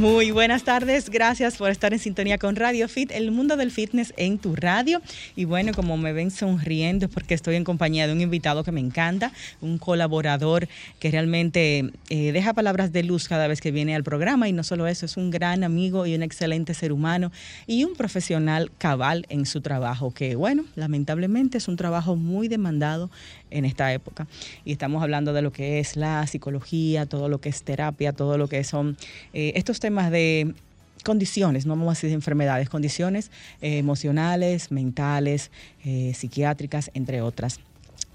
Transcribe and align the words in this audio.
Muy 0.00 0.30
buenas 0.30 0.64
tardes, 0.64 1.10
gracias 1.10 1.58
por 1.58 1.70
estar 1.70 1.92
en 1.92 1.98
sintonía 1.98 2.38
con 2.38 2.56
Radio 2.56 2.88
Fit, 2.88 3.10
el 3.10 3.30
mundo 3.32 3.58
del 3.58 3.70
fitness 3.70 4.14
en 4.16 4.38
tu 4.38 4.56
radio. 4.56 5.02
Y 5.36 5.44
bueno, 5.44 5.74
como 5.74 5.98
me 5.98 6.14
ven 6.14 6.30
sonriendo 6.30 7.04
es 7.04 7.12
porque 7.12 7.34
estoy 7.34 7.56
en 7.56 7.64
compañía 7.64 8.06
de 8.06 8.14
un 8.14 8.22
invitado 8.22 8.64
que 8.64 8.72
me 8.72 8.80
encanta, 8.80 9.30
un 9.60 9.76
colaborador 9.76 10.68
que 11.00 11.10
realmente 11.10 11.90
eh, 12.08 12.32
deja 12.32 12.54
palabras 12.54 12.92
de 12.92 13.02
luz 13.02 13.28
cada 13.28 13.46
vez 13.46 13.60
que 13.60 13.72
viene 13.72 13.94
al 13.94 14.02
programa 14.02 14.48
y 14.48 14.54
no 14.54 14.64
solo 14.64 14.86
eso, 14.86 15.04
es 15.04 15.18
un 15.18 15.30
gran 15.30 15.64
amigo 15.64 16.06
y 16.06 16.14
un 16.14 16.22
excelente 16.22 16.72
ser 16.72 16.92
humano 16.92 17.30
y 17.66 17.84
un 17.84 17.94
profesional 17.94 18.72
cabal 18.78 19.26
en 19.28 19.44
su 19.44 19.60
trabajo, 19.60 20.14
que 20.14 20.34
bueno, 20.34 20.64
lamentablemente 20.76 21.58
es 21.58 21.68
un 21.68 21.76
trabajo 21.76 22.16
muy 22.16 22.48
demandado 22.48 23.10
en 23.50 23.66
esta 23.66 23.92
época. 23.92 24.26
Y 24.64 24.72
estamos 24.72 25.02
hablando 25.02 25.34
de 25.34 25.42
lo 25.42 25.52
que 25.52 25.78
es 25.78 25.96
la 25.96 26.26
psicología, 26.26 27.04
todo 27.04 27.28
lo 27.28 27.38
que 27.42 27.50
es 27.50 27.64
terapia, 27.64 28.14
todo 28.14 28.38
lo 28.38 28.48
que 28.48 28.64
son 28.64 28.96
eh, 29.34 29.52
estos 29.56 29.78
temas 29.78 29.89
temas 29.90 30.12
de 30.12 30.54
condiciones, 31.02 31.66
no 31.66 31.74
vamos 31.74 31.88
a 31.88 31.94
decir 31.96 32.12
enfermedades, 32.12 32.68
condiciones 32.68 33.32
eh, 33.60 33.78
emocionales, 33.78 34.70
mentales, 34.70 35.50
eh, 35.84 36.12
psiquiátricas, 36.14 36.92
entre 36.94 37.22
otras. 37.22 37.58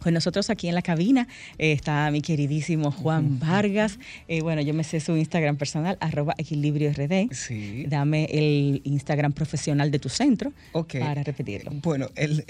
Pues 0.05 0.13
nosotros 0.13 0.51
aquí 0.51 0.67
en 0.67 0.75
la 0.75 0.83
cabina 0.83 1.27
eh, 1.57 1.71
está 1.71 2.11
mi 2.11 2.21
queridísimo 2.21 2.91
Juan 2.91 3.39
Vargas. 3.39 3.97
bueno, 4.43 4.61
yo 4.61 4.75
me 4.75 4.83
sé 4.83 4.99
su 4.99 5.17
Instagram 5.17 5.57
personal, 5.57 5.97
arroba 5.99 6.35
equilibrio 6.37 6.91
RD. 6.91 7.33
Sí. 7.33 7.85
Dame 7.87 8.25
el 8.25 8.81
Instagram 8.83 9.33
profesional 9.33 9.89
de 9.89 9.97
tu 9.97 10.09
centro 10.09 10.53
para 10.99 11.23
repetirlo. 11.23 11.71
Bueno, 11.81 12.11
el... 12.15 12.45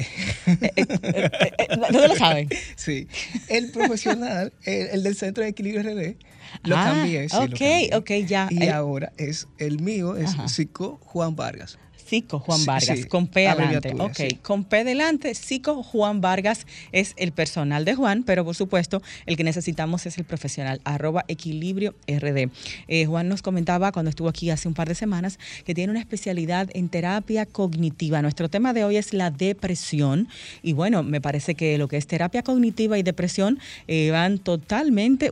¿No 1.93 2.07
lo 2.09 2.15
saben? 2.17 2.49
Sí. 2.75 3.07
El 3.47 3.71
profesional, 3.71 4.51
el, 4.65 5.01
del 5.01 5.15
centro 5.15 5.41
de 5.41 5.51
equilibrio 5.51 5.81
RD 5.81 6.17
lo 6.65 6.75
ah, 6.75 6.83
cambié, 6.83 7.29
sí. 7.29 7.37
Ok, 7.37 7.95
ok, 8.01 8.11
ya. 8.27 8.49
Y 8.51 8.67
ahora 8.67 9.13
es 9.15 9.47
el 9.59 9.79
mío, 9.79 10.17
es 10.17 10.35
Psico 10.47 10.99
Juan 11.05 11.37
Vargas. 11.37 11.77
Cico 12.05 12.39
Juan 12.39 12.65
Vargas, 12.65 13.05
con 13.07 13.27
P 13.27 13.47
adelante. 13.47 13.95
Ok, 13.97 14.41
con 14.43 14.63
P 14.63 14.83
delante, 14.83 15.33
Cico 15.33 15.81
Juan 15.81 16.21
Vargas 16.21 16.67
es 16.91 17.13
el 17.17 17.31
personal 17.31 17.83
de 17.83 17.95
Juan, 17.95 18.23
pero 18.23 18.45
por 18.45 18.55
supuesto 18.55 19.01
el 19.25 19.35
que 19.37 19.43
necesitamos 19.43 20.05
es 20.05 20.19
el 20.19 20.23
profesional, 20.23 20.81
arroba 20.83 21.25
equilibrio 21.27 21.95
RD. 22.07 22.49
Eh, 22.87 23.05
Juan 23.07 23.27
nos 23.27 23.41
comentaba 23.41 23.91
cuando 23.91 24.09
estuvo 24.09 24.29
aquí 24.29 24.51
hace 24.51 24.67
un 24.67 24.75
par 24.75 24.87
de 24.87 24.93
semanas 24.93 25.39
que 25.65 25.73
tiene 25.73 25.89
una 25.89 25.99
especialidad 25.99 26.69
en 26.73 26.89
terapia 26.89 27.47
cognitiva. 27.47 28.21
Nuestro 28.21 28.49
tema 28.49 28.73
de 28.73 28.83
hoy 28.83 28.97
es 28.97 29.11
la 29.13 29.31
depresión 29.31 30.27
y 30.61 30.73
bueno, 30.73 31.01
me 31.01 31.21
parece 31.21 31.55
que 31.55 31.77
lo 31.79 31.87
que 31.87 31.97
es 31.97 32.05
terapia 32.05 32.43
cognitiva 32.43 32.99
y 32.99 33.03
depresión 33.03 33.59
eh, 33.87 34.11
van 34.11 34.37
totalmente 34.37 35.31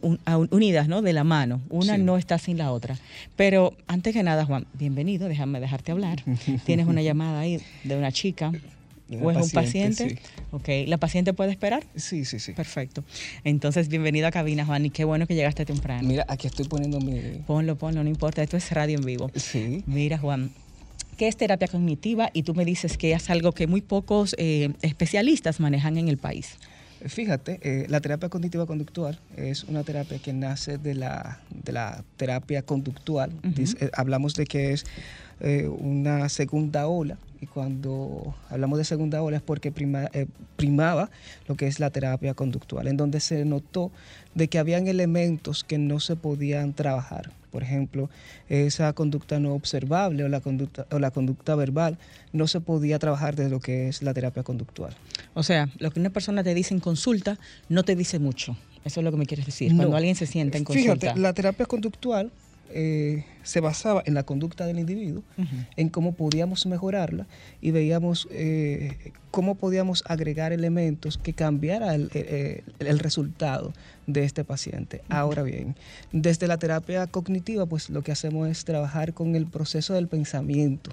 unidas, 0.50 0.88
¿no? 0.88 1.04
De 1.04 1.14
la 1.14 1.24
mano. 1.24 1.62
Una 1.70 1.98
no 1.98 2.18
está 2.18 2.40
sin 2.40 2.58
la 2.58 2.72
otra. 2.72 2.98
Pero 3.36 3.76
antes 3.86 4.14
que 4.14 4.24
nada, 4.24 4.46
Juan, 4.46 4.66
bienvenido, 4.74 5.28
déjame 5.28 5.60
dejarte 5.60 5.92
hablar. 5.92 6.24
tienes 6.66 6.88
una 6.88 7.02
llamada 7.02 7.40
ahí 7.40 7.60
de 7.84 7.96
una 7.96 8.12
chica 8.12 8.52
o 9.22 9.32
es 9.32 9.38
un 9.38 9.50
paciente. 9.50 10.20
Ok, 10.52 10.70
¿la 10.88 10.98
paciente 10.98 11.34
puede 11.34 11.52
esperar? 11.52 11.84
Sí, 11.96 12.26
sí, 12.26 12.40
sí. 12.40 12.54
Perfecto. 12.54 13.04
Entonces, 13.44 13.90
bienvenido 13.90 14.28
a 14.28 14.32
cabina, 14.32 14.66
Juan, 14.66 14.86
y 14.86 14.90
qué 14.90 15.04
bueno 15.04 15.28
que 15.28 15.36
llegaste 15.36 15.66
temprano. 15.66 16.08
Mira, 16.08 16.26
aquí 16.28 16.48
estoy 16.48 16.68
poniendo 16.68 17.00
mi... 17.00 17.20
Ponlo, 17.46 17.76
ponlo, 17.76 18.04
no 18.04 18.10
importa, 18.10 18.42
esto 18.42 18.58
es 18.58 18.72
radio 18.72 18.98
en 18.98 19.06
vivo. 19.06 19.32
Sí. 19.36 19.84
Mira, 19.86 20.18
Juan, 20.18 20.52
¿qué 21.18 21.28
es 21.28 21.38
terapia 21.38 21.68
cognitiva? 21.68 22.30
Y 22.34 22.44
tú 22.44 22.56
me 22.56 22.66
dices 22.66 22.98
que 22.98 23.14
es 23.14 23.30
algo 23.30 23.52
que 23.52 23.68
muy 23.68 23.82
pocos 23.82 24.36
eh, 24.38 24.72
especialistas 24.82 25.60
manejan 25.60 25.98
en 25.98 26.08
el 26.08 26.18
país. 26.18 26.58
Fíjate, 27.06 27.60
eh, 27.64 27.86
la 27.90 28.00
terapia 28.00 28.30
cognitiva 28.30 28.66
conductual 28.66 29.20
es 29.36 29.66
una 29.66 29.84
terapia 29.84 30.20
que 30.20 30.32
nace 30.32 30.78
de 30.78 30.96
la, 30.96 31.40
de 31.50 31.74
la 31.74 32.04
terapia 32.18 32.62
conductual. 32.62 33.32
Eh, 33.44 33.90
hablamos 33.94 34.36
de 34.36 34.46
que 34.46 34.72
es 34.72 34.86
eh, 35.42 35.68
una 35.68 36.30
segunda 36.30 36.88
ola 36.88 37.18
y 37.42 37.46
cuando 37.46 38.34
hablamos 38.50 38.78
de 38.78 38.86
segunda 38.86 39.22
ola 39.22 39.38
es 39.38 39.44
porque 39.44 39.74
primaba 40.56 41.10
lo 41.48 41.56
que 41.56 41.68
es 41.68 41.82
la 41.82 41.90
terapia 41.90 42.34
conductual, 42.34 42.88
en 42.88 42.96
donde 42.96 43.20
se 43.20 43.44
notó 43.44 43.92
de 44.36 44.48
que 44.48 44.60
habían 44.60 44.88
elementos 44.88 45.64
que 45.64 45.78
no 45.78 46.00
se 46.00 46.16
podían 46.16 46.74
trabajar. 46.74 47.32
Por 47.52 47.62
ejemplo, 47.62 48.10
esa 48.50 48.92
conducta 48.94 49.40
no 49.40 49.54
observable 49.54 50.24
o 50.24 50.28
la 50.28 50.42
conducta, 50.42 50.88
o 50.90 50.98
la 50.98 51.12
conducta 51.12 51.56
verbal 51.56 52.00
no 52.32 52.48
se 52.48 52.60
podía 52.62 52.98
trabajar 52.98 53.36
desde 53.36 53.52
lo 53.52 53.60
que 53.60 53.90
es 53.90 54.02
la 54.02 54.14
terapia 54.14 54.42
conductual. 54.42 54.96
O 55.36 55.44
sea, 55.44 55.70
lo 55.78 55.92
que 55.92 56.00
una 56.00 56.10
persona 56.10 56.44
te 56.44 56.56
dice 56.56 56.74
en 56.74 56.80
consulta 56.80 57.38
no 57.70 57.84
te 57.84 57.96
dice 57.96 58.18
mucho. 58.18 58.58
Eso 58.84 59.00
es 59.00 59.04
lo 59.04 59.12
que 59.12 59.18
me 59.18 59.26
quieres 59.26 59.46
decir. 59.46 59.74
Cuando 59.76 59.96
alguien 59.96 60.16
se 60.16 60.26
sienta 60.26 60.58
en 60.58 60.64
consulta. 60.64 61.00
Fíjate, 61.00 61.20
la 61.20 61.34
terapia 61.34 61.66
conductual 61.66 62.32
eh, 62.76 63.26
se 63.44 63.60
basaba 63.60 64.02
en 64.06 64.14
la 64.14 64.24
conducta 64.24 64.66
del 64.66 64.80
individuo, 64.80 65.22
en 65.76 65.90
cómo 65.90 66.14
podíamos 66.14 66.66
mejorarla 66.66 67.28
y 67.62 67.72
veíamos 67.72 68.28
eh, 68.32 69.12
cómo 69.32 69.56
podíamos 69.56 70.04
agregar 70.08 70.54
elementos 70.54 71.18
que 71.18 71.34
cambiara 71.34 71.94
el, 71.94 72.10
eh, 72.14 72.64
resultado 72.80 73.74
de 74.08 74.24
este 74.24 74.44
paciente. 74.44 75.02
Ahora 75.10 75.44
bien, 75.44 75.76
desde 76.12 76.48
la 76.48 76.58
terapia 76.58 77.06
cognitiva, 77.08 77.66
pues 77.66 77.90
lo 77.90 78.02
que 78.02 78.12
hacemos 78.12 78.50
es 78.50 78.66
trabajar 78.66 79.14
con 79.14 79.36
el 79.36 79.46
proceso 79.46 79.94
del 79.94 80.08
pensamiento, 80.08 80.92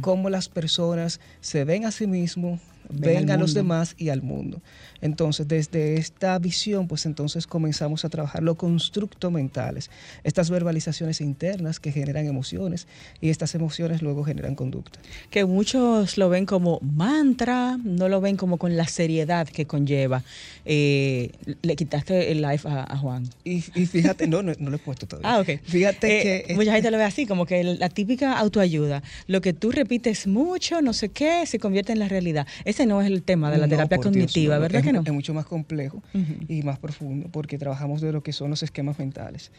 cómo 0.00 0.28
las 0.28 0.48
personas 0.48 1.20
se 1.40 1.64
ven 1.64 1.86
a 1.86 1.92
sí 1.92 2.06
mismos, 2.06 2.60
ven, 2.92 3.30
a 3.30 3.36
los 3.36 3.54
demás 3.54 3.94
y 3.98 4.08
al 4.08 4.22
mundo. 4.22 4.60
Entonces, 5.00 5.48
desde 5.48 5.96
esta 5.96 6.38
visión, 6.38 6.86
pues 6.86 7.06
entonces 7.06 7.46
comenzamos 7.46 8.04
a 8.04 8.08
trabajar 8.08 8.42
los 8.42 8.56
constructos 8.56 9.32
mentales, 9.32 9.90
estas 10.24 10.50
verbalizaciones 10.50 11.20
internas 11.20 11.80
que 11.80 11.92
generan 11.92 12.26
emociones 12.26 12.86
y 13.20 13.30
estas 13.30 13.54
emociones 13.54 14.02
luego 14.02 14.24
generan 14.24 14.54
conducta. 14.54 15.00
Que 15.30 15.44
muchos 15.44 16.18
lo 16.18 16.28
ven 16.28 16.46
como 16.46 16.80
mantra, 16.80 17.78
no 17.82 18.08
lo 18.08 18.20
ven 18.20 18.36
como 18.36 18.58
con 18.58 18.76
la 18.76 18.86
seriedad 18.86 19.48
que 19.48 19.66
conlleva. 19.66 20.22
Eh, 20.64 21.30
le 21.62 21.76
quitaste 21.76 22.30
el 22.32 22.42
live 22.42 22.60
a, 22.64 22.96
Juan. 22.96 23.28
Y, 23.44 23.60
fíjate, 23.60 24.26
no, 24.26 24.42
no, 24.42 24.52
lo 24.58 24.76
he 24.76 24.78
puesto 24.78 25.06
todavía. 25.06 25.32
Ah, 25.32 25.40
ok. 25.40 25.60
Fíjate 25.64 26.38
eh, 26.38 26.44
que... 26.46 26.54
Mucha 26.54 26.72
gente 26.72 26.90
lo 26.90 26.98
ve 26.98 27.04
así, 27.04 27.26
como 27.26 27.46
que 27.46 27.64
la 27.64 27.88
típica 27.88 28.38
autoayuda. 28.38 29.02
Lo 29.26 29.40
que 29.40 29.52
tú 29.52 29.70
repites 29.70 30.26
mucho, 30.26 30.82
no 30.82 30.92
sé 30.92 31.08
qué, 31.08 31.46
se 31.46 31.58
convierte 31.58 31.92
en 31.92 31.98
la 31.98 32.08
realidad. 32.08 32.46
Ese 32.64 32.79
no 32.86 33.00
es 33.00 33.06
el 33.06 33.22
tema 33.22 33.50
de 33.50 33.58
la 33.58 33.68
terapia 33.68 33.98
cognitiva, 33.98 34.58
¿verdad 34.58 34.82
que 34.82 34.92
no? 34.92 35.02
Es 35.04 35.12
mucho 35.12 35.34
más 35.34 35.46
complejo 35.46 36.02
y 36.48 36.62
más 36.62 36.78
profundo 36.78 37.28
porque 37.30 37.58
trabajamos 37.58 38.00
de 38.00 38.12
lo 38.12 38.22
que 38.22 38.32
son 38.32 38.50
los 38.50 38.62
esquemas 38.62 38.98
mentales. 38.98 39.52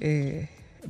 Eh, 0.00 0.48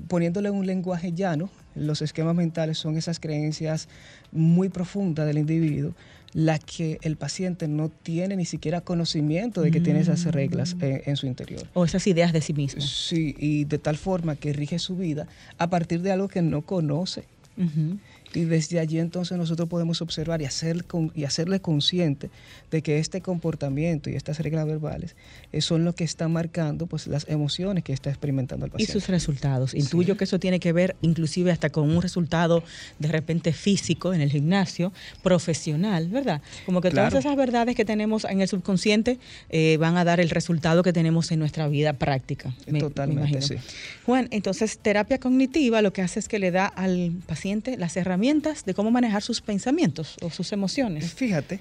poniéndole 0.08 0.50
un 0.50 0.66
lenguaje 0.66 1.12
llano, 1.12 1.50
los 1.74 2.02
esquemas 2.02 2.34
mentales 2.34 2.78
son 2.78 2.96
esas 2.96 3.20
creencias 3.20 3.88
muy 4.32 4.68
profundas 4.68 5.26
del 5.26 5.38
individuo, 5.38 5.94
las 6.32 6.60
que 6.60 6.98
el 7.02 7.16
paciente 7.16 7.68
no 7.68 7.88
tiene 7.88 8.36
ni 8.36 8.44
siquiera 8.44 8.82
conocimiento 8.82 9.62
de 9.62 9.70
que 9.70 9.80
tiene 9.80 10.00
esas 10.00 10.26
mm. 10.26 10.28
reglas 10.28 10.76
eh, 10.80 11.02
en 11.06 11.16
su 11.16 11.26
interior. 11.26 11.66
O 11.74 11.84
esas 11.84 12.06
ideas 12.06 12.32
de 12.32 12.40
sí 12.40 12.52
mismo. 12.52 12.82
Sí, 12.82 13.34
y 13.38 13.64
de 13.64 13.78
tal 13.78 13.96
forma 13.96 14.36
que 14.36 14.52
rige 14.52 14.78
su 14.78 14.96
vida 14.96 15.26
a 15.56 15.70
partir 15.70 16.02
de 16.02 16.12
algo 16.12 16.28
que 16.28 16.42
no 16.42 16.62
conoce. 16.62 17.24
Y 18.34 18.44
desde 18.44 18.78
allí 18.78 18.98
entonces 18.98 19.38
nosotros 19.38 19.68
podemos 19.68 20.02
observar 20.02 20.42
y, 20.42 20.44
hacer, 20.44 20.84
y 21.14 21.24
hacerle 21.24 21.60
consciente 21.60 22.30
de 22.70 22.82
que 22.82 22.98
este 22.98 23.20
comportamiento 23.20 24.10
y 24.10 24.14
estas 24.14 24.38
reglas 24.40 24.66
verbales 24.66 25.16
eh, 25.52 25.60
son 25.60 25.84
lo 25.84 25.94
que 25.94 26.04
están 26.04 26.32
marcando 26.32 26.86
pues, 26.86 27.06
las 27.06 27.26
emociones 27.28 27.84
que 27.84 27.92
está 27.92 28.10
experimentando 28.10 28.66
el 28.66 28.72
paciente. 28.72 28.92
Y 28.92 28.92
sus 28.92 29.08
resultados. 29.08 29.74
Intuyo 29.74 30.16
que 30.16 30.24
eso 30.24 30.38
tiene 30.38 30.60
que 30.60 30.72
ver 30.72 30.96
inclusive 31.00 31.50
hasta 31.50 31.70
con 31.70 31.90
un 31.90 32.02
resultado 32.02 32.62
de 32.98 33.08
repente 33.08 33.52
físico 33.52 34.12
en 34.12 34.20
el 34.20 34.30
gimnasio, 34.30 34.92
profesional, 35.22 36.08
¿verdad? 36.08 36.42
Como 36.66 36.80
que 36.80 36.90
todas 36.90 37.14
esas 37.14 37.36
verdades 37.36 37.74
que 37.76 37.84
tenemos 37.84 38.24
en 38.24 38.42
el 38.42 38.48
subconsciente 38.48 39.18
eh, 39.48 39.78
van 39.78 39.96
a 39.96 40.04
dar 40.04 40.20
el 40.20 40.30
resultado 40.30 40.82
que 40.82 40.92
tenemos 40.92 41.30
en 41.32 41.38
nuestra 41.38 41.68
vida 41.68 41.94
práctica. 41.94 42.54
Totalmente, 42.78 43.40
sí. 43.40 43.54
Juan, 44.04 44.28
entonces 44.30 44.78
terapia 44.78 45.18
cognitiva 45.18 45.80
lo 45.80 45.92
que 45.92 46.02
hace 46.02 46.20
es 46.20 46.28
que 46.28 46.38
le 46.38 46.50
da 46.50 46.66
al 46.66 47.12
paciente 47.26 47.76
las 47.76 47.96
herramientas 47.96 48.17
de 48.18 48.74
cómo 48.74 48.90
manejar 48.90 49.22
sus 49.22 49.40
pensamientos 49.40 50.16
o 50.22 50.30
sus 50.30 50.52
emociones. 50.52 51.14
Fíjate, 51.14 51.60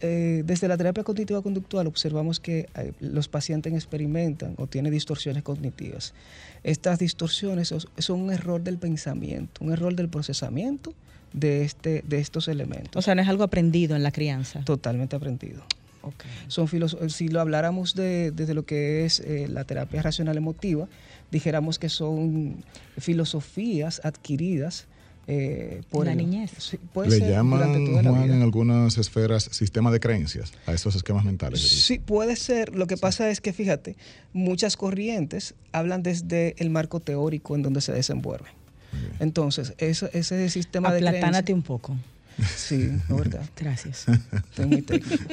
eh, 0.00 0.42
desde, 0.44 0.68
la 0.68 0.76
terapia 0.76 1.04
cognitiva 1.04 1.40
conductual 1.42 1.86
observamos 1.86 2.40
que 2.40 2.68
eh, 2.74 2.92
los 3.00 3.28
pacientes 3.28 3.72
experimentan 3.72 4.54
o 4.58 4.66
tienen 4.66 4.92
distorsiones 4.92 5.42
cognitivas. 5.42 6.14
Estas 6.62 6.98
distorsiones 6.98 7.72
son, 7.98 8.20
un 8.20 8.32
error 8.32 8.62
del 8.62 8.78
pensamiento, 8.78 9.64
un 9.64 9.72
error 9.72 9.94
del 9.94 10.08
procesamiento 10.08 10.94
de, 11.32 11.64
este, 11.64 12.02
de 12.06 12.18
estos 12.18 12.48
elementos. 12.48 12.96
O 12.96 13.02
sea, 13.02 13.14
no 13.14 13.22
es 13.22 13.28
algo 13.28 13.44
aprendido 13.44 13.94
en 13.94 14.02
la 14.02 14.10
crianza. 14.10 14.60
Totalmente 14.64 15.16
aprendido. 15.16 15.64
Son 16.48 16.68
si 17.08 17.28
lo 17.28 17.40
habláramos 17.40 17.94
de, 17.94 18.30
desde 18.30 18.52
lo 18.52 18.66
que 18.66 19.06
es 19.06 19.20
eh, 19.20 19.46
la 19.48 19.64
terapia 19.64 20.02
racional 20.02 20.36
emotiva, 20.36 20.86
dijéramos 21.30 21.78
que 21.78 21.88
son 21.88 22.62
filosofías 22.98 24.02
adquiridas 24.04 24.86
eh, 25.26 25.82
por 25.90 26.06
la 26.06 26.14
niñez. 26.14 26.78
Le 27.06 27.20
llaman, 27.20 28.02
Juan, 28.04 28.30
en 28.30 28.42
algunas 28.42 28.98
esferas 28.98 29.48
sistema 29.52 29.90
de 29.90 30.00
creencias 30.00 30.52
a 30.66 30.72
esos 30.72 30.94
esquemas 30.94 31.24
mentales. 31.24 31.60
Sí, 31.60 31.98
puede 31.98 32.36
ser. 32.36 32.74
Lo 32.74 32.86
que 32.86 32.96
pasa 32.96 33.30
es 33.30 33.40
que, 33.40 33.52
fíjate, 33.52 33.96
muchas 34.32 34.76
corrientes 34.76 35.54
hablan 35.72 36.02
desde 36.02 36.54
el 36.58 36.70
marco 36.70 37.00
teórico 37.00 37.54
en 37.54 37.62
donde 37.62 37.80
se 37.80 37.92
desenvuelven. 37.92 38.52
Entonces, 39.18 39.74
eso, 39.78 40.08
ese 40.12 40.48
sistema 40.50 40.92
de 40.92 40.98
Aplatánate 40.98 41.52
un 41.52 41.62
poco. 41.62 41.96
Sí, 42.56 42.90
verdad. 43.08 43.42
Gracias. 43.56 44.06
Estoy 44.32 44.66
muy 44.66 44.82
técnico. 44.82 45.24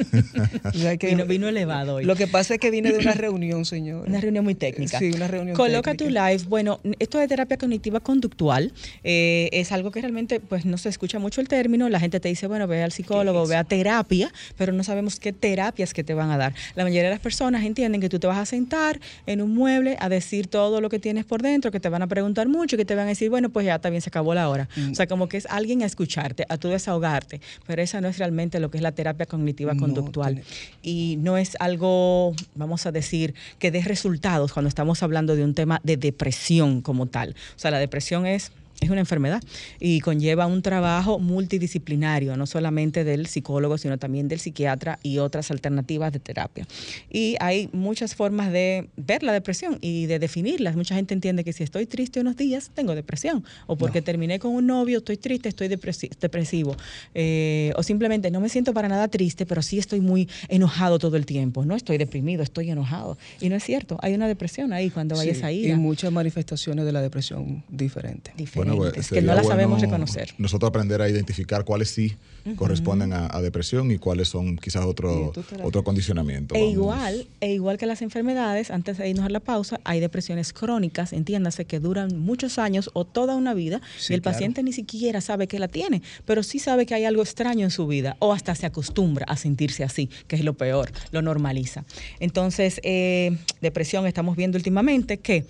vino, 1.01 1.25
vino, 1.25 1.47
elevado 1.47 1.95
hoy. 1.95 2.05
Lo 2.05 2.15
que 2.15 2.27
pasa 2.27 2.55
es 2.55 2.59
que 2.59 2.71
vine 2.71 2.91
de 2.91 2.99
una 2.99 3.13
reunión, 3.13 3.65
señor. 3.65 4.07
Una 4.07 4.19
reunión 4.19 4.43
muy 4.43 4.55
técnica. 4.55 4.99
Sí, 4.99 5.11
una 5.11 5.27
reunión 5.27 5.55
Coloca 5.55 5.95
tu 5.95 6.05
live. 6.05 6.41
Bueno, 6.47 6.79
esto 6.99 7.17
de 7.17 7.27
terapia 7.27 7.57
cognitiva 7.57 7.99
conductual 7.99 8.73
eh, 9.03 9.49
es 9.51 9.71
algo 9.71 9.91
que 9.91 10.01
realmente 10.01 10.39
pues 10.39 10.65
no 10.65 10.77
se 10.77 10.89
escucha 10.89 11.19
mucho 11.19 11.41
el 11.41 11.47
término. 11.47 11.89
La 11.89 11.99
gente 11.99 12.19
te 12.19 12.29
dice, 12.29 12.47
bueno, 12.47 12.67
ve 12.67 12.83
al 12.83 12.91
psicólogo, 12.91 13.47
ve 13.47 13.55
a 13.55 13.63
terapia, 13.63 14.31
pero 14.57 14.73
no 14.73 14.83
sabemos 14.83 15.19
qué 15.19 15.33
terapias 15.33 15.93
que 15.93 16.03
te 16.03 16.13
van 16.13 16.31
a 16.31 16.37
dar. 16.37 16.53
La 16.75 16.83
mayoría 16.83 17.03
de 17.03 17.11
las 17.11 17.19
personas 17.19 17.63
entienden 17.63 18.01
que 18.01 18.09
tú 18.09 18.19
te 18.19 18.27
vas 18.27 18.37
a 18.37 18.45
sentar 18.45 18.99
en 19.25 19.41
un 19.41 19.53
mueble 19.53 19.97
a 19.99 20.09
decir 20.09 20.47
todo 20.47 20.81
lo 20.81 20.89
que 20.89 20.99
tienes 20.99 21.25
por 21.25 21.41
dentro, 21.41 21.71
que 21.71 21.79
te 21.79 21.89
van 21.89 22.01
a 22.01 22.07
preguntar 22.07 22.47
mucho, 22.47 22.77
que 22.77 22.85
te 22.85 22.95
van 22.95 23.05
a 23.05 23.09
decir, 23.09 23.29
bueno, 23.29 23.49
pues 23.49 23.65
ya 23.65 23.79
también 23.79 24.01
se 24.01 24.09
acabó 24.09 24.33
la 24.33 24.49
hora. 24.49 24.67
Mm. 24.75 24.91
O 24.91 24.95
sea, 24.95 25.07
como 25.07 25.27
que 25.27 25.37
es 25.37 25.45
alguien 25.47 25.83
a 25.83 25.85
escucharte, 25.85 26.45
a 26.49 26.57
tu 26.57 26.69
ahogarte, 26.91 27.41
pero 27.67 27.81
esa 27.81 28.01
no 28.01 28.07
es 28.07 28.17
realmente 28.17 28.59
lo 28.59 28.69
que 28.69 28.77
es 28.77 28.83
la 28.83 28.91
terapia 28.91 29.25
cognitiva 29.25 29.75
conductual. 29.75 30.43
Y 30.81 31.17
no 31.19 31.37
es 31.37 31.57
algo, 31.59 32.33
vamos 32.55 32.85
a 32.85 32.91
decir, 32.91 33.33
que 33.59 33.71
dé 33.71 33.81
resultados 33.81 34.53
cuando 34.53 34.69
estamos 34.69 35.03
hablando 35.03 35.35
de 35.35 35.43
un 35.43 35.53
tema 35.53 35.79
de 35.83 35.97
depresión 35.97 36.81
como 36.81 37.07
tal. 37.07 37.35
O 37.55 37.59
sea, 37.59 37.71
la 37.71 37.79
depresión 37.79 38.25
es 38.25 38.51
es 38.81 38.89
una 38.89 38.99
enfermedad 38.99 39.41
y 39.79 39.99
conlleva 39.99 40.47
un 40.47 40.61
trabajo 40.63 41.19
multidisciplinario, 41.19 42.35
no 42.35 42.47
solamente 42.47 43.03
del 43.03 43.27
psicólogo, 43.27 43.77
sino 43.77 43.99
también 43.99 44.27
del 44.27 44.39
psiquiatra 44.39 44.99
y 45.03 45.19
otras 45.19 45.51
alternativas 45.51 46.11
de 46.11 46.19
terapia. 46.19 46.67
Y 47.09 47.35
hay 47.39 47.69
muchas 47.73 48.15
formas 48.15 48.51
de 48.51 48.89
ver 48.97 49.21
la 49.21 49.33
depresión 49.33 49.77
y 49.81 50.07
de 50.07 50.17
definirlas. 50.17 50.75
Mucha 50.75 50.95
gente 50.95 51.13
entiende 51.13 51.43
que 51.43 51.53
si 51.53 51.63
estoy 51.63 51.85
triste 51.85 52.19
unos 52.19 52.35
días, 52.35 52.71
tengo 52.73 52.95
depresión, 52.95 53.43
o 53.67 53.75
porque 53.75 54.01
terminé 54.01 54.39
con 54.39 54.51
un 54.51 54.65
novio, 54.65 54.97
estoy 54.97 55.17
triste, 55.17 55.47
estoy 55.47 55.67
depresivo, 55.67 56.75
eh, 57.13 57.71
o 57.75 57.83
simplemente 57.83 58.31
no 58.31 58.41
me 58.41 58.49
siento 58.49 58.73
para 58.73 58.87
nada 58.87 59.07
triste, 59.09 59.45
pero 59.45 59.61
sí 59.61 59.77
estoy 59.77 60.01
muy 60.01 60.27
enojado 60.47 60.97
todo 60.97 61.17
el 61.17 61.27
tiempo. 61.27 61.65
No 61.65 61.75
estoy 61.75 61.99
deprimido, 61.99 62.41
estoy 62.41 62.71
enojado. 62.71 63.19
Y 63.39 63.49
no 63.49 63.55
es 63.55 63.63
cierto, 63.63 63.99
hay 64.01 64.15
una 64.15 64.27
depresión 64.27 64.73
ahí 64.73 64.89
cuando 64.89 65.15
vayas 65.15 65.43
a 65.43 65.51
ir. 65.51 65.69
Y 65.69 65.75
muchas 65.75 66.11
manifestaciones 66.11 66.83
de 66.83 66.91
la 66.91 67.01
depresión 67.01 67.63
diferentes. 67.69 68.33
Diferentes 68.71 69.05
es 69.05 69.11
que 69.11 69.21
no 69.21 69.35
la 69.35 69.43
sabemos 69.43 69.81
reconocer. 69.81 70.33
Nosotros 70.37 70.69
aprender 70.69 71.01
a 71.01 71.09
identificar 71.09 71.63
cuáles 71.65 71.89
sí 71.89 72.15
corresponden 72.55 73.13
a, 73.13 73.41
depresión 73.41 73.91
y 73.91 73.97
cuáles 73.97 74.27
son 74.27 74.57
quizás 74.57 74.85
otro, 74.85 75.31
otro 75.63 75.83
condicionamiento. 75.83 76.55
E 76.55 76.65
igual, 76.65 77.27
e 77.39 77.53
igual 77.53 77.77
que 77.77 77.85
las 77.85 78.01
enfermedades, 78.01 78.71
antes 78.71 78.97
de 78.97 79.09
irnos 79.09 79.25
a 79.25 79.29
la 79.29 79.39
pausa, 79.39 79.79
hay 79.83 79.99
depresiones 79.99 80.53
crónicas, 80.53 81.13
entiéndase, 81.13 81.65
que 81.65 81.79
duran 81.79 82.19
muchos 82.19 82.57
años 82.57 82.89
o 82.93 83.05
toda 83.05 83.35
una 83.35 83.53
vida 83.53 83.81
y 84.09 84.13
el 84.13 84.21
paciente 84.21 84.63
ni 84.63 84.73
siquiera 84.73 85.21
sabe 85.21 85.47
que 85.47 85.59
la 85.59 85.67
tiene, 85.67 86.01
pero 86.25 86.43
sí 86.43 86.59
sabe 86.59 86.85
que 86.85 86.93
hay 86.93 87.05
algo 87.05 87.21
extraño 87.21 87.63
en 87.63 87.71
su 87.71 87.87
vida 87.87 88.15
o 88.19 88.33
hasta 88.33 88.55
se 88.55 88.65
acostumbra 88.65 89.25
a 89.27 89.37
sentirse 89.37 89.83
así, 89.83 90.09
que 90.27 90.35
es 90.35 90.43
lo 90.43 90.53
peor, 90.53 90.91
lo 91.11 91.21
normaliza. 91.21 91.83
Entonces, 92.19 92.79
eh, 92.83 93.37
depresión 93.61 94.05
estamos 94.07 94.35
viendo 94.35 94.57
últimamente 94.57 95.17
que 95.17 95.45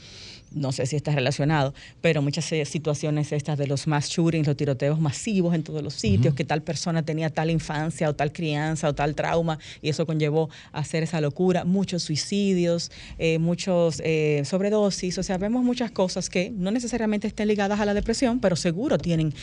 no 0.51 0.71
sé 0.71 0.85
si 0.85 0.95
está 0.95 1.11
relacionado, 1.11 1.73
pero 2.01 2.21
muchas 2.21 2.51
eh, 2.51 2.65
situaciones 2.65 3.31
estas 3.31 3.57
de 3.57 3.67
los 3.67 3.87
mass 3.87 4.09
shootings, 4.09 4.47
los 4.47 4.57
tiroteos 4.57 4.99
masivos 4.99 5.55
en 5.55 5.63
todos 5.63 5.81
los 5.81 5.93
sitios, 5.93 6.35
que 6.35 6.43
tal 6.43 6.61
persona 6.61 7.03
tenía 7.03 7.29
tal 7.29 7.49
infancia 7.49 8.09
o 8.09 8.15
tal 8.15 8.31
crianza 8.31 8.89
o 8.89 8.93
tal 8.93 9.15
trauma 9.15 9.59
y 9.81 9.89
eso 9.89 10.05
conllevó 10.05 10.49
a 10.71 10.79
hacer 10.79 11.03
esa 11.03 11.21
locura, 11.21 11.63
muchos 11.63 12.03
suicidios, 12.03 12.91
eh, 13.17 13.39
muchos 13.39 14.01
eh, 14.03 14.43
sobredosis, 14.45 15.17
o 15.17 15.23
sea, 15.23 15.37
vemos 15.37 15.63
muchas 15.63 15.91
cosas 15.91 16.29
que 16.29 16.51
no 16.51 16.71
necesariamente 16.71 17.27
estén 17.27 17.47
ligadas 17.47 17.79
a 17.79 17.85
la 17.85 17.93
depresión, 17.93 18.39
pero 18.39 18.55
seguro 18.55 18.97
tienen 18.97 19.33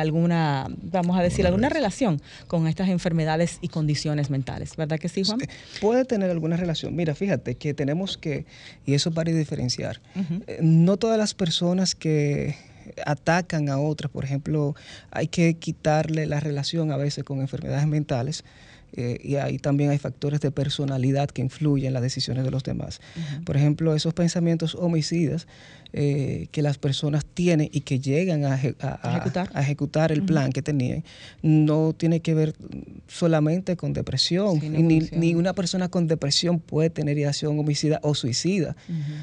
alguna, 0.00 0.66
vamos 0.82 1.18
a 1.18 1.22
decir, 1.22 1.46
alguna 1.46 1.68
relación 1.68 2.20
con 2.46 2.66
estas 2.66 2.88
enfermedades 2.88 3.58
y 3.60 3.68
condiciones 3.68 4.30
mentales, 4.30 4.76
¿verdad 4.76 4.98
que 4.98 5.08
sí, 5.08 5.22
Juan? 5.24 5.38
Puede 5.80 6.04
tener 6.04 6.30
alguna 6.30 6.56
relación. 6.56 6.94
Mira, 6.94 7.14
fíjate 7.14 7.54
que 7.56 7.74
tenemos 7.74 8.16
que, 8.16 8.46
y 8.84 8.94
eso 8.94 9.12
para 9.12 9.32
diferenciar, 9.32 10.00
no 10.60 10.96
todas 10.96 11.18
las 11.18 11.34
personas 11.34 11.94
que 11.94 12.56
atacan 13.04 13.68
a 13.68 13.78
otras, 13.78 14.10
por 14.10 14.24
ejemplo, 14.24 14.74
hay 15.10 15.28
que 15.28 15.54
quitarle 15.54 16.26
la 16.26 16.40
relación 16.40 16.92
a 16.92 16.96
veces 16.96 17.24
con 17.24 17.40
enfermedades 17.40 17.86
mentales. 17.86 18.44
Eh, 18.92 19.18
y 19.22 19.36
ahí 19.36 19.58
también 19.58 19.90
hay 19.90 19.98
factores 19.98 20.40
de 20.40 20.50
personalidad 20.50 21.28
que 21.28 21.42
influyen 21.42 21.88
en 21.88 21.92
las 21.92 22.02
decisiones 22.02 22.44
de 22.44 22.50
los 22.50 22.62
demás. 22.62 23.00
Por 23.44 23.56
ejemplo, 23.56 23.94
esos 23.94 24.14
pensamientos 24.14 24.74
homicidas 24.74 25.46
eh, 25.92 26.48
que 26.50 26.62
las 26.62 26.78
personas 26.78 27.24
tienen 27.24 27.68
y 27.72 27.80
que 27.80 27.98
llegan 27.98 28.44
a, 28.44 28.54
ejecutar. 28.56 30.12
el 30.12 30.22
plan 30.22 30.52
que 30.52 30.62
tenían, 30.62 31.04
no 31.42 31.94
tiene 31.96 32.20
que 32.20 32.34
ver 32.34 32.54
solamente 33.06 33.76
con 33.76 33.92
depresión. 33.92 34.60
ni, 34.62 35.34
una 35.34 35.52
persona 35.52 35.88
con 35.88 36.06
depresión 36.06 36.60
puede 36.60 36.90
tener 36.90 37.16
ideación 37.18 37.58
homicida 37.58 38.00
o 38.02 38.14
suicida. 38.14 38.76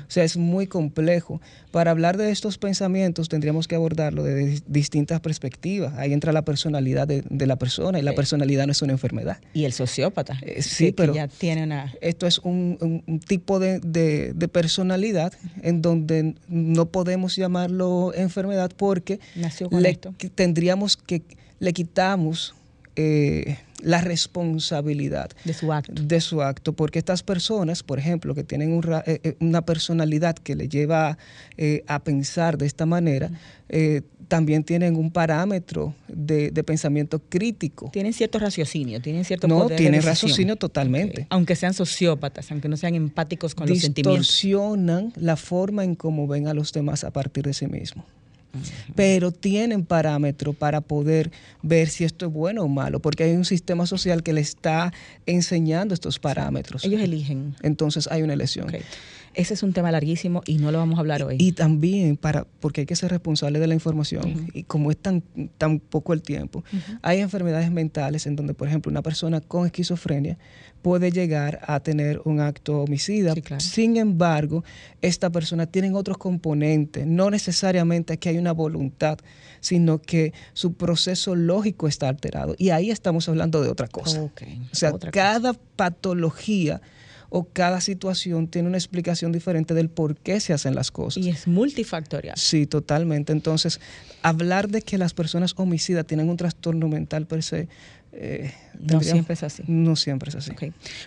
O 0.07 0.11
sea, 0.11 0.23
es 0.23 0.37
muy 0.37 0.67
complejo. 0.67 1.41
Para 1.71 1.91
hablar 1.91 2.17
de 2.17 2.31
estos 2.31 2.57
pensamientos 2.57 3.29
tendríamos 3.29 3.67
que 3.67 3.75
abordarlo 3.75 4.23
de 4.23 4.61
distintas 4.67 5.19
perspectivas. 5.19 5.93
Ahí 5.97 6.13
entra 6.13 6.31
la 6.31 6.43
personalidad 6.43 7.07
de, 7.07 7.23
la 7.45 7.55
persona 7.57 7.99
y 7.99 8.03
la 8.03 8.13
personalidad 8.13 8.65
no 8.65 8.71
es 8.71 8.81
una 8.81 8.93
enfermedad. 8.93 9.37
Y 9.53 9.65
el 9.65 9.73
sociópata. 9.73 10.37
Eh, 10.41 10.61
sí, 10.61 10.91
pero 10.91 11.13
ya 11.13 11.27
tiene 11.27 11.63
una... 11.63 11.93
esto 12.01 12.27
es 12.27 12.39
un, 12.39 13.03
tipo 13.27 13.59
de, 13.59 13.79
de 13.79 14.47
personalidad 14.47 15.33
en 15.61 15.81
donde 15.81 16.35
no 16.53 16.85
podemos 16.85 17.35
llamarlo 17.35 18.13
enfermedad 18.13 18.71
porque 18.77 19.19
le, 19.71 19.99
tendríamos 20.35 20.95
que, 20.97 21.23
le 21.59 21.73
quitamos 21.73 22.53
eh, 22.95 23.57
la 23.83 24.01
responsabilidad 24.01 25.31
de 25.43 25.53
su 25.53 25.71
acto. 25.71 26.01
De 26.01 26.21
su 26.21 26.41
acto, 26.41 26.73
porque 26.73 26.99
estas 26.99 27.23
personas, 27.23 27.83
por 27.83 27.99
ejemplo, 27.99 28.33
que 28.33 28.43
tienen 28.43 28.81
eh, 29.05 29.19
eh, 29.23 29.35
una 29.39 29.65
personalidad 29.65 30.35
que 30.35 30.55
le 30.55 30.67
lleva 30.67 31.17
a 31.87 32.03
pensar 32.03 32.57
de 32.57 32.65
esta 32.65 32.85
manera, 32.85 33.29
también 34.27 34.63
tienen 34.63 34.95
un 34.95 35.11
parámetro 35.11 35.93
de, 36.07 36.51
pensamiento 36.63 37.19
crítico. 37.19 37.89
Tienen 37.91 38.13
cierto 38.13 38.39
raciocinio, 38.39 39.01
tienen 39.01 39.25
cierto 39.25 39.47
no, 39.47 39.67
tienen 39.67 40.01
raciocinio 40.01 40.55
totalmente. 40.55 41.27
Aunque 41.29 41.55
sean 41.55 41.73
sociópatas, 41.73 42.51
aunque 42.51 42.67
no 42.67 42.77
sean 42.77 42.95
empáticos 42.95 43.53
con 43.53 43.67
los 43.67 43.79
sentimientos. 43.79 44.21
Distorsionan 44.27 45.13
la 45.15 45.35
forma 45.35 45.83
en 45.83 45.95
cómo 45.95 46.27
ven 46.27 46.47
a 46.47 46.53
los 46.53 46.73
demás 46.73 47.03
a 47.03 47.11
partir 47.11 47.43
de 47.43 47.53
sí 47.53 47.67
mismos 47.67 48.05
pero 48.95 49.31
tienen 49.31 49.85
parámetros 49.85 50.55
para 50.55 50.81
poder 50.81 51.31
ver 51.61 51.89
si 51.89 52.03
esto 52.03 52.27
es 52.27 52.31
bueno 52.31 52.63
o 52.63 52.67
malo, 52.67 52.99
porque 52.99 53.23
hay 53.23 53.33
un 53.33 53.45
sistema 53.45 53.85
social 53.85 54.23
que 54.23 54.33
le 54.33 54.41
está 54.41 54.93
enseñando 55.25 55.93
estos 55.93 56.19
parámetros. 56.19 56.83
Ellos 56.85 57.01
eligen. 57.01 57.55
Entonces 57.61 58.07
hay 58.11 58.21
una 58.21 58.33
elección. 58.33 58.67
Ese 59.33 59.53
es 59.53 59.63
un 59.63 59.73
tema 59.73 59.91
larguísimo 59.91 60.41
y 60.45 60.57
no 60.57 60.71
lo 60.71 60.77
vamos 60.77 60.97
a 60.97 60.99
hablar 61.01 61.23
hoy. 61.23 61.37
Y 61.39 61.53
también 61.53 62.17
para, 62.17 62.45
porque 62.59 62.81
hay 62.81 62.87
que 62.87 62.95
ser 62.95 63.11
responsable 63.11 63.59
de 63.59 63.67
la 63.67 63.73
información, 63.73 64.47
y 64.53 64.63
como 64.63 64.91
es 64.91 64.97
tan, 64.97 65.23
tan 65.57 65.79
poco 65.79 66.13
el 66.13 66.21
tiempo, 66.21 66.63
hay 67.01 67.19
enfermedades 67.19 67.71
mentales 67.71 68.25
en 68.27 68.35
donde, 68.35 68.53
por 68.53 68.67
ejemplo, 68.67 68.91
una 68.91 69.01
persona 69.01 69.41
con 69.41 69.65
esquizofrenia 69.65 70.37
puede 70.81 71.11
llegar 71.11 71.61
a 71.65 71.79
tener 71.79 72.21
un 72.25 72.41
acto 72.41 72.81
homicida. 72.81 73.33
Sin 73.57 73.97
embargo, 73.97 74.63
esta 75.01 75.29
persona 75.29 75.65
tiene 75.65 75.93
otros 75.93 76.17
componentes, 76.17 77.07
no 77.07 77.29
necesariamente 77.29 78.17
que 78.17 78.29
hay 78.29 78.37
una 78.37 78.51
voluntad, 78.51 79.17
sino 79.61 79.99
que 79.99 80.33
su 80.53 80.73
proceso 80.73 81.35
lógico 81.35 81.87
está 81.87 82.09
alterado. 82.09 82.55
Y 82.57 82.69
ahí 82.69 82.91
estamos 82.91 83.29
hablando 83.29 83.61
de 83.61 83.69
otra 83.69 83.87
cosa. 83.87 84.23
O 84.23 84.31
sea, 84.71 84.93
cada 85.11 85.53
patología 85.53 86.81
o 87.35 87.47
cada 87.51 87.81
situación 87.81 88.47
tiene 88.47 88.67
una 88.67 88.77
explicación 88.77 89.31
diferente 89.31 89.73
del 89.73 89.89
por 89.89 90.15
qué 90.15 90.39
se 90.39 90.53
hacen 90.53 90.75
las 90.75 90.91
cosas. 90.91 91.23
Y 91.23 91.29
es 91.29 91.47
multifactorial. 91.47 92.37
Sí, 92.37 92.67
totalmente. 92.67 93.33
Entonces, 93.33 93.81
hablar 94.21 94.69
de 94.69 94.83
que 94.83 94.99
las 94.99 95.15
personas 95.15 95.55
homicidas 95.57 96.05
tienen 96.05 96.29
un 96.29 96.37
trastorno 96.37 96.87
mental 96.87 97.25
per 97.25 97.41
se 97.41 97.67
eh, 98.15 98.53
no 98.79 99.01
siempre 99.01 99.33
es 99.33 99.43
así. 99.43 99.63
No 99.67 99.95
siempre 99.95 100.29
es 100.29 100.35
así. 100.35 100.51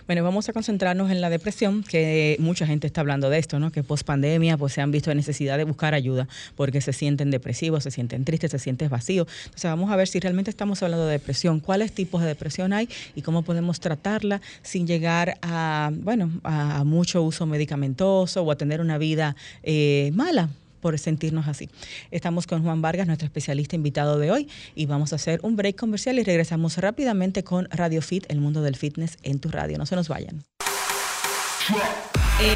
Bueno, 0.07 0.23
vamos 0.23 0.49
a 0.49 0.53
concentrarnos 0.53 1.11
en 1.11 1.21
la 1.21 1.29
depresión, 1.29 1.83
que 1.83 2.35
mucha 2.39 2.65
gente 2.65 2.87
está 2.87 3.01
hablando 3.01 3.29
de 3.29 3.37
esto, 3.37 3.59
¿no? 3.59 3.71
Que 3.71 3.83
post 3.83 4.05
pandemia 4.05 4.57
pues 4.57 4.73
se 4.73 4.81
han 4.81 4.91
visto 4.91 5.11
en 5.11 5.17
necesidad 5.17 5.57
de 5.57 5.63
buscar 5.63 5.93
ayuda 5.93 6.27
porque 6.55 6.81
se 6.81 6.93
sienten 6.93 7.31
depresivos, 7.31 7.83
se 7.83 7.91
sienten 7.91 8.25
tristes, 8.25 8.51
se 8.51 8.59
sienten 8.59 8.89
vacíos. 8.89 9.27
Entonces 9.45 9.69
vamos 9.69 9.91
a 9.91 9.95
ver 9.95 10.07
si 10.07 10.19
realmente 10.19 10.49
estamos 10.49 10.83
hablando 10.83 11.05
de 11.05 11.13
depresión, 11.13 11.59
cuáles 11.59 11.91
tipos 11.91 12.21
de 12.21 12.27
depresión 12.27 12.73
hay 12.73 12.89
y 13.15 13.21
cómo 13.21 13.43
podemos 13.43 13.79
tratarla 13.79 14.41
sin 14.61 14.87
llegar 14.87 15.37
a, 15.41 15.91
bueno, 15.93 16.31
a 16.43 16.83
mucho 16.83 17.23
uso 17.23 17.45
medicamentoso 17.45 18.41
o 18.43 18.51
a 18.51 18.55
tener 18.55 18.81
una 18.81 18.97
vida 18.97 19.35
eh, 19.63 20.11
mala 20.13 20.49
por 20.79 20.97
sentirnos 20.99 21.47
así. 21.47 21.69
Estamos 22.11 22.47
con 22.47 22.63
Juan 22.63 22.81
Vargas, 22.81 23.07
nuestro 23.07 23.25
especialista 23.25 23.75
invitado 23.75 24.19
de 24.19 24.31
hoy, 24.31 24.47
y 24.75 24.85
vamos 24.85 25.13
a 25.13 25.17
hacer 25.17 25.39
un 25.43 25.55
break 25.55 25.75
comercial 25.75 26.19
y 26.19 26.23
regresamos 26.23 26.77
rápidamente 26.77 27.43
con 27.43 27.67
Radio 27.71 28.01
Fit, 28.01 28.25
el 28.29 28.39
mundo 28.39 28.61
del 28.61 28.75
fitness 28.75 29.17
en 29.23 29.39
tu 29.39 29.49
radio. 29.49 29.77
No 29.77 29.85
se 29.85 29.95
nos 29.95 30.07
vayan. 30.07 30.43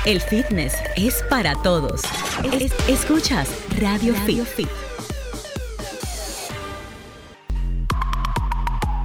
El 0.05 0.21
fitness 0.21 0.73
es 0.95 1.23
para 1.29 1.55
todos. 1.63 2.01
Escuchas 2.87 3.49
Radio, 3.79 4.13
radio 4.13 4.45
Fit. 4.45 4.69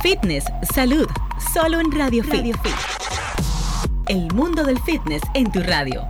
Fitness, 0.02 0.44
salud, 0.72 1.06
solo 1.52 1.80
en 1.80 1.90
Radio, 1.90 2.22
radio 2.22 2.54
Fit. 2.62 2.72
El 4.08 4.32
mundo 4.34 4.62
del 4.62 4.78
fitness 4.80 5.22
en 5.34 5.50
tu 5.50 5.60
radio. 5.60 6.06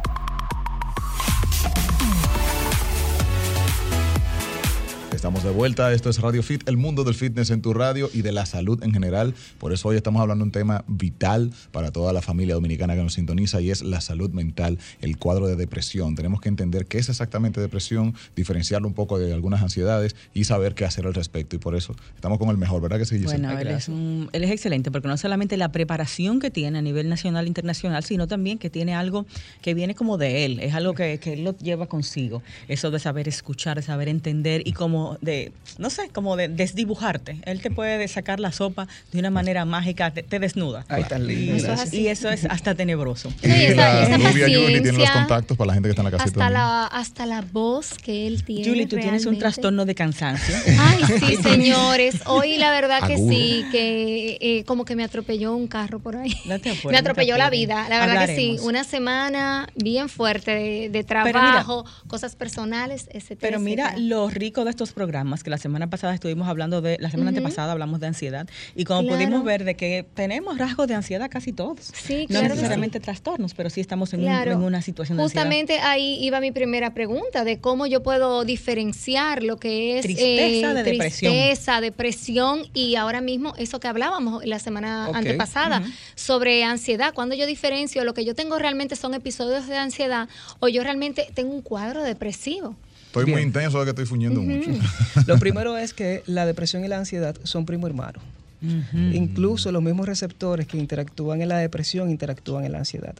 Estamos 5.26 5.42
de 5.42 5.50
vuelta, 5.50 5.92
esto 5.92 6.08
es 6.08 6.20
Radio 6.20 6.40
Fit, 6.40 6.68
el 6.68 6.76
mundo 6.76 7.02
del 7.02 7.14
fitness 7.14 7.50
en 7.50 7.60
tu 7.60 7.74
radio 7.74 8.08
y 8.14 8.22
de 8.22 8.30
la 8.30 8.46
salud 8.46 8.80
en 8.84 8.92
general. 8.92 9.34
Por 9.58 9.72
eso 9.72 9.88
hoy 9.88 9.96
estamos 9.96 10.22
hablando 10.22 10.44
de 10.44 10.46
un 10.46 10.52
tema 10.52 10.84
vital 10.86 11.50
para 11.72 11.90
toda 11.90 12.12
la 12.12 12.22
familia 12.22 12.54
dominicana 12.54 12.94
que 12.94 13.02
nos 13.02 13.14
sintoniza 13.14 13.60
y 13.60 13.72
es 13.72 13.82
la 13.82 14.00
salud 14.00 14.30
mental, 14.30 14.78
el 15.00 15.18
cuadro 15.18 15.48
de 15.48 15.56
depresión. 15.56 16.14
Tenemos 16.14 16.40
que 16.40 16.48
entender 16.48 16.86
qué 16.86 16.98
es 16.98 17.08
exactamente 17.08 17.60
depresión, 17.60 18.14
diferenciarlo 18.36 18.86
un 18.86 18.94
poco 18.94 19.18
de 19.18 19.34
algunas 19.34 19.62
ansiedades 19.62 20.14
y 20.32 20.44
saber 20.44 20.76
qué 20.76 20.84
hacer 20.84 21.08
al 21.08 21.14
respecto. 21.14 21.56
Y 21.56 21.58
por 21.58 21.74
eso 21.74 21.96
estamos 22.14 22.38
con 22.38 22.50
el 22.50 22.56
mejor, 22.56 22.80
¿verdad 22.80 22.98
que 22.98 23.04
sí, 23.04 23.18
Bueno, 23.18 23.50
él 23.58 23.66
es, 23.66 23.88
él 23.88 24.44
es 24.44 24.50
excelente 24.52 24.92
porque 24.92 25.08
no 25.08 25.16
solamente 25.16 25.56
la 25.56 25.72
preparación 25.72 26.38
que 26.38 26.52
tiene 26.52 26.78
a 26.78 26.82
nivel 26.82 27.08
nacional 27.08 27.46
e 27.46 27.48
internacional, 27.48 28.04
sino 28.04 28.28
también 28.28 28.58
que 28.58 28.70
tiene 28.70 28.94
algo 28.94 29.26
que 29.60 29.74
viene 29.74 29.96
como 29.96 30.18
de 30.18 30.44
él, 30.44 30.60
es 30.60 30.72
algo 30.72 30.94
que, 30.94 31.18
que 31.18 31.32
él 31.32 31.42
lo 31.42 31.58
lleva 31.58 31.86
consigo. 31.86 32.44
Eso 32.68 32.92
de 32.92 33.00
saber 33.00 33.26
escuchar, 33.26 33.74
de 33.74 33.82
saber 33.82 34.08
entender 34.08 34.62
y 34.64 34.72
cómo 34.72 35.15
de, 35.20 35.52
no 35.78 35.90
sé, 35.90 36.08
como 36.10 36.36
de 36.36 36.48
desdibujarte. 36.48 37.38
Él 37.44 37.60
te 37.60 37.70
puede 37.70 38.06
sacar 38.08 38.40
la 38.40 38.52
sopa 38.52 38.86
de 39.12 39.18
una 39.18 39.30
manera 39.30 39.64
mágica, 39.64 40.10
te, 40.12 40.38
desnuda. 40.38 40.84
Ay, 40.88 41.04
tan 41.04 41.26
lindo. 41.26 41.74
Y 41.92 42.08
eso, 42.08 42.30
es 42.30 42.44
hasta 42.44 42.74
tenebroso. 42.74 43.32
y 43.42 43.50
esa, 43.50 44.06
tiene 44.44 44.92
los 44.92 45.10
contactos 45.10 45.56
para 45.56 45.68
la 45.68 45.74
gente 45.74 45.88
que 45.88 45.90
está 45.90 46.02
en 46.02 46.12
la 46.12 46.18
casita. 46.18 46.44
Hasta 46.44 46.50
la, 46.50 46.86
hasta 46.86 47.26
la 47.26 47.40
voz 47.40 47.94
que 47.94 48.26
él 48.26 48.44
tiene. 48.44 48.68
Julie, 48.68 48.86
tú 48.86 48.96
tienes 48.96 49.26
un 49.26 49.38
trastorno 49.38 49.84
de 49.84 49.94
cansancio. 49.94 50.54
Ay, 50.78 51.02
sí, 51.20 51.36
señores. 51.36 52.16
Hoy 52.26 52.58
la 52.58 52.70
verdad 52.70 53.06
que 53.06 53.16
sí, 53.16 53.64
que 53.70 54.38
eh, 54.40 54.64
como 54.64 54.84
que 54.84 54.96
me 54.96 55.04
atropelló 55.04 55.54
un 55.54 55.66
carro 55.66 55.98
por 55.98 56.16
ahí. 56.16 56.34
me 56.44 56.98
atropelló 56.98 57.36
la 57.36 57.50
vida. 57.50 57.88
La 57.88 58.06
verdad 58.06 58.26
que 58.26 58.36
sí. 58.36 58.56
Una 58.62 58.84
semana 58.84 59.68
bien 59.74 60.08
fuerte 60.08 60.88
de, 60.90 61.04
trabajo, 61.04 61.84
cosas 62.08 62.36
personales, 62.36 63.08
etc. 63.12 63.38
Pero 63.40 63.60
mira 63.60 63.94
lo 63.96 64.28
rico 64.28 64.64
de 64.64 64.70
estos 64.70 64.92
programas 64.92 65.05
programas 65.06 65.44
que 65.44 65.50
la 65.50 65.58
semana 65.58 65.88
pasada 65.88 66.14
estuvimos 66.14 66.48
hablando 66.48 66.82
de, 66.82 66.96
la 67.00 67.12
semana 67.12 67.28
antepasada 67.28 67.70
hablamos 67.70 68.00
de 68.00 68.08
ansiedad 68.08 68.48
y 68.74 68.82
como 68.82 69.08
pudimos 69.08 69.44
ver 69.44 69.62
de 69.62 69.76
que 69.76 70.04
tenemos 70.14 70.58
rasgos 70.58 70.88
de 70.88 70.94
ansiedad 70.94 71.30
casi 71.30 71.52
todos. 71.52 71.92
Sí, 71.94 72.26
no 72.28 72.42
necesariamente 72.42 72.98
trastornos, 72.98 73.54
pero 73.54 73.70
sí 73.70 73.80
estamos 73.80 74.12
en, 74.14 74.24
una 74.24 74.82
situación 74.82 75.16
de 75.16 75.22
Justamente 75.22 75.78
ahí 75.78 76.18
iba 76.20 76.40
mi 76.40 76.50
primera 76.50 76.92
pregunta 76.92 77.44
de 77.44 77.60
cómo 77.60 77.86
yo 77.86 78.02
puedo 78.02 78.44
diferenciar 78.44 79.44
lo 79.44 79.58
que 79.58 79.98
es 79.98 80.02
tristeza, 80.02 80.74
de 80.74 80.82
depresión. 80.82 81.32
Tristeza, 81.32 81.80
depresión 81.80 82.62
y 82.74 82.96
ahora 82.96 83.20
mismo 83.20 83.54
eso 83.58 83.78
que 83.78 83.86
hablábamos 83.86 84.44
la 84.44 84.58
semana 84.58 85.06
antepasada 85.14 85.84
sobre 86.16 86.64
ansiedad. 86.64 87.14
Cuando 87.14 87.36
yo 87.36 87.46
diferencio 87.46 88.02
lo 88.02 88.12
que 88.12 88.24
yo 88.24 88.34
tengo 88.34 88.58
realmente 88.58 88.96
son 88.96 89.14
episodios 89.14 89.68
de 89.68 89.76
ansiedad 89.76 90.28
o 90.58 90.66
yo 90.66 90.82
realmente 90.82 91.28
tengo 91.32 91.54
un 91.54 91.62
cuadro 91.62 92.02
depresivo. 92.02 92.74
Estoy 93.20 93.32
muy 93.32 93.42
intenso 93.42 93.78
de 93.78 93.84
que 93.84 93.90
estoy 93.90 94.06
fuñendo 94.06 94.42
mucho. 94.42 94.70
Lo 95.26 95.38
primero 95.40 95.76
es 95.76 95.94
que 95.94 96.22
la 96.26 96.46
depresión 96.46 96.84
y 96.84 96.88
la 96.88 96.98
ansiedad 96.98 97.36
son 97.44 97.64
primo 97.64 97.86
hermano. 97.86 98.20
Incluso 99.12 99.70
los 99.70 99.82
mismos 99.82 100.06
receptores 100.06 100.66
que 100.66 100.78
interactúan 100.78 101.42
en 101.42 101.48
la 101.48 101.58
depresión 101.58 102.10
interactúan 102.10 102.64
en 102.64 102.72
la 102.72 102.78
ansiedad, 102.78 103.14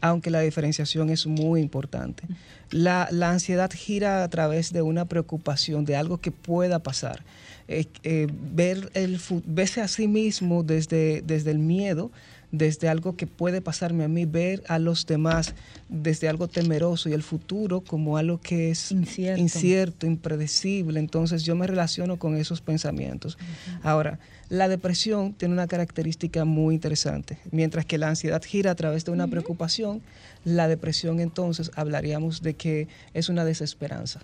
aunque 0.00 0.30
la 0.30 0.40
diferenciación 0.40 1.10
es 1.10 1.26
muy 1.26 1.60
importante. 1.60 2.24
La, 2.70 3.08
ansiedad 3.22 3.70
gira 3.70 4.24
a 4.24 4.28
través 4.28 4.72
de 4.72 4.82
una 4.82 5.04
preocupación, 5.04 5.84
de 5.84 5.96
algo 5.96 6.18
que 6.18 6.30
pueda 6.30 6.78
pasar. 6.80 7.22
Eh, 7.68 7.86
eh, 8.02 8.28
ver 8.32 8.90
el, 8.94 9.20
verse 9.44 9.82
a 9.82 9.88
sí 9.88 10.08
mismo 10.08 10.62
desde, 10.62 11.22
desde 11.22 11.50
el 11.50 11.58
miedo, 11.58 12.10
desde 12.50 12.88
algo 12.88 13.16
que 13.16 13.26
puede 13.26 13.60
pasarme 13.60 14.04
a 14.04 14.08
mí, 14.08 14.24
ver 14.24 14.62
a 14.68 14.78
los 14.78 15.06
demás 15.06 15.54
desde 15.88 16.28
algo 16.28 16.48
temeroso 16.48 17.08
y 17.08 17.12
el 17.12 17.22
futuro 17.22 17.80
como 17.80 18.16
algo 18.16 18.40
que 18.40 18.70
es 18.70 18.90
incierto, 18.92 20.06
impredecible. 20.06 21.00
Entonces 21.00 21.44
yo 21.44 21.54
me 21.56 21.66
relaciono 21.66 22.18
con 22.18 22.36
esos 22.36 22.60
pensamientos. 22.60 23.38
Ahora, 23.82 24.18
la 24.48 24.68
depresión 24.68 25.34
tiene 25.34 25.54
una 25.54 25.66
característica 25.66 26.44
muy 26.44 26.74
interesante. 26.74 27.38
Mientras 27.50 27.84
que 27.84 27.98
la 27.98 28.08
ansiedad 28.08 28.42
gira 28.42 28.70
a 28.70 28.74
través 28.74 29.04
de 29.04 29.12
una 29.12 29.26
preocupación, 29.26 30.00
la 30.44 30.68
depresión 30.68 31.20
entonces 31.20 31.70
hablaríamos 31.74 32.42
de 32.42 32.54
que 32.54 32.88
es 33.12 33.28
una 33.28 33.44
desesperanza 33.44 34.20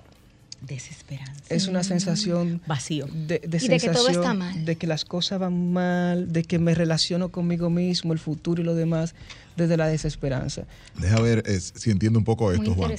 desesperanza. 0.66 1.42
Es 1.48 1.68
una 1.68 1.82
sensación 1.82 2.60
vacío. 2.66 3.06
De, 3.06 3.38
de 3.38 3.78
que 3.78 3.88
todo 3.90 4.08
está 4.08 4.34
mal. 4.34 4.64
De 4.64 4.76
que 4.76 4.86
las 4.86 5.04
cosas 5.04 5.38
van 5.38 5.72
mal, 5.72 6.32
de 6.32 6.44
que 6.44 6.58
me 6.58 6.74
relaciono 6.74 7.30
conmigo 7.30 7.70
mismo, 7.70 8.12
el 8.12 8.18
futuro 8.18 8.62
y 8.62 8.64
lo 8.64 8.74
demás, 8.74 9.14
desde 9.56 9.76
la 9.76 9.86
desesperanza. 9.86 10.64
Deja 10.98 11.20
ver 11.20 11.44
si 11.58 11.90
entiendo 11.90 12.18
un 12.18 12.24
poco 12.24 12.52
esto, 12.52 12.74
Juan. 12.74 12.94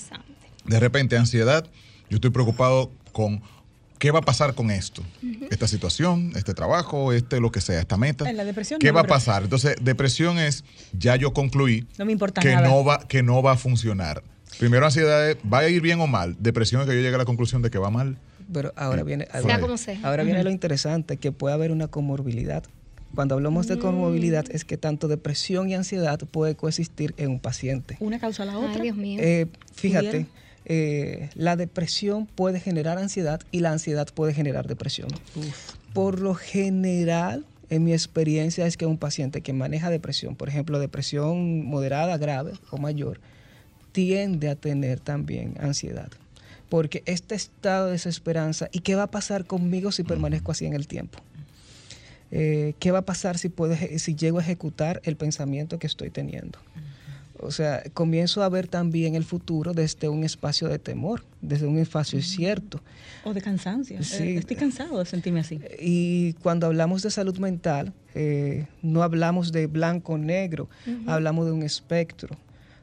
De 0.65 0.79
repente, 0.79 1.17
ansiedad, 1.17 1.65
yo 2.09 2.15
estoy 2.15 2.31
preocupado 2.31 2.91
con 3.11 3.41
qué 3.99 4.11
va 4.11 4.19
a 4.19 4.23
pasar 4.23 4.55
con 4.55 4.71
esto, 4.71 5.03
esta 5.49 5.67
situación, 5.67 6.31
este 6.35 6.53
trabajo, 6.53 7.13
este 7.13 7.39
lo 7.39 7.51
que 7.51 7.61
sea, 7.61 7.79
esta 7.79 7.97
meta. 7.97 8.29
En 8.29 8.37
la 8.37 8.43
depresión. 8.43 8.79
¿Qué 8.79 8.91
va 8.91 9.01
a 9.01 9.07
pasar? 9.07 9.43
Entonces, 9.43 9.75
depresión 9.81 10.37
es, 10.37 10.63
ya 10.93 11.15
yo 11.15 11.33
concluí 11.33 11.87
no 11.97 12.05
me 12.05 12.11
importa 12.11 12.41
que, 12.41 12.53
nada. 12.53 12.67
No 12.67 12.83
va, 12.83 13.07
que 13.07 13.23
no 13.23 13.41
va 13.41 13.53
a 13.53 13.57
funcionar 13.57 14.23
Primero 14.59 14.85
ansiedad 14.85 15.29
es, 15.29 15.37
¿va 15.51 15.59
a 15.59 15.69
ir 15.69 15.81
bien 15.81 15.99
o 15.99 16.07
mal? 16.07 16.35
Depresión 16.39 16.81
es 16.81 16.87
que 16.87 16.95
yo 16.95 17.01
llegue 17.01 17.15
a 17.15 17.19
la 17.19 17.25
conclusión 17.25 17.61
de 17.61 17.69
que 17.69 17.77
va 17.77 17.89
mal. 17.89 18.17
Pero 18.53 18.73
ahora 18.75 19.03
viene, 19.03 19.27
ahora, 20.03 20.23
viene 20.23 20.43
lo 20.43 20.51
interesante, 20.51 21.17
que 21.17 21.31
puede 21.31 21.55
haber 21.55 21.71
una 21.71 21.87
comorbilidad. 21.87 22.63
Cuando 23.15 23.35
hablamos 23.35 23.67
de 23.67 23.79
comorbilidad 23.79 24.45
es 24.49 24.65
que 24.65 24.77
tanto 24.77 25.07
depresión 25.07 25.69
y 25.69 25.75
ansiedad 25.75 26.19
puede 26.19 26.55
coexistir 26.55 27.13
en 27.17 27.31
un 27.31 27.39
paciente. 27.39 27.97
¿Una 27.99 28.19
causa 28.19 28.43
a 28.43 28.45
la 28.45 28.57
otra? 28.57 28.81
Dios 28.83 28.97
mío. 28.97 29.19
Eh, 29.23 29.47
fíjate, 29.73 30.27
eh, 30.65 31.29
la 31.33 31.55
depresión 31.55 32.25
puede 32.25 32.59
generar 32.59 32.97
ansiedad 32.97 33.41
y 33.51 33.61
la 33.61 33.71
ansiedad 33.71 34.07
puede 34.13 34.33
generar 34.33 34.67
depresión. 34.67 35.09
Por 35.93 36.19
lo 36.19 36.35
general, 36.35 37.45
en 37.69 37.83
mi 37.83 37.93
experiencia 37.93 38.67
es 38.67 38.77
que 38.77 38.85
un 38.85 38.97
paciente 38.97 39.41
que 39.41 39.53
maneja 39.53 39.89
depresión, 39.89 40.35
por 40.35 40.49
ejemplo, 40.49 40.77
depresión 40.79 41.65
moderada, 41.65 42.17
grave 42.17 42.51
o 42.69 42.77
mayor, 42.77 43.19
tiende 43.95 44.49
a 44.49 44.55
tener 44.55 44.99
también 44.99 45.55
ansiedad. 45.57 46.09
Porque 46.67 47.01
este 47.05 47.33
estado 47.33 47.85
de 47.85 47.93
desesperanza, 47.93 48.67
¿y 48.73 48.79
qué 48.79 48.95
va 48.95 49.03
a 49.03 49.11
pasar 49.11 49.45
conmigo 49.45 49.93
si 49.93 50.03
permanezco 50.03 50.51
así 50.51 50.65
en 50.65 50.73
el 50.73 50.85
tiempo? 50.85 51.19
Eh, 52.29 52.73
¿Qué 52.79 52.91
va 52.91 52.99
a 52.99 53.05
pasar 53.05 53.37
si, 53.37 53.47
puedo, 53.47 53.73
si 53.97 54.15
llego 54.15 54.39
a 54.39 54.41
ejecutar 54.41 54.99
el 55.05 55.15
pensamiento 55.15 55.79
que 55.79 55.87
estoy 55.87 56.09
teniendo? 56.09 56.59
O 57.39 57.51
sea, 57.51 57.83
comienzo 57.93 58.43
a 58.43 58.49
ver 58.49 58.67
también 58.67 59.15
el 59.15 59.23
futuro 59.23 59.73
desde 59.73 60.09
un 60.09 60.25
espacio 60.25 60.67
de 60.67 60.77
temor, 60.77 61.23
desde 61.41 61.65
un 61.65 61.77
espacio 61.77 62.19
incierto. 62.19 62.81
O 63.23 63.33
de 63.33 63.41
cansancio. 63.41 63.97
Eh, 63.97 64.35
estoy 64.35 64.57
cansado 64.57 64.99
de 64.99 65.05
sentirme 65.05 65.39
así. 65.39 65.61
Y 65.79 66.33
cuando 66.43 66.65
hablamos 66.67 67.01
de 67.01 67.11
salud 67.11 67.37
mental, 67.37 67.93
eh, 68.13 68.67
no 68.81 69.03
hablamos 69.03 69.53
de 69.53 69.67
blanco 69.67 70.17
negro, 70.17 70.67
hablamos 71.07 71.45
de 71.45 71.53
un 71.53 71.63
espectro 71.63 72.35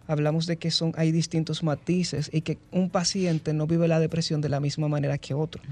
hablamos 0.06 0.46
de 0.46 0.56
que 0.56 0.70
son, 0.70 0.92
hay 0.96 1.12
distintos 1.12 1.62
matices 1.62 2.30
y 2.32 2.42
que 2.42 2.58
un 2.70 2.90
paciente 2.90 3.52
no 3.52 3.66
vive 3.66 3.88
la 3.88 4.00
depresión 4.00 4.40
de 4.40 4.48
la 4.48 4.60
misma 4.60 4.88
manera 4.88 5.18
que 5.18 5.34
otro. 5.34 5.62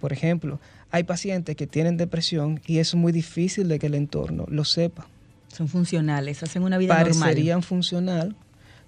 Por 0.00 0.12
ejemplo, 0.12 0.60
hay 0.90 1.04
pacientes 1.04 1.56
que 1.56 1.66
tienen 1.66 1.96
depresión 1.96 2.60
y 2.66 2.78
es 2.78 2.94
muy 2.94 3.12
difícil 3.12 3.68
de 3.68 3.78
que 3.78 3.86
el 3.86 3.94
entorno 3.94 4.46
lo 4.48 4.64
sepa. 4.64 5.06
Son 5.48 5.68
funcionales, 5.68 6.42
hacen 6.42 6.62
una 6.62 6.78
vida 6.78 6.94
normal. 6.94 7.18
Parecerían 7.18 7.62
funcional, 7.62 8.36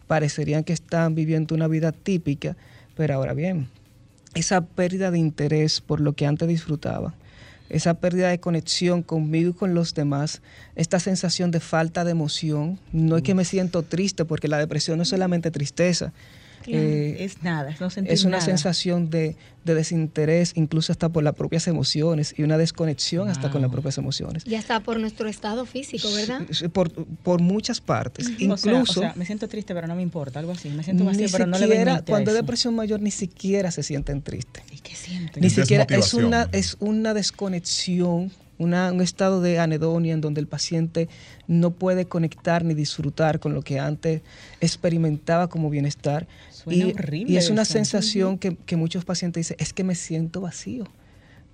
parecerían 0.06 0.64
que 0.64 0.72
están 0.72 1.14
viviendo 1.14 1.54
una 1.54 1.68
vida 1.68 1.92
típica, 1.92 2.56
pero 2.96 3.14
ahora 3.14 3.32
bien, 3.32 3.68
esa 4.34 4.60
pérdida 4.60 5.10
de 5.10 5.18
interés 5.18 5.80
por 5.80 6.00
lo 6.00 6.12
que 6.12 6.26
antes 6.26 6.48
disfrutaba, 6.48 7.14
esa 7.70 7.94
pérdida 7.94 8.28
de 8.28 8.40
conexión 8.40 9.02
conmigo 9.02 9.50
y 9.50 9.54
con 9.54 9.74
los 9.74 9.94
demás, 9.94 10.42
esta 10.74 11.00
sensación 11.00 11.50
de 11.50 11.60
falta 11.60 12.04
de 12.04 12.10
emoción. 12.10 12.78
No 12.92 13.16
es 13.16 13.22
que 13.22 13.34
me 13.34 13.44
siento 13.44 13.82
triste, 13.82 14.24
porque 14.24 14.48
la 14.48 14.58
depresión 14.58 14.98
no 14.98 15.04
es 15.04 15.08
solamente 15.08 15.50
tristeza, 15.50 16.12
eh, 16.66 17.16
es 17.20 17.42
nada, 17.42 17.74
no 17.80 17.88
Es 18.04 18.24
una 18.24 18.40
sensación 18.40 19.10
de, 19.10 19.36
desinterés, 19.64 20.52
incluso 20.56 20.92
hasta 20.92 21.08
por 21.08 21.22
las 21.22 21.34
propias 21.34 21.68
emociones 21.68 22.34
y 22.36 22.42
una 22.42 22.58
desconexión 22.58 23.28
hasta 23.28 23.50
con 23.50 23.62
las 23.62 23.70
propias 23.70 23.98
emociones. 23.98 24.44
Y 24.46 24.56
hasta 24.56 24.80
por 24.80 24.98
nuestro 24.98 25.28
estado 25.28 25.64
físico, 25.66 26.12
¿verdad? 26.12 26.42
Por, 26.72 26.90
por 26.92 27.40
muchas 27.40 27.80
partes. 27.80 28.30
Incluso. 28.38 29.02
me 29.14 29.24
siento 29.26 29.48
triste, 29.48 29.74
pero 29.74 29.86
no 29.86 29.94
me 29.94 30.02
importa, 30.02 30.40
algo 30.40 30.52
así. 30.52 30.70
Me 30.70 30.82
siento 30.82 31.04
vacío, 31.04 31.28
pero 31.30 31.46
no 31.46 31.58
le 31.58 32.02
Cuando 32.06 32.30
hay 32.30 32.36
depresión 32.36 32.74
mayor, 32.74 33.00
ni 33.00 33.10
siquiera 33.10 33.70
se 33.70 33.82
sienten 33.82 34.22
tristes. 34.22 34.64
¿Y 34.72 34.78
qué 34.78 34.94
sienten? 34.94 35.42
Ni 35.42 35.50
siquiera. 35.50 35.86
Es 35.88 36.14
una, 36.14 36.48
es 36.52 36.76
una 36.80 37.14
desconexión 37.14 38.30
un 38.60 39.00
estado 39.00 39.40
de 39.40 39.58
anedonia 39.58 40.12
en 40.12 40.20
donde 40.20 40.40
el 40.40 40.46
paciente 40.46 41.08
no 41.46 41.70
puede 41.70 42.04
conectar 42.06 42.64
ni 42.64 42.74
disfrutar 42.74 43.40
con 43.40 43.54
lo 43.54 43.62
que 43.62 43.78
antes 43.78 44.22
experimentaba 44.60 45.48
como 45.48 45.70
bienestar. 45.70 46.28
y, 46.66 46.82
horrible 46.82 47.32
y 47.32 47.36
es 47.38 47.48
una 47.48 47.64
sensación 47.64 48.38
que, 48.38 48.76
muchos 48.76 49.04
pacientes 49.04 49.48
dicen, 49.48 49.56
es 49.58 49.72
que 49.72 49.82
me 49.82 49.94
siento 49.94 50.42
vacío, 50.42 50.84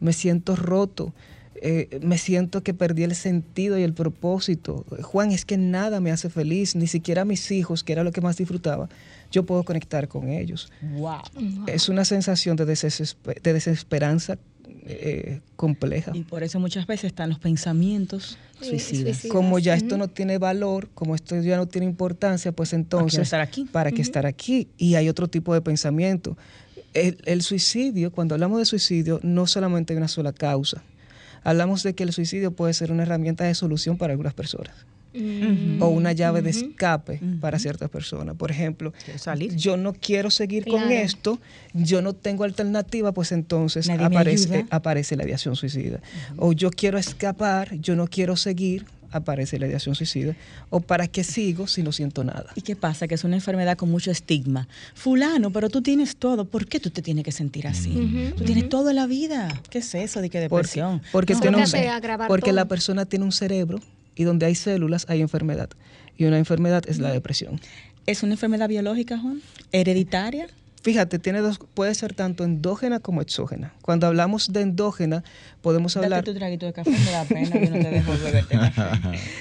me 0.00 0.12
siento 0.12 0.56
roto. 0.56 1.14
eh, 1.62 2.00
me 2.02 2.18
siento 2.18 2.62
que 2.62 2.74
perdí 2.74 3.04
el 3.04 3.14
sentido 3.14 3.78
y 3.78 3.82
el 3.82 3.94
propósito. 3.94 4.84
Juan, 5.00 5.32
es 5.32 5.46
que 5.46 5.56
nada 5.56 6.00
me 6.00 6.10
hace 6.10 6.28
feliz, 6.28 6.76
ni 6.76 6.86
siquiera 6.86 7.24
mis 7.24 7.50
hijos, 7.50 7.82
que 7.82 7.92
era 7.94 8.04
lo 8.04 8.12
que 8.12 8.20
más 8.20 8.36
disfrutaba, 8.36 8.90
yo 9.30 9.46
puedo 9.46 9.62
conectar 9.62 10.06
con 10.06 10.28
ellos. 10.28 10.70
Wow. 10.82 11.22
Es 11.66 11.88
una 11.88 12.04
sensación 12.04 12.56
de, 12.56 12.66
de 12.66 13.52
desesperanza 13.54 14.38
eh, 14.88 15.40
compleja. 15.56 16.12
Y 16.14 16.22
por 16.22 16.42
eso 16.42 16.60
muchas 16.60 16.86
veces 16.86 17.04
están 17.04 17.28
los 17.28 17.38
pensamientos 17.38 18.38
suicidas. 18.60 19.26
Como 19.28 19.58
ya 19.58 19.74
esto 19.74 19.96
no 19.96 20.08
tiene 20.08 20.38
valor, 20.38 20.88
como 20.94 21.14
esto 21.14 21.40
ya 21.40 21.56
no 21.56 21.66
tiene 21.66 21.86
importancia, 21.86 22.52
pues 22.52 22.72
entonces... 22.72 23.20
estar 23.20 23.40
aquí? 23.40 23.64
¿Para 23.64 23.90
qué 23.92 24.02
estar 24.02 24.26
aquí? 24.26 24.68
Y 24.76 24.94
hay 24.94 25.08
otro 25.08 25.28
tipo 25.28 25.54
de 25.54 25.60
pensamiento. 25.60 26.36
El, 26.94 27.18
el 27.24 27.42
suicidio, 27.42 28.12
cuando 28.12 28.34
hablamos 28.34 28.58
de 28.58 28.64
suicidio, 28.64 29.20
no 29.22 29.46
solamente 29.46 29.92
hay 29.92 29.98
una 29.98 30.08
sola 30.08 30.32
causa. 30.32 30.82
Hablamos 31.42 31.82
de 31.82 31.94
que 31.94 32.02
el 32.02 32.12
suicidio 32.12 32.52
puede 32.52 32.72
ser 32.72 32.90
una 32.90 33.02
herramienta 33.02 33.44
de 33.44 33.54
solución 33.54 33.98
para 33.98 34.12
algunas 34.12 34.34
personas 34.34 34.86
o 35.80 35.88
una 35.88 36.12
llave 36.12 36.42
de 36.42 36.50
escape 36.50 37.20
para 37.40 37.58
ciertas 37.58 37.90
personas. 37.90 38.36
Por 38.36 38.50
ejemplo, 38.50 38.92
yo 39.54 39.76
no 39.76 39.92
quiero 39.92 40.30
seguir 40.30 40.66
con 40.66 40.90
esto, 40.90 41.38
yo 41.72 42.02
no 42.02 42.12
tengo 42.12 42.44
alternativa, 42.44 43.12
pues 43.12 43.32
entonces 43.32 43.88
aparece, 43.88 44.66
aparece 44.70 45.16
la 45.16 45.24
ideación 45.24 45.56
suicida. 45.56 46.00
O 46.36 46.52
yo 46.52 46.70
quiero 46.70 46.98
escapar, 46.98 47.74
yo 47.76 47.96
no 47.96 48.06
quiero 48.06 48.36
seguir, 48.36 48.86
aparece 49.10 49.58
la 49.58 49.66
ideación 49.66 49.94
suicida. 49.94 50.34
O 50.70 50.80
para 50.80 51.06
qué 51.08 51.24
sigo 51.24 51.66
si 51.66 51.82
no 51.82 51.92
siento 51.92 52.24
nada. 52.24 52.46
¿Y 52.54 52.62
qué 52.62 52.76
pasa? 52.76 53.08
Que 53.08 53.14
es 53.14 53.24
una 53.24 53.36
enfermedad 53.36 53.76
con 53.76 53.90
mucho 53.90 54.10
estigma. 54.10 54.68
Fulano, 54.94 55.50
pero 55.50 55.68
tú 55.68 55.82
tienes 55.82 56.16
todo. 56.16 56.44
¿Por 56.44 56.66
qué 56.66 56.80
tú 56.80 56.90
te 56.90 57.02
tienes 57.02 57.24
que 57.24 57.32
sentir 57.32 57.66
así? 57.66 58.32
tú 58.36 58.44
tienes 58.44 58.68
todo 58.68 58.90
en 58.90 58.96
la 58.96 59.06
vida. 59.06 59.60
¿Qué 59.70 59.78
es 59.78 59.94
eso 59.94 60.20
de 60.20 60.30
que 60.30 60.40
depresión? 60.40 61.02
Porque, 61.12 61.34
porque 62.28 62.52
la 62.52 62.66
persona 62.66 63.06
tiene 63.06 63.24
un 63.24 63.32
cerebro 63.32 63.80
y 64.16 64.24
donde 64.24 64.46
hay 64.46 64.54
células 64.54 65.06
hay 65.08 65.20
enfermedad. 65.20 65.70
Y 66.16 66.24
una 66.24 66.38
enfermedad 66.38 66.82
es 66.88 66.98
la 66.98 67.12
depresión. 67.12 67.60
¿Es 68.06 68.22
una 68.22 68.32
enfermedad 68.32 68.68
biológica, 68.68 69.18
Juan? 69.18 69.42
¿Hereditaria? 69.72 70.48
Fíjate, 70.86 71.18
tiene 71.18 71.40
dos, 71.40 71.58
puede 71.74 71.92
ser 71.96 72.14
tanto 72.14 72.44
endógena 72.44 73.00
como 73.00 73.20
exógena. 73.20 73.74
Cuando 73.82 74.06
hablamos 74.06 74.52
de 74.52 74.60
endógena, 74.60 75.24
podemos 75.60 75.96
hablar. 75.96 76.20
Date 76.20 76.30
tu 76.30 76.38
traguito 76.38 76.64
de 76.64 76.72
café, 76.72 76.90
me 76.90 77.10
da 77.10 77.24
pena 77.24 77.50
que 77.50 77.70
no 77.70 77.78
te 77.80 77.90
dejo 77.90 78.12
beberte 78.12 78.56
café. 78.56 78.82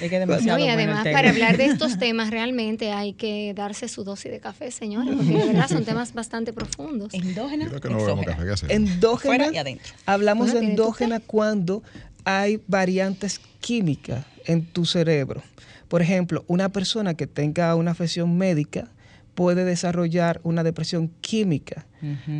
Es 0.02 0.10
que 0.10 0.18
demasiado 0.18 0.58
no, 0.58 0.64
y 0.64 0.68
además, 0.68 1.06
para 1.06 1.30
hablar 1.30 1.56
de 1.56 1.66
estos 1.66 2.00
temas, 2.00 2.30
realmente 2.30 2.90
hay 2.90 3.12
que 3.12 3.54
darse 3.54 3.86
su 3.86 4.02
dosis 4.02 4.32
de 4.32 4.40
café, 4.40 4.72
señores, 4.72 5.14
porque 5.14 5.38
de 5.38 5.46
verdad 5.46 5.68
son 5.68 5.84
temas 5.84 6.14
bastante 6.14 6.52
profundos. 6.52 7.14
Endógena. 7.14 7.68
Creo 7.68 7.80
que 7.80 7.90
no 7.90 7.98
bebemos 7.98 8.26
café, 8.26 8.66
¿qué 8.66 8.74
Endógena. 8.74 9.46
y 9.52 9.58
adentro. 9.58 9.94
Hablamos 10.04 10.52
de 10.52 10.58
endógena 10.58 11.20
cuando 11.20 11.84
hay 12.26 12.60
variantes 12.66 13.40
químicas 13.60 14.26
en 14.46 14.66
tu 14.66 14.84
cerebro. 14.84 15.42
Por 15.88 16.02
ejemplo, 16.02 16.44
una 16.48 16.68
persona 16.68 17.14
que 17.14 17.28
tenga 17.28 17.74
una 17.76 17.92
afección 17.92 18.36
médica 18.36 18.90
puede 19.36 19.64
desarrollar 19.64 20.40
una 20.42 20.64
depresión 20.64 21.08
química. 21.20 21.86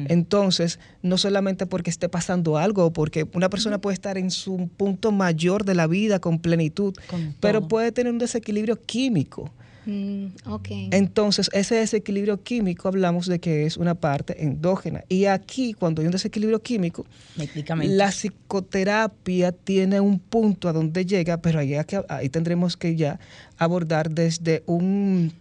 Entonces, 0.08 0.78
no 1.02 1.18
solamente 1.18 1.66
porque 1.66 1.90
esté 1.90 2.08
pasando 2.08 2.56
algo, 2.56 2.92
porque 2.92 3.26
una 3.34 3.48
persona 3.48 3.78
puede 3.78 3.94
estar 3.94 4.18
en 4.18 4.30
su 4.30 4.68
punto 4.76 5.12
mayor 5.12 5.64
de 5.64 5.74
la 5.74 5.86
vida 5.86 6.18
con 6.18 6.40
plenitud, 6.40 6.94
pero 7.40 7.68
puede 7.68 7.92
tener 7.92 8.12
un 8.12 8.18
desequilibrio 8.18 8.80
químico. 8.80 9.52
Mm, 9.86 10.26
Entonces, 10.90 11.48
ese 11.52 11.76
desequilibrio 11.76 12.42
químico 12.42 12.88
hablamos 12.88 13.26
de 13.26 13.38
que 13.38 13.66
es 13.66 13.76
una 13.76 13.94
parte 13.94 14.42
endógena. 14.44 15.04
Y 15.08 15.26
aquí, 15.26 15.72
cuando 15.74 16.02
hay 16.02 16.06
un 16.06 16.12
desequilibrio 16.12 16.60
químico, 16.60 17.06
la 17.84 18.08
psicoterapia 18.10 19.52
tiene 19.52 20.00
un 20.00 20.18
punto 20.18 20.68
a 20.68 20.72
donde 20.72 21.06
llega, 21.06 21.40
pero 21.40 21.60
ahí, 21.60 21.74
ahí 22.08 22.28
tendremos 22.28 22.76
que 22.76 22.96
ya 22.96 23.20
abordar 23.58 24.10
desde 24.10 24.64
un, 24.66 25.32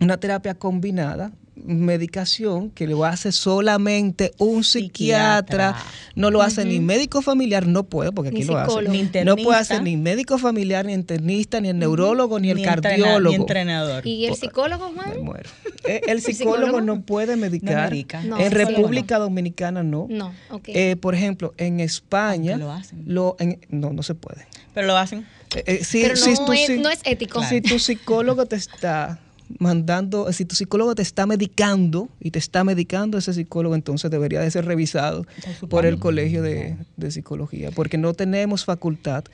una 0.00 0.16
terapia 0.16 0.54
combinada 0.54 1.30
medicación 1.64 2.70
que 2.70 2.86
lo 2.86 3.04
hace 3.04 3.32
solamente 3.32 4.32
un 4.38 4.64
psiquiatra, 4.64 5.76
no 6.14 6.30
lo 6.30 6.42
hace 6.42 6.64
ni 6.64 6.80
médico 6.80 7.22
familiar, 7.22 7.66
no 7.66 7.84
puede, 7.84 8.12
porque 8.12 8.30
aquí 8.30 8.44
lo 8.44 8.58
hace. 8.58 9.24
no 9.24 9.36
puede 9.36 9.58
hacer 9.58 9.82
ni 9.82 9.96
médico 9.96 10.38
familiar, 10.38 10.86
ni 10.86 10.92
internista, 10.92 11.60
ni 11.60 11.68
el 11.68 11.78
neurólogo, 11.78 12.38
ni, 12.38 12.50
el 12.50 12.62
cardiólogo. 12.62 13.30
Ni 13.30 13.34
entrenador. 13.34 14.06
¿Y 14.06 14.26
el 14.26 14.34
psicólogo, 14.34 14.92
Juan? 14.94 15.10
Eh, 15.84 16.02
el, 16.08 16.20
psicólogo 16.20 16.82
no 16.82 17.00
puede 17.00 17.36
medicar. 17.36 17.90
en 17.94 18.50
República 18.50 19.18
Dominicana 19.18 19.82
no. 19.82 20.06
No, 20.10 20.34
eh, 20.66 20.96
por 20.96 21.14
ejemplo, 21.14 21.54
en 21.56 21.80
España 21.80 22.58
lo 22.58 22.70
hacen. 22.70 23.02
Lo, 23.06 23.36
no, 23.70 23.90
no 23.90 24.02
se 24.02 24.14
puede. 24.14 24.46
Pero 24.74 24.86
lo 24.86 24.96
hacen. 24.98 25.26
Eh, 25.56 25.82
Pero 25.90 26.14
no, 26.14 26.52
es, 26.52 26.70
no 26.78 26.90
es 26.90 27.00
ético. 27.04 27.42
Si 27.42 27.60
tu 27.60 27.78
psicólogo 27.78 28.46
te 28.46 28.56
está 28.56 29.18
mandando, 29.58 30.32
si 30.32 30.44
tu 30.44 30.54
psicólogo 30.54 30.94
te 30.94 31.02
está 31.02 31.26
medicando 31.26 32.08
y 32.20 32.30
te 32.30 32.38
está 32.38 32.64
medicando, 32.64 33.18
ese 33.18 33.32
psicólogo 33.34 33.74
entonces 33.74 34.10
debería 34.10 34.40
de 34.40 34.50
ser 34.50 34.64
revisado 34.64 35.26
por 35.68 35.86
el 35.86 35.98
Colegio 35.98 36.42
de, 36.42 36.76
Psicología, 37.10 37.70
porque 37.70 37.98
no 37.98 38.14
tenemos 38.14 38.64
facultad 38.64 39.24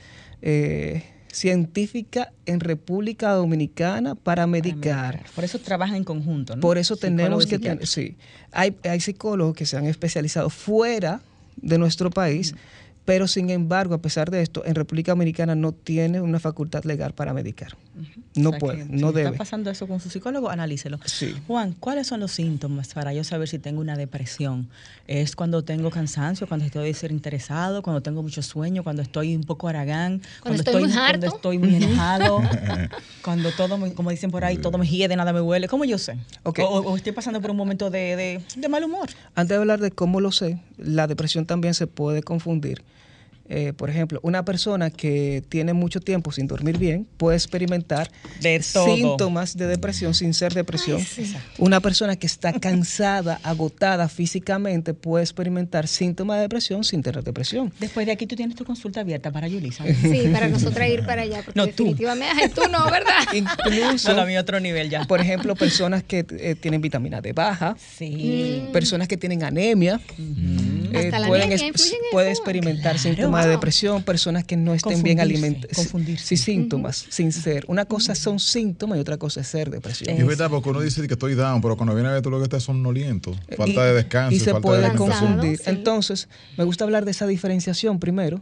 eh, 0.41 1.03
científica 1.31 2.31
en 2.45 2.59
República 2.59 3.31
Dominicana 3.31 4.15
para 4.15 4.47
medicar. 4.47 5.23
Por 5.35 5.43
eso 5.43 5.59
trabajan 5.59 5.97
en 5.97 6.03
conjunto, 6.03 6.55
¿no? 6.55 6.61
Por 6.61 6.77
eso 6.77 6.95
tenemos 6.95 7.45
que 7.45 7.59
tener, 7.59 7.85
sí, 7.85 8.15
hay, 8.51 8.75
hay 8.83 8.99
psicólogos 8.99 9.55
que 9.55 9.65
se 9.65 9.77
han 9.77 9.85
especializado 9.85 10.49
fuera 10.49 11.21
de 11.57 11.77
nuestro 11.77 12.09
país. 12.09 12.55
Pero 13.05 13.25
sin 13.25 13.49
embargo, 13.51 13.95
a 13.95 14.01
pesar 14.01 14.31
de 14.31 14.41
esto, 14.41 14.65
en 14.65 14.75
República 14.75 15.13
Dominicana 15.13 15.55
no 15.55 15.71
tiene 15.71 16.19
una 16.19 16.39
facultad 16.39 16.83
legal 16.83 17.13
para 17.13 17.33
medicar. 17.33 17.77
No 18.35 18.51
puede, 18.51 18.85
no 18.85 19.11
debe. 19.11 19.29
está 19.29 19.37
pasando 19.37 19.69
eso 19.69 19.87
con 19.87 19.99
su 19.99 20.09
psicólogo, 20.09 20.49
analícelo. 20.49 20.99
Juan, 21.47 21.73
¿cuáles 21.79 22.07
son 22.07 22.19
los 22.19 22.31
síntomas 22.31 22.93
para 22.93 23.13
yo 23.13 23.23
saber 23.23 23.47
si 23.47 23.59
tengo 23.59 23.81
una 23.81 23.95
depresión? 23.95 24.67
¿Es 25.07 25.35
cuando 25.35 25.63
tengo 25.63 25.89
cansancio, 25.89 26.47
cuando 26.47 26.65
estoy 26.65 26.95
interesado, 27.09 27.81
cuando 27.81 28.01
tengo 28.01 28.21
mucho 28.21 28.41
sueño, 28.41 28.83
cuando 28.83 29.01
estoy 29.01 29.35
un 29.35 29.43
poco 29.43 29.67
aragán, 29.67 30.21
cuando, 30.41 30.61
estoy, 30.61 30.83
muy 30.83 30.93
cuando 30.93 31.27
estoy 31.27 31.57
muy 31.57 31.75
enojado, 31.75 32.41
cuando 33.23 33.51
todo, 33.51 33.79
como 33.95 34.09
dicen 34.11 34.31
por 34.31 34.43
ahí, 34.43 34.57
todo 34.57 34.77
me 34.77 34.87
hiede, 34.87 35.15
nada 35.15 35.33
me 35.33 35.41
huele? 35.41 35.67
¿Cómo 35.67 35.85
yo 35.85 35.97
sé? 35.97 36.17
O, 36.43 36.95
estoy 36.95 37.13
pasando 37.13 37.41
por 37.41 37.51
un 37.51 37.57
momento 37.57 37.89
de 37.89 38.41
mal 38.69 38.83
humor. 38.83 39.09
Antes 39.35 39.49
de 39.49 39.55
hablar 39.55 39.79
de 39.79 39.91
cómo 39.91 40.21
lo 40.21 40.31
sé, 40.31 40.59
la 40.77 41.07
depresión 41.07 41.45
también 41.45 41.73
se 41.73 41.87
puede 41.87 42.21
confundir 42.21 42.83
eh, 43.49 43.73
por 43.75 43.89
ejemplo, 43.89 44.19
una 44.23 44.43
persona 44.43 44.89
que 44.89 45.43
tiene 45.47 45.73
mucho 45.73 46.01
tiempo 46.01 46.31
sin 46.31 46.47
dormir 46.47 46.77
bien 46.77 47.07
puede 47.17 47.37
experimentar 47.37 48.11
síntomas 48.61 49.55
de 49.55 49.67
depresión 49.67 50.13
sin 50.13 50.33
ser 50.33 50.53
depresión. 50.53 51.01
una 51.57 51.79
persona 51.79 52.15
que 52.15 52.27
está 52.27 52.53
cansada, 52.53 53.39
agotada 53.43 54.09
físicamente 54.09 54.93
puede 54.93 55.23
experimentar 55.23 55.87
síntomas 55.87 56.37
de 56.37 56.41
depresión 56.41 56.83
sin 56.83 57.01
tener 57.01 57.23
depresión. 57.23 57.71
Después 57.79 58.05
de 58.05 58.11
aquí 58.11 58.27
tú 58.27 58.35
tienes 58.35 58.55
tu 58.55 58.65
consulta 58.65 59.01
abierta 59.01 59.31
para 59.31 59.47
Yulisa. 59.47 59.85
Sí, 59.85 60.29
para 60.31 60.47
nosotras 60.49 60.89
ir 60.89 61.05
para 61.05 61.21
allá, 61.21 61.41
porque 61.43 61.61
definitivamente 61.61 62.49
tú. 62.49 62.61
no, 62.69 62.85
¿verdad? 62.91 63.13
Incluso, 63.33 64.13
no, 64.13 64.25
mi 64.25 64.37
otro 64.37 64.59
nivel 64.59 64.89
ya. 64.89 65.05
Por 65.05 65.21
ejemplo, 65.21 65.55
personas 65.55 66.03
que 66.03 66.25
eh, 66.29 66.55
tienen 66.55 66.81
vitamina 66.81 67.21
D 67.21 67.33
baja, 67.33 67.75
sí. 67.97 68.67
personas 68.73 69.07
que 69.07 69.17
tienen 69.17 69.43
anemia, 69.43 69.99
eh, 70.93 71.11
pueden, 71.27 71.73
puede 72.11 72.29
experimentar 72.29 72.99
síntomas 72.99 73.45
de 73.45 73.51
depresión, 73.51 74.03
personas 74.03 74.43
que 74.43 74.57
no 74.57 74.73
estén 74.73 75.03
bien 75.03 75.19
alimentadas. 75.19 75.75
Confundirse. 75.75 76.25
Sí, 76.25 76.37
síntomas, 76.37 77.05
sin 77.09 77.31
ser. 77.31 77.65
Una 77.67 77.85
cosa 77.85 78.15
son 78.15 78.39
síntomas 78.39 78.97
y 78.97 79.01
otra 79.01 79.17
cosa 79.17 79.41
es 79.41 79.47
ser 79.47 79.69
depresión. 79.69 80.15
Es 80.15 80.25
verdad, 80.25 80.49
porque 80.49 80.69
uno 80.69 80.81
dice 80.81 81.05
que 81.07 81.13
estoy 81.13 81.35
down, 81.35 81.61
pero 81.61 81.77
cuando 81.77 81.93
viene 81.93 82.09
a 82.09 82.13
ver 82.13 82.21
tú 82.21 82.29
lo 82.29 82.37
que 82.37 82.43
estás 82.43 82.63
somnoliento, 82.63 83.35
falta 83.55 83.85
de 83.85 83.93
descanso. 83.93 84.35
Y 84.35 84.39
se 84.39 84.53
puede 84.55 84.93
confundir. 84.95 85.61
Entonces, 85.65 86.27
me 86.57 86.63
gusta 86.63 86.83
hablar 86.83 87.05
de 87.05 87.11
esa 87.11 87.27
diferenciación 87.27 87.99
primero, 87.99 88.41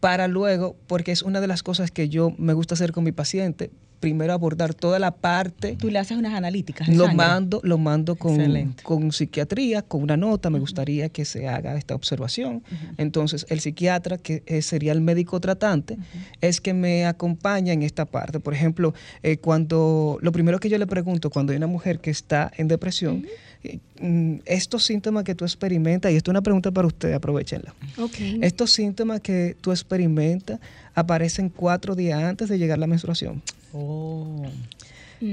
para 0.00 0.28
luego, 0.28 0.76
porque 0.86 1.12
es 1.12 1.22
una 1.22 1.40
de 1.40 1.46
las 1.46 1.62
cosas 1.62 1.90
que 1.90 2.08
yo 2.08 2.32
me 2.38 2.52
gusta 2.52 2.74
hacer 2.74 2.92
con 2.92 3.04
mi 3.04 3.12
paciente, 3.12 3.70
primero 4.02 4.32
abordar 4.32 4.74
toda 4.74 4.98
la 4.98 5.14
parte. 5.14 5.76
Tú 5.76 5.88
le 5.88 6.00
haces 6.00 6.18
unas 6.18 6.34
analíticas. 6.34 6.88
Lo 6.88 7.14
mando, 7.14 7.60
lo 7.62 7.78
mando 7.78 8.16
con, 8.16 8.74
con, 8.82 9.12
psiquiatría, 9.12 9.82
con 9.82 10.02
una 10.02 10.16
nota. 10.16 10.50
Me 10.50 10.58
gustaría 10.58 11.08
que 11.08 11.24
se 11.24 11.48
haga 11.48 11.76
esta 11.76 11.94
observación. 11.94 12.64
Entonces, 12.98 13.46
el 13.48 13.60
psiquiatra, 13.60 14.18
que 14.18 14.60
sería 14.60 14.90
el 14.90 15.00
médico 15.00 15.40
tratante, 15.40 15.96
es 16.40 16.60
que 16.60 16.74
me 16.74 17.06
acompaña 17.06 17.72
en 17.72 17.82
esta 17.82 18.04
parte. 18.04 18.40
Por 18.40 18.54
ejemplo, 18.54 18.92
eh, 19.22 19.36
cuando 19.36 20.18
lo 20.20 20.32
primero 20.32 20.58
que 20.58 20.68
yo 20.68 20.78
le 20.78 20.86
pregunto 20.88 21.30
cuando 21.30 21.52
hay 21.52 21.58
una 21.58 21.68
mujer 21.68 22.00
que 22.00 22.10
está 22.10 22.50
en 22.56 22.66
depresión, 22.66 23.24
eh, 23.24 23.30
estos 24.44 24.84
síntomas 24.84 25.24
que 25.24 25.34
tú 25.34 25.44
experimentas, 25.44 26.10
y 26.12 26.16
esto 26.16 26.30
es 26.30 26.32
una 26.32 26.42
pregunta 26.42 26.70
para 26.70 26.86
usted, 26.86 27.12
aprovechenla. 27.12 27.74
Estos 28.40 28.72
síntomas 28.72 29.20
que 29.20 29.56
tú 29.60 29.70
experimentas 29.70 30.58
aparecen 30.94 31.48
cuatro 31.48 31.94
días 31.94 32.22
antes 32.22 32.48
de 32.48 32.58
llegar 32.58 32.78
la 32.78 32.86
menstruación. 32.86 33.42
Oh. 33.74 34.44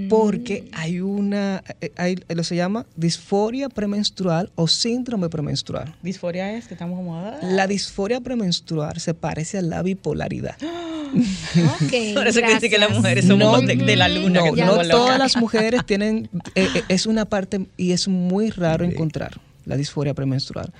porque 0.07 0.61
mm. 0.61 0.75
hay 0.75 1.01
una, 1.01 1.61
eh, 1.81 1.91
hay, 1.97 2.15
lo 2.29 2.43
se 2.45 2.55
llama 2.55 2.85
disforia 2.95 3.67
premenstrual 3.67 4.49
o 4.55 4.67
síndrome 4.67 5.27
premenstrual. 5.27 5.93
¿Disforia 6.01 6.55
es 6.55 6.67
que 6.67 6.75
estamos 6.75 6.95
como... 6.95 7.17
Ah. 7.17 7.37
La 7.41 7.67
disforia 7.67 8.21
premenstrual 8.21 8.97
se 8.99 9.13
parece 9.13 9.57
a 9.57 9.61
la 9.61 9.81
bipolaridad. 9.81 10.55
Okay, 11.81 12.13
Por 12.15 12.27
eso 12.27 12.41
que 12.41 12.53
dice 12.53 12.69
que 12.69 12.77
las 12.77 12.91
mujeres 12.91 13.25
somos 13.25 13.65
de, 13.65 13.95
la 13.95 14.07
luna. 14.07 14.41
No, 14.41 14.83
no 14.83 14.87
todas 14.89 15.17
las 15.17 15.37
mujeres 15.37 15.83
tienen, 15.85 16.29
eh, 16.55 16.67
eh, 16.75 16.83
es 16.89 17.05
una 17.05 17.25
parte 17.25 17.67
y 17.77 17.91
es 17.91 18.07
muy 18.07 18.49
raro 18.49 18.85
encontrar 18.85 19.39
la 19.65 19.77
disforia 19.77 20.13
premenstrual. 20.13 20.73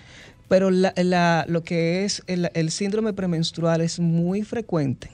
Pero 0.47 0.71
la, 0.71 1.45
lo 1.47 1.63
que 1.63 2.05
es 2.05 2.23
el, 2.25 2.49
el 2.53 2.71
síndrome 2.71 3.13
premenstrual 3.13 3.81
es 3.81 3.99
muy 3.99 4.41
frecuente 4.41 5.11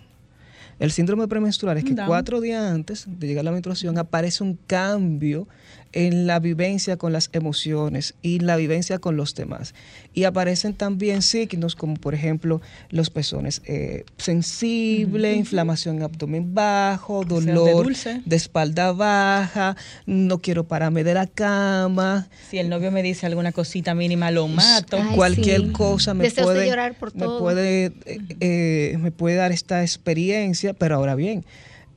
el 0.77 0.91
síndrome 0.91 1.27
premenstrual 1.27 1.77
es 1.77 1.85
que 1.85 1.95
cuatro 1.95 2.41
días 2.41 2.61
antes 2.61 3.05
de 3.07 3.27
llegar 3.27 3.43
a 3.43 3.45
la 3.45 3.51
menstruación 3.51 3.97
aparece 3.97 4.43
un 4.43 4.59
cambio 4.67 5.47
en 5.95 6.27
la 6.27 6.39
vivencia 6.39 6.97
con 6.97 7.13
las 7.13 7.29
emociones 7.31 8.13
y 8.21 8.39
la 8.39 8.57
vivencia 8.57 8.99
con 8.99 9.15
los 9.17 9.33
demás. 9.33 9.73
Y 10.13 10.25
aparecen 10.25 10.73
también 10.73 11.21
signos 11.21 11.75
como 11.75 11.95
por 11.95 12.13
ejemplo 12.13 12.61
los 12.89 13.09
pezones 13.09 13.61
eh, 13.65 14.03
sensible, 14.17 15.33
inflamación 15.33 15.97
en 15.97 16.03
abdomen 16.03 16.53
bajo, 16.53 17.23
dolor 17.23 17.91
de, 18.25 18.35
espalda 18.35 18.91
baja, 18.91 19.77
no 20.05 20.39
quiero 20.39 20.65
pararme 20.65 21.03
de 21.03 21.13
la 21.13 21.27
cama. 21.27 22.27
Si 22.49 22.57
el 22.57 22.69
novio 22.69 22.91
me 22.91 23.01
dice 23.01 23.25
alguna 23.25 23.53
cosita 23.53 23.95
mínima 23.95 24.31
lo 24.31 24.47
mato. 24.49 24.97
Cualquier 25.15 25.71
cosa 25.71 26.13
me 26.13 26.29
puede, 26.29 26.75
me 27.13 27.25
puede, 27.39 27.85
eh, 28.05 28.19
eh, 28.41 28.97
me 28.99 29.11
puede 29.11 29.37
dar 29.37 29.53
esta 29.53 29.81
experiencia, 29.81 30.73
pero 30.73 30.95
ahora 30.95 31.15
bien, 31.15 31.45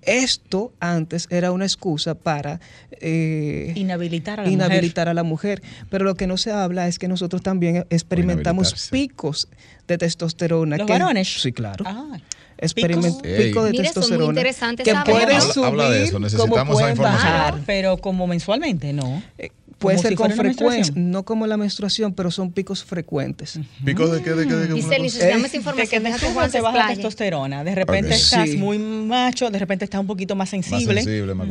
esto 0.02 0.72
antes 0.80 1.26
era 1.30 1.52
una 1.52 1.64
excusa 1.64 2.14
para 2.14 2.60
eh, 3.00 3.72
inhabilitar, 3.76 4.40
a 4.40 4.44
la, 4.44 4.50
inhabilitar 4.50 5.06
mujer. 5.06 5.10
a 5.10 5.14
la 5.14 5.22
mujer. 5.22 5.62
Pero 5.90 6.04
lo 6.04 6.14
que 6.14 6.26
no 6.26 6.36
se 6.36 6.52
habla 6.52 6.88
es 6.88 6.98
que 6.98 7.08
nosotros 7.08 7.42
también 7.42 7.86
experimentamos 7.90 8.88
picos 8.90 9.48
de 9.86 9.98
testosterona. 9.98 10.76
¿Los 10.76 10.88
varones? 10.88 11.40
Sí, 11.40 11.52
claro. 11.52 11.84
Ah, 11.86 12.18
Experiment, 12.60 13.22
pico 13.22 13.64
de 13.64 13.72
testosterona. 13.72 14.42
que 14.42 14.94
puede 15.04 15.40
subir, 15.40 15.64
habla 15.64 15.90
de 15.90 16.04
eso. 16.04 16.18
Necesitamos 16.18 16.80
esa 16.80 16.90
información. 16.90 17.62
pero 17.66 17.96
como 17.98 18.26
mensualmente, 18.26 18.92
no. 18.92 19.22
Eh, 19.38 19.50
Puede 19.78 19.98
ser 19.98 20.14
con 20.16 20.32
frecuencia, 20.32 20.92
no 20.96 21.24
como 21.24 21.46
la 21.46 21.56
menstruación, 21.56 22.12
pero 22.12 22.30
son 22.30 22.50
picos 22.50 22.82
frecuentes. 22.82 23.60
¿Picos 23.84 24.10
de 24.10 24.22
qué? 24.22 24.32
¿De 24.32 24.46
qué? 24.46 24.54
De 24.54 24.68
qué 24.68 24.74
Dice, 24.74 24.98
necesitamos 24.98 25.54
información. 25.54 26.02
De 26.02 26.10
que 26.10 26.44
de 26.44 26.50
te 26.50 26.60
baja 26.60 26.88
testosterona. 26.88 27.62
De 27.62 27.74
repente 27.74 28.14
estás 28.14 28.50
muy 28.56 28.78
macho, 28.78 29.50
de 29.50 29.58
repente 29.58 29.84
estás 29.84 30.00
un 30.00 30.06
poquito 30.06 30.34
más 30.34 30.48
sensible. 30.48 31.04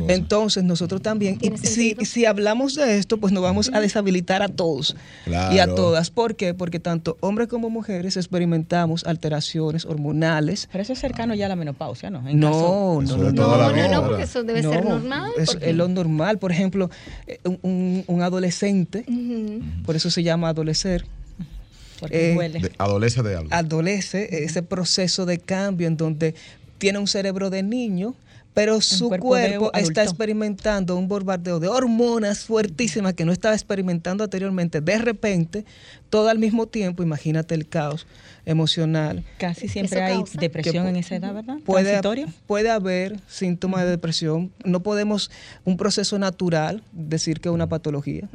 Entonces, 0.08 0.62
nosotros 0.62 1.00
también, 1.00 1.38
si, 1.62 1.96
si 2.02 2.26
hablamos 2.26 2.74
de 2.74 2.98
esto, 2.98 3.18
pues 3.18 3.32
nos 3.32 3.42
vamos 3.42 3.70
a 3.72 3.80
deshabilitar 3.80 4.42
a 4.42 4.48
todos 4.48 4.94
y 5.26 5.58
a 5.58 5.66
todas. 5.66 6.10
¿Por 6.10 6.36
qué? 6.36 6.52
Porque 6.52 6.80
tanto 6.80 7.16
hombres 7.20 7.48
como 7.48 7.70
mujeres 7.70 8.16
experimentamos 8.16 9.04
alteraciones 9.04 9.86
hormonales. 9.86 10.68
Pero 10.70 10.82
eso 10.82 10.92
es 10.92 10.98
cercano 10.98 11.34
ya 11.34 11.46
a 11.46 11.48
la 11.48 11.56
menopausia, 11.56 12.10
¿no? 12.10 12.20
no, 12.20 13.00
no, 13.00 13.16
no, 13.16 13.32
no, 13.32 13.88
no, 13.88 14.04
porque 14.06 14.24
eso 14.24 14.42
debe 14.42 14.62
ser 14.62 14.84
normal. 14.84 15.32
Es, 15.38 15.56
lo 15.74 15.88
normal. 15.88 16.38
Por 16.38 16.52
ejemplo, 16.52 16.90
eh, 17.26 17.38
un 17.44 18.17
adolescente, 18.22 19.04
por 19.84 19.96
eso 19.96 20.10
se 20.10 20.22
llama 20.22 20.48
adolecer. 20.48 21.04
Eh, 22.10 22.70
adolece 22.78 23.22
de 23.22 23.36
algo. 23.36 23.48
Adolece 23.52 24.44
ese 24.44 24.62
proceso 24.62 25.26
de 25.26 25.38
cambio 25.38 25.88
en 25.88 25.96
donde 25.96 26.34
tiene 26.78 26.98
un 26.98 27.08
cerebro 27.08 27.50
de 27.50 27.62
niño, 27.62 28.14
pero 28.54 28.80
su 28.80 29.08
cuerpo, 29.10 29.72
está 29.74 30.02
experimentando 30.02 30.96
un 30.96 31.08
bombardeo 31.08 31.60
de 31.60 31.68
hormonas 31.68 32.44
fuertísimas 32.44 33.14
que 33.14 33.24
no 33.24 33.32
estaba 33.32 33.54
experimentando 33.54 34.24
anteriormente. 34.24 34.80
De 34.80 34.98
repente, 34.98 35.64
todo 36.10 36.28
al 36.28 36.38
mismo 36.38 36.66
tiempo, 36.66 37.02
imagínate 37.02 37.54
el 37.54 37.68
caos 37.68 38.06
emocional. 38.48 39.24
Casi 39.36 39.68
siempre 39.68 40.02
hay 40.02 40.22
depresión 40.40 40.86
en 40.88 40.96
esa 40.96 41.16
edad, 41.16 41.34
¿verdad? 41.34 41.58
Puede, 41.64 42.00
puede 42.46 42.70
haber 42.70 43.20
síntomas 43.28 43.84
de 43.84 43.90
depresión. 43.90 44.50
No 44.64 44.82
podemos, 44.82 45.30
un 45.64 45.76
proceso 45.76 46.18
natural, 46.18 46.82
decir 46.92 47.40
que 47.40 47.50
es 47.50 47.54
una 47.54 47.68
patología. 47.68 48.28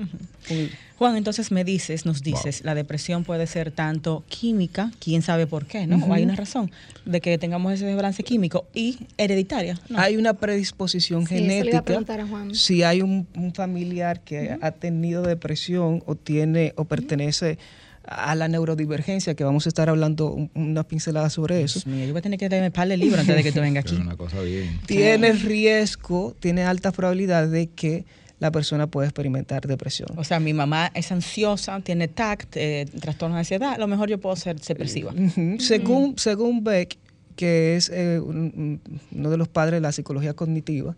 Juan, 0.98 1.18
entonces 1.18 1.52
me 1.52 1.64
dices, 1.64 2.06
nos 2.06 2.22
dices, 2.22 2.64
la 2.64 2.76
depresión 2.76 3.24
puede 3.24 3.48
ser 3.48 3.72
tanto 3.72 4.24
química, 4.30 4.92
quién 5.00 5.24
sabe 5.24 5.48
por 5.48 5.66
qué, 5.66 5.88
¿no? 5.88 6.14
hay 6.14 6.24
una 6.24 6.36
razón 6.36 6.72
de 7.06 7.20
que 7.20 7.38
tengamos 7.40 7.74
ese 7.74 7.86
desbalance 7.86 8.24
químico 8.24 8.68
y 8.74 9.00
hereditaria. 9.18 9.80
Hay 9.96 10.16
una 10.16 10.36
predisposición 10.36 11.26
genética. 11.26 11.84
Si 12.54 12.84
hay 12.84 13.02
un, 13.02 13.28
familiar 13.56 14.22
que 14.22 14.58
ha 14.62 14.72
tenido 14.72 15.24
depresión 15.24 16.04
o 16.06 16.16
tiene 16.16 16.74
o 16.78 16.86
pertenece 16.86 17.58
a 18.06 18.36
la 18.36 18.48
neurodivergencia, 18.48 19.34
que 19.36 19.44
vamos 19.44 19.66
a 19.66 19.70
estar 19.70 19.90
hablando 19.90 20.50
una 20.54 20.84
pincelada 20.84 21.30
sobre 21.30 21.62
eso. 21.62 21.80
yo 21.86 22.12
voy 22.12 22.18
a 22.18 22.22
tener 22.22 22.38
que 22.38 22.50
darme 22.50 22.72
par 22.72 22.88
de 22.88 22.98
libro 22.98 23.20
antes 23.20 23.36
de 23.36 23.44
que 23.44 23.52
tú 23.52 23.62
vengas 23.62 23.86
aquí. 23.86 23.96
una 23.96 24.18
cosa 24.18 24.42
bien. 24.42 24.80
Tiene 24.86 25.32
riesgo, 25.34 26.36
tiene 26.40 26.64
alta 26.64 26.92
probabilidad 26.92 27.48
de 27.48 27.68
que 27.68 28.06
la 28.40 28.52
persona 28.52 28.88
pueda 28.88 29.08
experimentar 29.08 29.66
depresión. 29.66 30.10
O 30.18 30.24
sea, 30.24 30.40
mi 30.40 30.54
mamá 30.54 30.92
es 30.94 31.12
ansiosa, 31.14 31.80
tiene 31.80 32.10
TAC, 32.10 32.48
eh, 32.56 32.86
trastorno 33.00 33.36
de 33.36 33.40
ansiedad, 33.40 33.74
a 33.74 33.78
lo 33.78 33.88
mejor 33.88 34.10
yo 34.10 34.20
puedo 34.20 34.36
ser 34.36 34.60
depresiva. 34.60 35.14
según, 35.60 36.16
según 36.18 36.64
Beck, 36.64 36.98
que 37.38 37.78
es 37.78 37.90
eh, 37.94 38.20
uno 38.20 39.30
de 39.30 39.38
los 39.38 39.48
padres 39.48 39.78
de 39.78 39.82
la 39.82 39.94
psicología 39.94 40.34
cognitiva, 40.34 40.98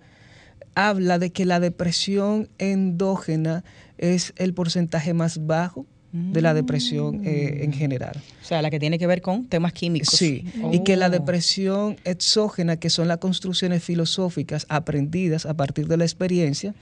habla 0.74 1.20
de 1.20 1.32
que 1.32 1.46
la 1.46 1.60
depresión 1.60 2.50
endógena 2.58 3.64
es 3.98 4.34
el 4.38 4.54
porcentaje 4.54 5.14
más 5.14 5.46
bajo 5.46 5.86
de 6.16 6.42
la 6.42 6.54
depresión 6.54 7.26
eh, 7.26 7.64
en 7.64 7.74
general. 7.74 8.16
O 8.42 8.46
sea, 8.46 8.62
la 8.62 8.70
que 8.70 8.80
tiene 8.80 8.98
que 8.98 9.06
ver 9.06 9.22
con 9.22 9.46
temas 9.48 9.74
químicos. 9.74 10.10
Sí, 10.10 10.46
y 10.72 10.84
que 10.84 10.96
la 10.96 11.08
oh. 11.08 11.10
depresión 11.10 11.98
exógena, 12.06 12.78
que 12.78 12.90
son 12.90 13.10
las 13.10 13.18
construcciones 13.18 13.84
filosóficas 13.84 14.66
aprendidas 14.70 15.46
a 15.46 15.56
partir 15.56 15.88
de 15.88 15.98
la 15.98 16.06
experiencia, 16.06 16.74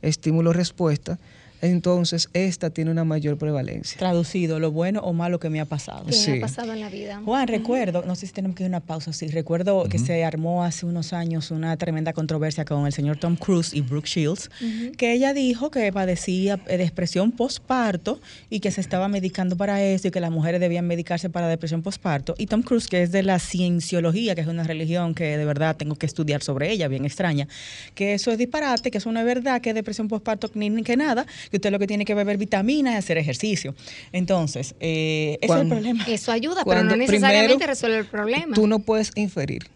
estímulo-respuesta, 0.00 1.18
entonces 1.60 2.28
esta 2.32 2.70
tiene 2.70 2.90
una 2.90 3.04
mayor 3.04 3.38
prevalencia. 3.38 3.98
Traducido, 3.98 4.58
lo 4.58 4.70
bueno 4.70 5.00
o 5.00 5.12
malo 5.12 5.40
que 5.40 5.50
me 5.50 5.60
ha 5.60 5.64
pasado. 5.64 6.06
¿Qué 6.06 6.30
me 6.30 6.38
ha 6.38 6.40
pasado 6.40 6.72
en 6.72 6.80
la 6.80 6.88
vida? 6.88 7.20
Juan, 7.24 7.48
recuerdo, 7.48 8.04
no 8.06 8.14
sé 8.14 8.26
si 8.26 8.32
tenemos 8.32 8.56
que 8.56 8.62
ir 8.64 8.66
a 8.66 8.68
una 8.68 8.80
pausa, 8.80 9.12
sí, 9.12 9.28
recuerdo 9.28 9.84
que 9.88 9.98
se 9.98 10.24
armó 10.24 10.64
hace 10.64 10.86
unos 10.86 11.12
años 11.12 11.50
una 11.50 11.76
tremenda 11.76 12.12
controversia 12.12 12.64
con 12.64 12.86
el 12.86 12.92
señor 12.92 13.16
Tom 13.16 13.36
Cruise 13.36 13.74
y 13.74 13.80
Brooke 13.80 14.06
Shields, 14.08 14.50
que 14.96 15.12
ella 15.12 15.34
dijo 15.34 15.70
que 15.70 15.92
padecía 15.92 16.56
de 16.56 16.82
expresión 16.82 17.32
postparto 17.32 18.20
y 18.50 18.60
que 18.60 18.70
se 18.70 18.80
estaba 18.80 19.08
medicando 19.08 19.56
para 19.56 19.82
eso 19.82 20.08
y 20.08 20.10
que 20.10 20.20
las 20.20 20.30
mujeres 20.30 20.60
debían 20.60 20.86
medicarse 20.86 21.30
para 21.30 21.48
depresión 21.48 21.82
postparto. 21.82 22.34
Y 22.38 22.46
Tom 22.46 22.62
Cruise, 22.62 22.88
que 22.88 23.02
es 23.02 23.12
de 23.12 23.22
la 23.22 23.38
cienciología, 23.38 24.34
que 24.34 24.42
es 24.42 24.46
una 24.46 24.64
religión 24.64 25.14
que 25.14 25.36
de 25.36 25.44
verdad 25.44 25.76
tengo 25.76 25.96
que 25.96 26.06
estudiar 26.06 26.42
sobre 26.42 26.70
ella, 26.70 26.88
bien 26.88 27.04
extraña, 27.04 27.48
que 27.94 28.14
eso 28.14 28.30
es 28.30 28.38
disparate, 28.38 28.90
que 28.90 28.98
eso 28.98 29.10
no 29.12 29.20
es 29.20 29.26
verdad, 29.26 29.60
que 29.60 29.74
depresión 29.74 30.08
postparto 30.08 30.50
ni, 30.54 30.70
ni 30.70 30.82
que 30.82 30.96
nada, 30.96 31.26
que 31.50 31.56
usted 31.56 31.70
lo 31.70 31.78
que 31.78 31.86
tiene 31.86 32.04
que 32.04 32.14
beber 32.14 32.36
vitaminas 32.36 32.94
y 32.94 32.96
hacer 32.96 33.18
ejercicio. 33.18 33.74
Entonces, 34.12 34.74
eh, 34.80 35.38
ese 35.40 35.54
es 35.54 35.60
el 35.60 35.68
problema. 35.68 36.04
Eso 36.08 36.32
ayuda, 36.32 36.64
pero 36.64 36.84
no 36.84 36.96
necesariamente 36.96 37.66
resuelve 37.66 37.98
el 37.98 38.06
problema. 38.06 38.54
Tú 38.54 38.66
no 38.66 38.78
puedes 38.78 39.12
inferir. 39.14 39.66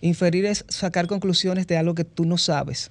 Inferir 0.00 0.46
es 0.46 0.64
sacar 0.68 1.06
conclusiones 1.06 1.66
de 1.66 1.76
algo 1.76 1.94
que 1.94 2.04
tú 2.04 2.24
no 2.24 2.38
sabes. 2.38 2.90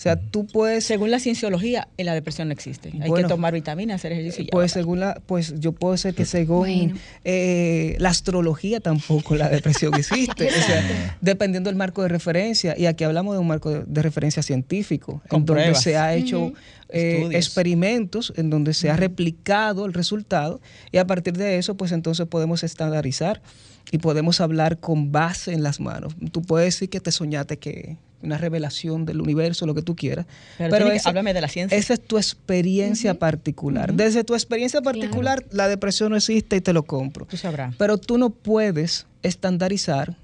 O 0.00 0.02
sea, 0.02 0.16
tú 0.16 0.46
puedes... 0.46 0.84
Según 0.84 1.10
la 1.10 1.20
cienciología, 1.20 1.86
la 1.98 2.14
depresión 2.14 2.48
no 2.48 2.52
existe. 2.52 2.90
Hay 3.02 3.12
que 3.12 3.24
tomar 3.24 3.52
vitaminas, 3.52 3.96
hacer 3.96 4.12
ejercicio. 4.12 4.46
pues 4.50 4.72
según 4.72 4.98
la, 4.98 5.20
pues 5.26 5.60
yo 5.60 5.72
puedo 5.72 5.94
ser 5.98 6.14
que 6.14 6.24
según 6.24 6.98
eh, 7.22 7.96
la 7.98 8.08
astrología 8.08 8.80
tampoco 8.80 9.34
la 9.34 9.50
depresión 9.50 9.92
existe. 9.94 10.46
o 10.48 10.50
sea, 10.66 11.18
dependiendo 11.20 11.68
del 11.68 11.76
marco 11.76 12.00
de 12.00 12.08
referencia. 12.08 12.74
Y 12.78 12.86
aquí 12.86 13.04
hablamos 13.04 13.34
de 13.34 13.40
un 13.40 13.46
marco 13.46 13.68
de, 13.70 14.02
referencia 14.02 14.42
científico, 14.42 15.20
en 15.30 15.44
donde 15.44 15.74
se 15.74 15.98
ha 15.98 16.14
hecho 16.14 16.54
eh, 16.92 17.28
experimentos, 17.32 18.32
en 18.36 18.50
donde 18.50 18.74
se 18.74 18.90
ha 18.90 18.96
replicado 18.96 19.86
el 19.86 19.92
resultado. 19.92 20.60
Y 20.92 20.98
a 20.98 21.06
partir 21.06 21.36
de 21.36 21.58
eso, 21.58 21.76
pues 21.76 21.92
entonces 21.92 22.26
podemos 22.26 22.62
estandarizar 22.62 23.42
y 23.90 23.98
podemos 23.98 24.40
hablar 24.40 24.78
con 24.78 25.12
base 25.12 25.52
en 25.52 25.62
las 25.62 25.80
manos. 25.80 26.14
Tú 26.32 26.42
puedes 26.42 26.74
decir 26.74 26.90
que 26.90 27.00
te 27.00 27.12
soñaste 27.12 27.58
que 27.58 27.96
una 28.22 28.36
revelación 28.36 29.06
del 29.06 29.20
universo, 29.20 29.66
lo 29.66 29.74
que 29.74 29.82
tú 29.82 29.96
quieras. 29.96 30.26
Pero, 30.58 30.88
háblame 31.04 31.32
de 31.34 31.40
la 31.40 31.48
ciencia. 31.48 31.76
Esa 31.76 31.94
es 31.94 32.00
tu 32.00 32.18
experiencia 32.18 33.14
particular. 33.14 33.94
Desde 33.94 34.24
tu 34.24 34.34
experiencia 34.34 34.82
particular, 34.82 35.44
la 35.50 35.68
depresión 35.68 36.10
no 36.10 36.16
existe 36.16 36.56
y 36.56 36.60
te 36.60 36.72
lo 36.72 36.82
compro. 36.82 37.26
Tú 37.26 37.36
sabrás. 37.36 37.74
Pero 37.76 37.98
tú 37.98 38.18
no 38.18 38.30
puedes 38.30 39.06
estandarizar 39.22 40.16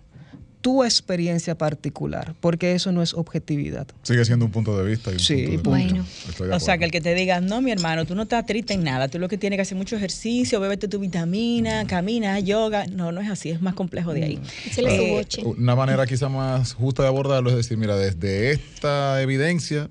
tu 0.66 0.82
experiencia 0.82 1.56
particular, 1.56 2.34
porque 2.40 2.72
eso 2.72 2.90
no 2.90 3.00
es 3.00 3.14
objetividad. 3.14 3.86
Sigue 4.02 4.24
siendo 4.24 4.46
un 4.46 4.50
punto 4.50 4.76
de 4.76 4.82
vista. 4.84 5.12
Y 5.12 5.14
un 5.14 5.20
sí, 5.20 5.58
punto 5.62 6.04
o 6.52 6.58
sea, 6.58 6.76
que 6.76 6.84
el 6.86 6.90
que 6.90 7.00
te 7.00 7.14
diga, 7.14 7.40
no, 7.40 7.62
mi 7.62 7.70
hermano, 7.70 8.04
tú 8.04 8.16
no 8.16 8.22
estás 8.22 8.44
triste 8.46 8.74
en 8.74 8.82
nada, 8.82 9.06
tú 9.06 9.20
lo 9.20 9.28
que 9.28 9.38
tienes 9.38 9.58
que 9.58 9.62
hacer 9.62 9.78
mucho 9.78 9.94
ejercicio, 9.94 10.58
bébete 10.58 10.88
tu 10.88 10.98
vitamina, 10.98 11.86
camina, 11.86 12.40
yoga. 12.40 12.84
No, 12.88 13.12
no 13.12 13.20
es 13.20 13.30
así, 13.30 13.50
es 13.50 13.62
más 13.62 13.74
complejo 13.74 14.12
de 14.12 14.24
ahí. 14.24 14.40
Eh, 14.76 15.24
una 15.44 15.76
manera 15.76 16.04
quizá 16.04 16.28
más 16.28 16.72
justa 16.72 17.04
de 17.04 17.10
abordarlo 17.10 17.50
es 17.50 17.54
decir, 17.54 17.78
mira, 17.78 17.94
desde 17.94 18.50
esta 18.50 19.22
evidencia 19.22 19.88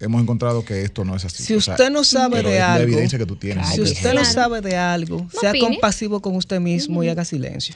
hemos 0.00 0.22
encontrado 0.22 0.64
que 0.64 0.84
esto 0.84 1.04
no 1.04 1.14
es 1.16 1.26
así. 1.26 1.42
Si 1.42 1.54
usted 1.54 1.90
no 1.90 2.02
sabe 2.02 2.42
de 2.42 2.62
algo, 2.62 2.84
evidencia 2.84 3.18
que 3.18 3.26
tú 3.26 3.36
tienes. 3.36 3.68
Si 3.68 3.82
usted 3.82 4.14
no 4.14 4.24
sabe 4.24 4.62
de 4.62 4.74
algo, 4.74 5.28
sea 5.38 5.52
compasivo 5.60 6.22
con 6.22 6.34
usted 6.34 6.60
mismo 6.60 7.04
y 7.04 7.10
haga 7.10 7.26
silencio. 7.26 7.74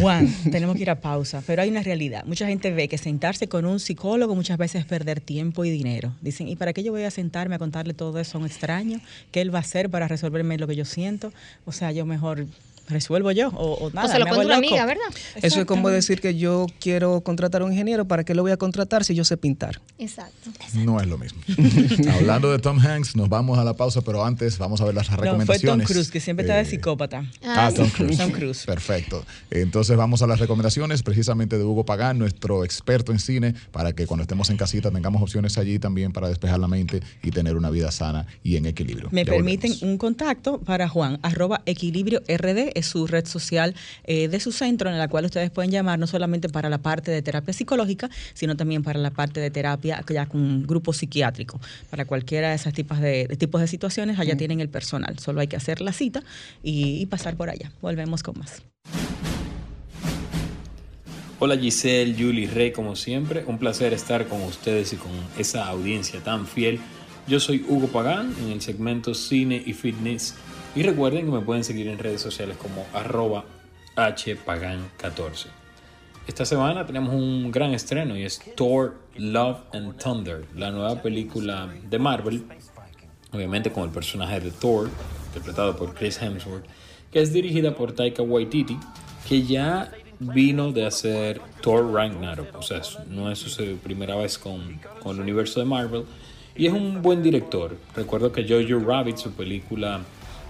Juan, 0.00 0.32
tenemos 0.50 0.76
que 0.76 0.82
ir 0.82 0.90
a 0.90 1.00
pausa, 1.00 1.42
pero 1.46 1.62
hay 1.62 1.68
una 1.68 1.82
realidad. 1.82 2.24
Mucha 2.24 2.46
gente 2.46 2.70
ve 2.70 2.88
que 2.88 2.98
sentarse 2.98 3.48
con 3.48 3.64
un 3.66 3.80
psicólogo 3.80 4.34
muchas 4.34 4.58
veces 4.58 4.80
es 4.80 4.86
perder 4.86 5.20
tiempo 5.20 5.64
y 5.64 5.70
dinero. 5.70 6.12
Dicen, 6.20 6.48
¿y 6.48 6.56
para 6.56 6.72
qué 6.72 6.82
yo 6.82 6.92
voy 6.92 7.02
a 7.02 7.10
sentarme 7.10 7.54
a 7.54 7.58
contarle 7.58 7.94
todo 7.94 8.18
eso 8.18 8.38
a 8.38 8.40
un 8.40 8.46
extraño? 8.46 9.00
¿Qué 9.30 9.40
él 9.40 9.52
va 9.54 9.58
a 9.58 9.62
hacer 9.62 9.90
para 9.90 10.08
resolverme 10.08 10.58
lo 10.58 10.66
que 10.66 10.76
yo 10.76 10.84
siento? 10.84 11.32
O 11.66 11.72
sea, 11.72 11.92
yo 11.92 12.06
mejor 12.06 12.46
resuelvo 12.88 13.30
yo 13.32 13.48
o, 13.48 13.90
nada. 13.92 14.08
O 14.08 14.10
se 14.10 14.18
lo 14.18 14.26
cuento 14.26 14.46
una 14.46 14.56
amiga, 14.56 14.84
¿verdad? 14.86 15.04
Eso 15.36 15.60
es 15.60 15.66
como 15.66 15.88
decir 15.88 16.20
que 16.20 16.36
yo 16.36 16.66
quiero 16.80 17.20
contratar 17.20 17.62
a 17.62 17.64
un 17.64 17.72
ingeniero, 17.72 18.06
¿para 18.06 18.24
qué 18.24 18.34
lo 18.34 18.42
voy 18.42 18.52
a 18.52 18.56
contratar 18.56 19.04
si 19.04 19.14
yo 19.14 19.24
sé 19.24 19.36
pintar? 19.36 19.80
Exacto. 19.98 20.50
No 20.74 21.00
es 21.00 21.06
lo 21.06 21.18
mismo. 21.18 21.40
Hablando 22.12 22.50
de 22.50 22.58
Tom 22.58 22.78
Hanks, 22.78 23.16
nos 23.16 23.28
vamos 23.28 23.58
a 23.58 23.64
la 23.64 23.74
pausa, 23.74 24.00
pero 24.02 24.24
antes 24.24 24.58
vamos 24.58 24.80
a 24.80 24.84
ver 24.84 24.94
las 24.94 25.08
recomendaciones. 25.08 25.60
fue 25.60 25.70
Tom 25.70 25.80
Cruise, 25.80 26.10
que 26.10 26.20
siempre 26.20 26.44
está 26.44 26.56
de 26.56 26.62
eh, 26.62 26.66
psicópata. 26.66 27.24
Ah, 27.44 27.66
ah 27.66 27.72
Tom, 27.74 27.88
Cruise. 27.90 28.18
Tom 28.18 28.30
Cruise. 28.30 28.64
Perfecto. 28.66 29.24
Entonces 29.50 29.96
vamos 29.96 30.22
a 30.22 30.26
las 30.26 30.38
recomendaciones 30.38 31.02
precisamente 31.02 31.58
de 31.58 31.64
Hugo 31.64 31.84
Pagán, 31.84 32.18
nuestro 32.18 32.64
experto 32.64 33.12
en 33.12 33.18
cine, 33.18 33.54
para 33.72 33.92
que 33.92 34.06
cuando 34.06 34.22
estemos 34.22 34.50
en 34.50 34.56
casita 34.56 34.90
tengamos 34.90 35.22
opciones 35.22 35.58
allí 35.58 35.78
también 35.78 36.12
para 36.12 36.28
despejar 36.28 36.58
la 36.58 36.68
mente 36.68 37.00
y 37.22 37.30
tener 37.30 37.56
una 37.56 37.70
vida 37.70 37.90
sana 37.90 38.26
y 38.42 38.56
en 38.56 38.66
equilibrio. 38.66 39.08
Me 39.12 39.24
permiten 39.24 39.72
un 39.82 39.98
contacto 39.98 40.58
para 40.60 40.88
Juan, 40.88 41.18
arroba 41.22 41.62
equilibrio 41.66 42.20
RD, 42.28 42.77
es 42.78 42.86
su 42.86 43.06
red 43.06 43.26
social 43.26 43.74
eh, 44.04 44.28
de 44.28 44.40
su 44.40 44.52
centro, 44.52 44.90
en 44.90 44.98
la 44.98 45.08
cual 45.08 45.24
ustedes 45.24 45.50
pueden 45.50 45.70
llamar 45.70 45.98
no 45.98 46.06
solamente 46.06 46.48
para 46.48 46.68
la 46.68 46.78
parte 46.78 47.10
de 47.10 47.22
terapia 47.22 47.52
psicológica, 47.52 48.10
sino 48.34 48.56
también 48.56 48.82
para 48.82 48.98
la 48.98 49.10
parte 49.10 49.40
de 49.40 49.50
terapia 49.50 50.04
ya 50.08 50.26
con 50.26 50.40
un 50.40 50.66
grupo 50.66 50.92
psiquiátrico. 50.92 51.60
Para 51.90 52.04
cualquiera 52.04 52.50
de 52.50 52.56
esos 52.56 52.72
tipos 52.72 53.00
de, 53.00 53.26
tipos 53.38 53.60
de 53.60 53.66
situaciones, 53.66 54.18
allá 54.18 54.34
mm. 54.34 54.38
tienen 54.38 54.60
el 54.60 54.68
personal. 54.68 55.18
Solo 55.18 55.40
hay 55.40 55.46
que 55.46 55.56
hacer 55.56 55.80
la 55.80 55.92
cita 55.92 56.22
y, 56.62 57.00
y 57.00 57.06
pasar 57.06 57.36
por 57.36 57.50
allá. 57.50 57.72
Volvemos 57.80 58.22
con 58.22 58.38
más. 58.38 58.62
Hola 61.40 61.56
Giselle, 61.56 62.16
Julie, 62.18 62.48
Rey, 62.48 62.72
como 62.72 62.96
siempre, 62.96 63.44
un 63.46 63.58
placer 63.58 63.92
estar 63.92 64.26
con 64.26 64.42
ustedes 64.42 64.92
y 64.92 64.96
con 64.96 65.12
esa 65.38 65.66
audiencia 65.68 66.18
tan 66.20 66.48
fiel. 66.48 66.80
Yo 67.28 67.38
soy 67.38 67.64
Hugo 67.68 67.86
Pagán 67.88 68.34
en 68.42 68.50
el 68.50 68.60
segmento 68.60 69.14
Cine 69.14 69.62
y 69.64 69.72
Fitness 69.72 70.34
y 70.78 70.82
recuerden 70.84 71.24
que 71.24 71.32
me 71.32 71.40
pueden 71.40 71.64
seguir 71.64 71.88
en 71.88 71.98
redes 71.98 72.20
sociales 72.20 72.56
como 72.56 72.86
arroba 72.92 73.44
hpagan14. 73.96 75.46
Esta 76.28 76.44
semana 76.44 76.86
tenemos 76.86 77.12
un 77.12 77.50
gran 77.50 77.74
estreno 77.74 78.16
y 78.16 78.22
es 78.22 78.40
Thor, 78.54 78.94
Love 79.16 79.58
and 79.72 80.00
Thunder, 80.00 80.44
la 80.54 80.70
nueva 80.70 81.02
película 81.02 81.68
de 81.90 81.98
Marvel, 81.98 82.44
obviamente 83.32 83.72
con 83.72 83.82
el 83.82 83.90
personaje 83.90 84.38
de 84.38 84.52
Thor, 84.52 84.88
interpretado 85.26 85.76
por 85.76 85.94
Chris 85.94 86.22
Hemsworth, 86.22 86.64
que 87.10 87.22
es 87.22 87.32
dirigida 87.32 87.74
por 87.74 87.90
Taika 87.90 88.22
Waititi, 88.22 88.78
que 89.28 89.42
ya 89.42 89.90
vino 90.20 90.70
de 90.70 90.86
hacer 90.86 91.40
Thor 91.60 91.92
Ragnarok, 91.92 92.54
o 92.56 92.62
sea, 92.62 92.82
no 93.08 93.32
es 93.32 93.40
su 93.40 93.78
primera 93.78 94.14
vez 94.14 94.38
con, 94.38 94.80
con 95.02 95.16
el 95.16 95.22
universo 95.22 95.58
de 95.58 95.66
Marvel, 95.66 96.04
y 96.54 96.66
es 96.68 96.72
un 96.72 97.02
buen 97.02 97.20
director. 97.20 97.76
Recuerdo 97.96 98.30
que 98.30 98.46
Jojo 98.46 98.84
Rabbit, 98.84 99.16
su 99.16 99.32
película 99.32 100.02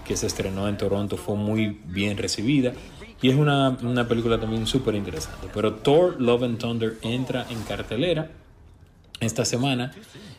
que 0.05 0.17
se 0.17 0.27
estrenó 0.27 0.67
en 0.67 0.77
Toronto 0.77 1.17
fue 1.17 1.35
muy 1.35 1.79
bien 1.85 2.17
recibida 2.17 2.73
y 3.21 3.29
es 3.29 3.35
una, 3.35 3.77
película 4.07 4.39
también 4.39 4.65
súper 4.65 4.95
interesante. 4.95 5.47
Pero 5.53 5.75
Thor 5.75 6.21
Love 6.21 6.43
and 6.43 6.57
Thunder 6.57 6.97
entra 7.01 7.45
en 7.49 7.61
cartelera 7.63 8.31
esta 9.19 9.43
semana 9.43 9.91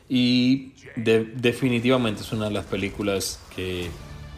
y 0.09 0.73
definitivamente 0.96 2.23
es 2.23 2.33
una 2.33 2.46
de 2.46 2.53
las 2.53 2.64
películas 2.64 3.40
que 3.55 3.90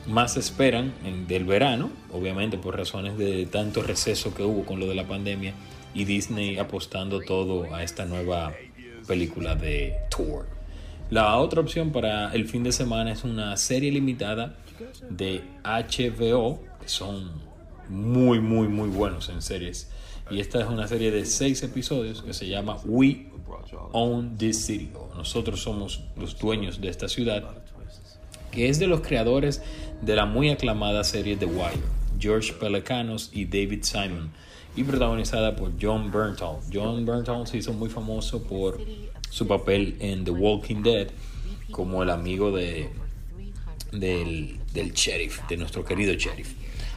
más 0.08 0.36
esperan 0.36 0.92
del 1.28 1.44
verano, 1.44 1.90
obviamente 2.10 2.58
por 2.58 2.76
razones 2.76 3.16
de 3.16 3.46
tanto 3.46 3.82
receso 3.82 4.34
que 4.34 4.42
hubo 4.42 4.64
con 4.64 4.80
lo 4.80 4.88
de 4.88 4.96
la 4.96 5.06
pandemia 5.06 5.54
y 5.94 6.04
Disney 6.04 6.58
apostando 6.58 7.20
todo 7.20 7.72
a 7.72 7.84
esta 7.84 8.04
nueva 8.04 8.52
película 9.06 9.54
de 9.54 9.94
Thor. 10.10 10.46
La 11.10 11.36
otra 11.36 11.60
opción 11.60 11.92
para 11.92 12.32
el 12.32 12.48
fin 12.48 12.64
de 12.64 12.72
semana 12.72 13.12
es 13.12 13.22
una 13.22 13.56
serie 13.56 13.92
limitada 13.92 14.56
de 15.10 15.42
HBO, 15.64 16.62
que 16.80 16.88
son 16.88 17.32
muy, 17.88 18.40
muy, 18.40 18.68
muy 18.68 18.88
buenos 18.88 19.28
en 19.28 19.42
series. 19.42 19.90
Y 20.30 20.40
esta 20.40 20.60
es 20.60 20.66
una 20.66 20.88
serie 20.88 21.10
de 21.10 21.24
seis 21.24 21.62
episodios 21.62 22.22
que 22.22 22.32
se 22.32 22.46
llama 22.46 22.78
We 22.84 23.32
Own 23.92 24.36
This 24.36 24.66
City, 24.66 24.90
nosotros 25.16 25.60
somos 25.62 26.00
los 26.16 26.38
dueños 26.38 26.80
de 26.80 26.88
esta 26.88 27.08
ciudad, 27.08 27.44
que 28.50 28.68
es 28.68 28.78
de 28.78 28.86
los 28.86 29.00
creadores 29.00 29.62
de 30.00 30.16
la 30.16 30.26
muy 30.26 30.50
aclamada 30.50 31.04
serie 31.04 31.36
The 31.36 31.46
Wire, 31.46 31.80
George 32.18 32.52
Pelecanos 32.54 33.30
y 33.32 33.44
David 33.46 33.82
Simon, 33.82 34.32
y 34.76 34.84
protagonizada 34.84 35.54
por 35.54 35.72
John 35.80 36.10
Bernthal. 36.10 36.56
John 36.72 37.04
Bernthal 37.04 37.46
se 37.46 37.58
hizo 37.58 37.72
muy 37.72 37.90
famoso 37.90 38.42
por 38.42 38.80
su 39.28 39.46
papel 39.46 39.96
en 40.00 40.24
The 40.24 40.30
Walking 40.30 40.82
Dead 40.82 41.08
como 41.70 42.02
el 42.02 42.10
amigo 42.10 42.50
de 42.50 42.90
del, 43.92 44.58
del 44.72 44.92
sheriff, 44.92 45.40
de 45.48 45.56
nuestro 45.56 45.84
querido 45.84 46.14
sheriff. 46.14 46.52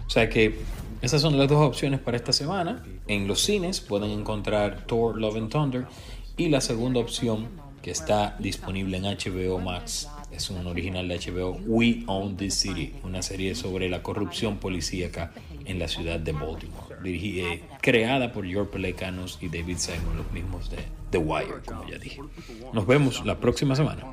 O 0.07 0.09
sea 0.09 0.29
que 0.29 0.55
esas 1.01 1.21
son 1.21 1.37
las 1.37 1.47
dos 1.47 1.59
opciones 1.59 1.99
para 1.99 2.17
esta 2.17 2.33
semana. 2.33 2.83
En 3.07 3.27
los 3.27 3.41
cines 3.41 3.81
pueden 3.81 4.11
encontrar 4.11 4.85
Thor 4.87 5.17
Love 5.17 5.35
and 5.35 5.49
Thunder 5.49 5.85
y 6.37 6.49
la 6.49 6.61
segunda 6.61 6.99
opción 6.99 7.47
que 7.81 7.91
está 7.91 8.35
disponible 8.39 8.97
en 8.97 9.03
HBO 9.03 9.59
Max 9.59 10.09
es 10.31 10.49
un 10.49 10.65
original 10.67 11.07
de 11.07 11.19
HBO, 11.19 11.57
We 11.65 12.03
Own 12.07 12.35
This 12.35 12.55
City, 12.55 12.93
una 13.03 13.21
serie 13.21 13.55
sobre 13.55 13.89
la 13.89 14.03
corrupción 14.03 14.57
policíaca 14.57 15.31
en 15.65 15.79
la 15.79 15.87
ciudad 15.87 16.19
de 16.19 16.33
Baltimore, 16.33 16.95
dirigida, 17.03 17.47
creada 17.81 18.31
por 18.31 18.45
George 18.45 18.71
Pelecanos 18.71 19.37
y 19.41 19.47
David 19.47 19.77
Simon, 19.77 20.17
los 20.17 20.31
mismos 20.31 20.69
de 20.69 20.77
The 21.11 21.19
Wire, 21.19 21.61
como 21.65 21.87
ya 21.87 21.97
dije. 21.97 22.19
Nos 22.73 22.85
vemos 22.85 23.25
la 23.25 23.39
próxima 23.39 23.75
semana. 23.75 24.03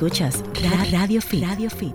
Escuchas 0.00 0.42
Radio 0.90 1.20
Fit. 1.20 1.42
Radio 1.44 1.68
Fit. 1.68 1.94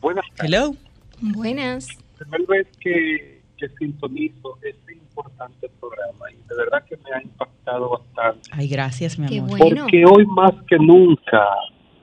Buenas 0.00 0.24
tardes. 0.34 0.54
Hello. 0.54 0.74
Buenas. 1.20 1.86
Primera 2.16 2.44
vez 2.48 2.66
que, 2.80 3.42
que 3.58 3.68
sintonizo 3.78 4.56
este 4.62 4.94
importante 4.94 5.68
programa 5.78 6.30
y 6.30 6.36
de 6.48 6.56
verdad 6.56 6.82
que 6.88 6.96
me 6.96 7.14
ha 7.14 7.22
impactado 7.22 7.90
bastante. 7.90 8.48
Ay, 8.52 8.68
gracias, 8.68 9.18
mi 9.18 9.38
amor. 9.38 9.58
Porque 9.58 10.04
hoy 10.06 10.24
más 10.28 10.54
que 10.66 10.78
nunca 10.78 11.46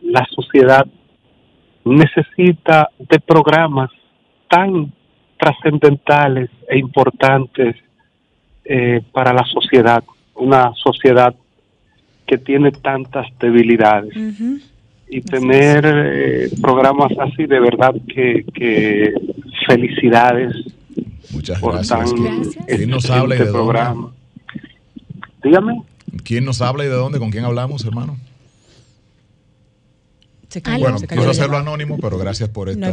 la 0.03 0.23
sociedad 0.35 0.85
necesita 1.83 2.91
de 2.99 3.19
programas 3.19 3.89
tan 4.49 4.93
trascendentales 5.39 6.49
e 6.67 6.77
importantes 6.77 7.75
eh, 8.65 9.01
para 9.11 9.33
la 9.33 9.43
sociedad, 9.45 10.03
una 10.35 10.73
sociedad 10.75 11.33
que 12.27 12.37
tiene 12.37 12.71
tantas 12.71 13.25
debilidades. 13.39 14.13
Y 15.11 15.21
tener 15.21 15.83
eh, 15.87 16.49
programas 16.61 17.11
así, 17.19 17.47
de 17.47 17.59
verdad 17.59 17.95
que, 18.13 19.13
felicidades. 19.65 20.53
Muchas 21.31 21.59
gracias. 21.59 22.13
¿Quién, 22.67 22.89
nos 22.89 23.09
habla 23.09 23.35
y 23.35 23.39
de 23.39 23.45
programa. 23.45 24.11
Dígame. 25.43 25.81
¿Quién 26.23 26.45
nos 26.45 26.61
habla 26.61 26.85
y 26.85 26.87
de 26.87 26.93
dónde? 26.93 27.17
¿Con 27.17 27.31
quién 27.31 27.45
hablamos, 27.45 27.83
hermano? 27.85 28.17
Se 30.49 30.61
bueno, 30.61 30.97
quiero 31.07 31.29
hacerlo 31.29 31.57
anónimo, 31.57 31.99
pero 32.01 32.17
gracias 32.17 32.49
por 32.49 32.69
esta, 32.69 32.91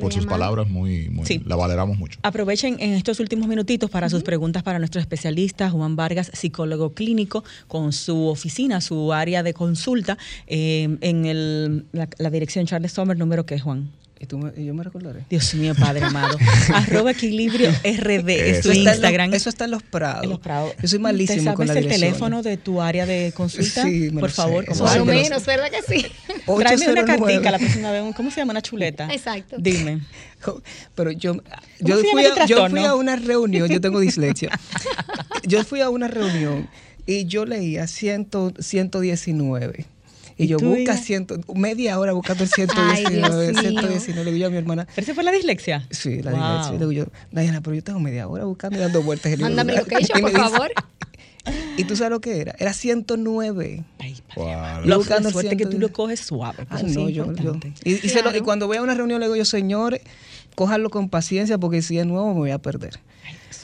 por, 0.00 0.10
sus 0.10 0.24
palabras, 0.24 0.68
muy, 0.68 1.10
la 1.44 1.54
valeramos 1.54 1.98
mucho. 1.98 2.18
Aprovechen 2.22 2.76
en 2.80 2.94
estos 2.94 3.20
últimos 3.20 3.46
minutitos 3.46 3.90
para 3.90 4.08
sus 4.08 4.22
preguntas 4.22 4.62
para 4.62 4.78
nuestro 4.78 4.98
especialista 4.98 5.68
Juan 5.68 5.96
Vargas, 5.96 6.30
psicólogo 6.32 6.94
clínico, 6.94 7.44
con 7.66 7.92
su 7.92 8.28
oficina, 8.28 8.80
su 8.80 9.12
área 9.12 9.42
de 9.42 9.52
consulta 9.52 10.16
eh, 10.46 10.96
en 11.02 11.26
el, 11.26 11.84
la, 11.92 12.30
dirección 12.30 12.64
Charles 12.64 12.92
Sommer, 12.92 13.18
número 13.18 13.44
que 13.44 13.60
Juan. 13.60 13.90
¿Y, 14.20 14.26
tú 14.26 14.50
yo 14.56 14.74
me 14.74 14.82
recordaré. 14.82 15.24
Dios 15.30 15.54
mío, 15.54 15.74
Padre 15.74 16.04
amado. 16.04 16.36
Arroba 16.74 17.12
equilibrio 17.12 17.70
RD 17.70 18.28
es 18.28 18.62
su 18.62 18.72
Instagram. 18.72 19.32
eso 19.34 19.48
está 19.48 19.66
en 19.66 19.72
los 19.72 19.82
Prados. 19.82 20.24
En 20.24 20.30
los 20.30 20.40
Prados. 20.40 20.72
Yo 20.82 20.88
soy 20.88 20.98
malísimo 20.98 21.54
con 21.54 21.66
la 21.66 21.74
el 21.78 21.88
teléfono 21.88 22.42
de 22.42 22.56
tu 22.56 22.80
área 22.80 23.06
de 23.06 23.32
consulta? 23.34 23.84
Sí, 23.84 24.10
Por 24.10 24.30
favor. 24.30 24.68
Más 24.68 24.96
o 24.96 25.04
menos, 25.04 25.46
¿verdad 25.46 25.70
que 25.70 25.82
sí? 25.82 26.06
Tráeme 26.46 26.92
una 26.92 27.04
cartica 27.04 27.50
la 27.50 27.58
próxima 27.58 27.90
vez. 27.92 28.02
¿Cómo 28.16 28.30
se 28.30 28.40
llama? 28.40 28.52
Una 28.52 28.62
chuleta. 28.62 29.08
Exacto. 29.12 29.56
Dime. 29.58 30.00
Pero 30.94 31.10
yo, 31.12 31.36
yo, 31.80 31.98
fui 31.98 32.24
a, 32.24 32.46
yo 32.46 32.68
fui 32.68 32.84
a 32.84 32.94
una 32.94 33.16
reunión, 33.16 33.68
yo 33.68 33.80
tengo 33.80 34.00
dislexia. 34.00 34.50
yo 35.46 35.64
fui 35.64 35.80
a 35.80 35.90
una 35.90 36.08
reunión 36.08 36.68
y 37.06 37.24
yo 37.26 37.44
leía 37.44 37.86
100, 37.86 38.28
119 38.58 39.86
y, 40.38 40.46
yo 40.46 40.58
busca 40.58 40.96
ciento, 40.96 41.36
media 41.54 41.98
hora 41.98 42.12
buscando 42.12 42.44
el 42.44 42.50
119, 42.50 43.54
119. 43.54 44.24
Le 44.24 44.32
digo 44.32 44.36
yo 44.36 44.46
a 44.46 44.50
mi 44.50 44.56
hermana. 44.56 44.86
¿Pero 44.94 45.02
ese 45.02 45.14
fue 45.14 45.24
la 45.24 45.32
dislexia? 45.32 45.86
Sí, 45.90 46.22
la 46.22 46.30
dislexia. 46.30 46.72
Le 46.72 46.78
digo 46.78 46.92
yo, 46.92 47.06
Diana, 47.32 47.60
pero 47.60 47.74
yo 47.74 47.82
tengo 47.82 47.98
media 47.98 48.28
hora 48.28 48.44
buscando 48.44 48.78
y 48.78 48.80
dando 48.80 49.02
vueltas. 49.02 49.32
En 49.32 49.40
Mándame 49.40 49.74
location, 49.74 50.20
por 50.20 50.30
favor. 50.30 50.70
¿Y 51.76 51.84
tú 51.84 51.96
sabes 51.96 52.10
lo 52.10 52.20
que 52.20 52.40
era? 52.40 52.54
Era 52.58 52.72
109. 52.72 53.84
Ay, 53.98 54.16
wow. 54.36 54.84
Lo 54.84 54.98
buscando 54.98 55.30
suerte 55.30 55.56
que 55.56 55.66
tú 55.66 55.78
lo 55.78 55.92
coges 55.92 56.20
suave. 56.20 56.66
Ah, 56.70 56.82
no, 56.84 57.08
yo, 57.08 57.32
yo, 57.34 57.56
Y, 57.84 57.94
y, 57.94 58.08
se 58.08 58.22
lo, 58.22 58.34
y, 58.36 58.40
cuando 58.40 58.68
voy 58.68 58.76
a 58.76 58.82
una 58.82 58.94
reunión 58.94 59.18
le 59.18 59.26
digo 59.26 59.36
yo, 59.36 59.44
señores, 59.44 60.02
cójanlo 60.54 60.90
con 60.90 61.08
paciencia 61.08 61.58
porque 61.58 61.82
si 61.82 61.98
es 61.98 62.06
nuevo 62.06 62.28
me 62.34 62.40
voy 62.40 62.50
a 62.52 62.58
perder. 62.58 63.00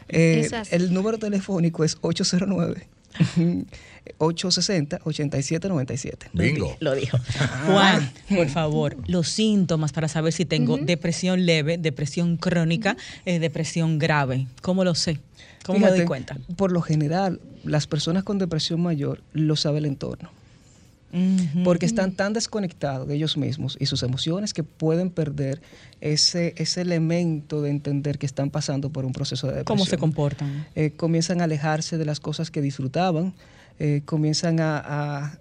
Eh, 0.09 0.49
el 0.71 0.93
número 0.93 1.19
telefónico 1.19 1.85
es 1.85 1.99
809 2.01 2.89
860-8797. 4.19 6.29
Bingo. 6.33 6.77
Lo 6.81 6.95
dijo. 6.95 7.19
Juan, 7.67 8.11
por 8.29 8.49
favor, 8.49 8.97
los 9.07 9.29
síntomas 9.29 9.93
para 9.93 10.09
saber 10.09 10.33
si 10.33 10.45
tengo 10.45 10.79
depresión 10.79 11.47
leve, 11.47 11.79
depresión 11.79 12.37
crónica, 12.37 12.97
eh, 13.25 13.39
depresión 13.39 13.99
grave. 13.99 14.47
¿Cómo 14.63 14.85
lo 14.85 14.95
sé? 14.95 15.21
¿Cómo 15.65 15.79
me 15.79 15.91
doy 15.91 16.05
cuenta? 16.05 16.37
Por 16.57 16.73
lo 16.73 16.83
general, 16.83 17.41
las 17.65 17.87
personas 17.87 18.25
con 18.25 18.39
depresión 18.39 18.83
mayor 18.83 19.23
lo 19.33 19.57
sabe 19.57 19.79
el 19.79 19.87
entorno. 19.87 20.31
Porque 21.63 21.87
están 21.87 22.13
tan 22.13 22.33
desconectados 22.33 23.07
de 23.07 23.15
ellos 23.15 23.37
mismos 23.37 23.77
y 23.79 23.87
sus 23.87 24.03
emociones 24.03 24.53
que 24.53 24.65
pueden 24.65 25.11
perder 25.11 25.63
ese, 26.01 26.55
ese 26.57 26.81
elemento 26.81 27.63
de 27.63 27.71
entender 27.71 28.19
que 28.19 28.27
están 28.27 28.51
pasando 28.51 28.91
por 28.91 29.05
un 29.05 29.13
proceso 29.13 29.47
de 29.47 29.55
depresión. 29.59 29.79
¿Cómo 29.79 29.87
se 29.87 29.97
comportan? 29.97 30.67
Eh, 30.75 30.91
comienzan 30.97 31.41
a 31.41 31.45
alejarse 31.45 31.99
de 31.99 32.05
las 32.05 32.19
cosas 32.19 32.51
que 32.51 32.61
disfrutaban, 32.61 33.35
eh, 33.81 34.03
comienzan 34.05 34.59
a, 34.61 35.33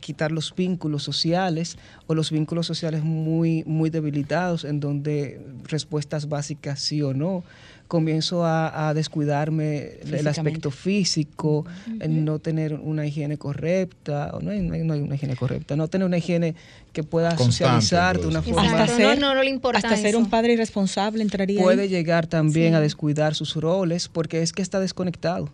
quitar 0.00 0.32
los 0.32 0.52
vínculos 0.56 1.04
sociales 1.04 1.78
o 2.08 2.14
los 2.14 2.32
vínculos 2.32 2.66
sociales 2.66 3.04
muy, 3.04 3.62
muy 3.64 3.90
debilitados 3.90 4.64
en 4.64 4.80
donde 4.80 5.40
respuestas 5.64 6.28
básicas 6.28 6.80
sí 6.80 7.00
o 7.02 7.14
no. 7.14 7.44
Comienzo 7.88 8.44
a, 8.44 8.92
descuidarme 8.94 9.98
el 10.10 10.26
aspecto 10.26 10.70
físico, 10.70 11.64
no 12.08 12.38
tener 12.38 12.74
una 12.74 13.06
higiene 13.06 13.38
correcta, 13.38 14.30
o 14.34 14.40
no 14.40 14.50
hay, 14.50 14.60
no 14.60 14.74
hay, 14.74 15.00
una 15.00 15.14
higiene 15.14 15.36
correcta, 15.36 15.76
no 15.76 15.88
tener 15.88 16.06
una 16.06 16.18
higiene 16.18 16.54
que 16.92 17.02
pueda 17.02 17.36
socializar 17.36 18.18
de 18.18 18.26
una 18.26 18.42
forma... 18.42 18.62
Hasta 18.62 18.96
ser, 18.96 19.18
no, 19.20 19.34
no, 19.34 19.42
le 19.42 19.50
importa 19.50 19.78
hasta 19.78 19.96
ser 19.96 20.16
un 20.16 20.30
padre 20.30 20.54
irresponsable 20.54 21.22
entraría 21.22 21.62
Puede 21.62 21.88
llegar 21.88 22.26
también 22.26 22.74
a 22.74 22.80
descuidar 22.80 23.34
sus 23.34 23.54
roles 23.54 24.08
porque 24.08 24.42
es 24.42 24.52
que 24.52 24.62
está 24.62 24.80
desconectado. 24.80 25.50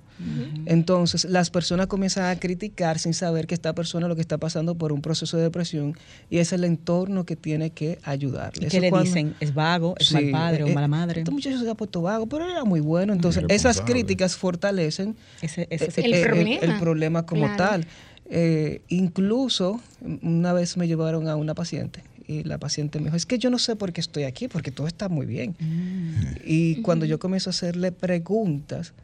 Entonces, 0.66 1.24
las 1.24 1.50
personas 1.50 1.86
comienzan 1.86 2.26
a 2.26 2.38
criticar 2.38 2.98
sin 2.98 3.14
saber 3.14 3.46
que 3.46 3.54
esta 3.54 3.74
persona 3.74 4.08
lo 4.08 4.14
que 4.14 4.20
está 4.20 4.38
pasando 4.38 4.76
por 4.76 4.92
un 4.92 5.02
proceso 5.02 5.36
de 5.36 5.44
depresión 5.44 5.96
y 6.30 6.38
es 6.38 6.52
el 6.52 6.64
entorno 6.64 7.24
que 7.24 7.36
tiene 7.36 7.70
que 7.70 7.98
ayudarle. 8.02 8.68
¿Qué 8.68 8.80
le 8.80 8.90
dicen? 8.90 9.34
¿Es 9.40 9.54
vago? 9.54 9.94
¿Es 9.98 10.12
mal 10.12 10.30
padre 10.30 10.64
o 10.64 10.68
eh, 10.68 10.74
mala 10.74 10.88
madre? 10.88 11.20
Este 11.20 11.30
muchacho 11.30 11.58
se 11.58 11.68
ha 11.68 11.74
puesto 11.74 12.02
vago, 12.02 12.26
pero 12.26 12.48
era 12.48 12.64
muy 12.64 12.80
bueno. 12.80 13.12
Entonces, 13.12 13.44
esas 13.48 13.80
críticas 13.80 14.36
fortalecen 14.36 15.16
ese, 15.40 15.66
ese, 15.70 15.86
eh, 16.00 16.58
el, 16.62 16.78
problema. 16.78 17.26
como 17.26 17.54
tal. 17.56 17.86
Eh, 18.26 18.82
incluso, 18.88 19.80
una 20.00 20.52
vez 20.52 20.76
me 20.76 20.86
llevaron 20.86 21.28
a 21.28 21.36
una 21.36 21.54
paciente 21.54 22.02
y 22.26 22.44
la 22.44 22.58
paciente 22.58 22.98
me 22.98 23.06
dijo, 23.06 23.16
es 23.16 23.26
que 23.26 23.38
yo 23.38 23.50
no 23.50 23.58
sé 23.58 23.76
por 23.76 23.92
qué 23.92 24.00
estoy 24.00 24.24
aquí, 24.24 24.48
porque 24.48 24.70
todo 24.70 24.86
está 24.86 25.08
muy 25.08 25.26
bien. 25.26 25.56
Mm. 25.58 26.36
Y 26.44 26.82
cuando 26.82 27.04
yo 27.04 27.18
comienzo 27.18 27.50
a 27.50 27.52
hacerle 27.52 27.92
preguntas, 27.92 28.94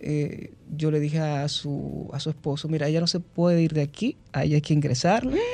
eh, 0.00 0.52
yo 0.76 0.90
le 0.90 1.00
dije 1.00 1.18
a 1.18 1.48
su, 1.48 2.08
a 2.12 2.20
su 2.20 2.30
esposo, 2.30 2.68
mira, 2.68 2.88
ella 2.88 3.00
no 3.00 3.06
se 3.06 3.20
puede 3.20 3.62
ir 3.62 3.72
de 3.72 3.82
aquí, 3.82 4.16
a 4.32 4.44
ella 4.44 4.56
hay 4.56 4.60
que 4.60 4.74
ingresarla. 4.74 5.36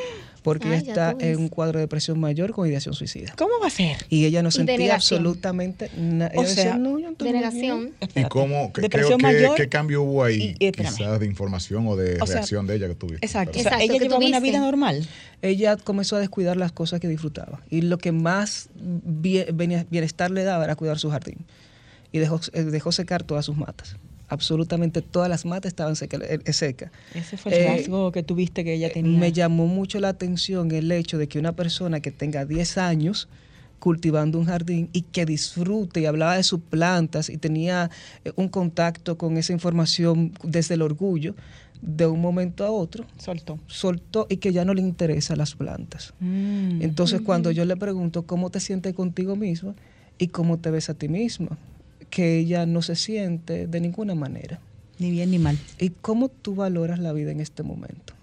Porque 0.43 0.69
ella 0.69 0.77
está 0.77 1.17
en 1.21 1.39
un 1.39 1.49
cuadro 1.49 1.79
de 1.79 1.85
depresión 1.85 2.21
mayor 2.21 2.53
con 2.53 2.69
ideación 2.69 2.95
suicida. 2.95 3.33
¿Cómo 3.35 3.53
va 3.63 3.69
a 3.69 3.71
ser? 3.71 4.05
Y 4.11 4.27
ella 4.27 4.43
no 4.43 4.51
sentía 4.51 4.95
absolutamente 4.95 5.89
nada. 5.97 6.33
O 6.37 6.45
sea, 6.45 6.77
no, 6.77 6.99
denegación. 7.19 7.93
¿Y 8.15 8.25
cómo, 8.25 8.71
qué, 8.75 8.91
qué, 8.91 9.69
cambio 9.71 10.03
hubo 10.03 10.23
ahí? 10.23 10.55
quizás 10.55 11.19
de 11.19 11.25
información 11.25 11.89
o 11.89 11.97
de 11.97 12.19
reacción 12.19 12.67
de 12.67 12.75
ella 12.75 12.89
que 12.89 12.95
tuviste. 12.95 13.25
Exacto. 13.25 13.59
ella 13.59 13.97
llevaba 13.97 14.23
una 14.23 14.41
vida 14.41 14.59
normal. 14.59 15.09
Ella 15.41 15.79
comenzó 15.79 16.17
a 16.17 16.21
descuidar 16.21 16.59
las 16.59 16.73
cosas 16.73 17.01
que 17.01 17.09
disfrutaba. 17.09 17.63
Y 17.71 17.81
lo 17.81 17.97
que 17.97 18.13
más 18.13 18.69
bienestar 18.75 20.31
le 20.31 20.45
daba 20.45 20.65
era 20.65 20.77
cuidar 20.77 20.99
su 20.99 21.09
jardín. 21.09 21.39
Y 22.13 22.19
dejó, 22.19 22.39
eh, 22.53 22.65
dejó 22.65 22.93
secar 22.93 23.23
todas 23.23 23.47
sus 23.47 23.57
matas 23.57 23.97
absolutamente 24.29 25.03
todas 25.03 25.29
las 25.29 25.45
matas 25.45 25.69
estaban 25.69 25.97
secas. 25.97 26.21
Eh, 26.23 26.41
Ese 27.15 27.37
fue 27.37 27.53
el 27.53 27.59
eh, 27.59 27.77
rasgo 27.77 28.13
que 28.13 28.23
tuviste 28.23 28.65
que 28.65 28.75
ella 28.75 28.93
tenía. 28.93 29.19
Me 29.19 29.33
llamó 29.33 29.67
mucho 29.67 30.01
la 30.01 30.09
atención 30.09 30.71
el 30.73 30.91
hecho 30.93 31.19
de 31.19 31.29
que 31.29 31.39
una 31.39 31.53
persona 31.53 32.01
que 32.01 32.11
tenga 32.11 32.45
10 32.45 32.79
años 32.79 33.29
cultivando 33.79 34.39
un 34.39 34.47
jardín 34.47 34.89
y 34.93 35.03
que 35.03 35.27
disfrute 35.27 36.01
y 36.01 36.07
hablaba 36.07 36.37
de 36.37 36.43
sus 36.43 36.61
plantas 36.61 37.29
y 37.29 37.37
tenía 37.37 37.91
eh, 38.25 38.33
un 38.37 38.49
contacto 38.49 39.19
con 39.19 39.37
esa 39.37 39.53
información 39.53 40.33
desde 40.43 40.75
el 40.75 40.83
orgullo, 40.83 41.35
de 41.83 42.07
un 42.07 42.21
momento 42.21 42.65
a 42.65 42.71
otro 42.71 43.05
soltó. 43.19 43.59
Soltó 43.67 44.27
y 44.31 44.39
que 44.39 44.53
ya 44.53 44.65
no 44.65 44.73
le 44.73 44.81
interesan 44.81 45.37
las 45.37 45.55
plantas. 45.55 46.15
Mm. 46.19 46.81
Entonces, 46.81 47.21
cuando 47.21 47.51
yo 47.51 47.65
le 47.67 47.77
pregunto 47.77 48.23
cómo 48.23 48.49
te 48.49 48.61
sientes 48.61 48.95
contigo 48.95 49.37
misma 49.37 49.75
y 50.17 50.29
cómo 50.29 50.59
te 50.59 50.71
ves 50.71 50.89
a 50.89 50.95
ti 50.95 51.09
misma, 51.09 51.59
que 52.15 52.39
ella 52.39 52.65
no 52.65 52.81
se 52.81 52.95
siente 52.95 53.67
de 53.67 53.81
ninguna 53.81 54.15
manera. 54.15 54.61
Ni 55.01 55.11
bien 55.11 55.33
ni 55.33 55.41
mal. 55.41 55.59
¿Y 55.81 55.91
cómo 55.91 56.29
tú 56.29 56.55
valoras 56.55 57.01
la 57.01 57.13
vida 57.13 57.33
en 57.33 57.41
este 57.41 57.65
momento? 57.65 58.15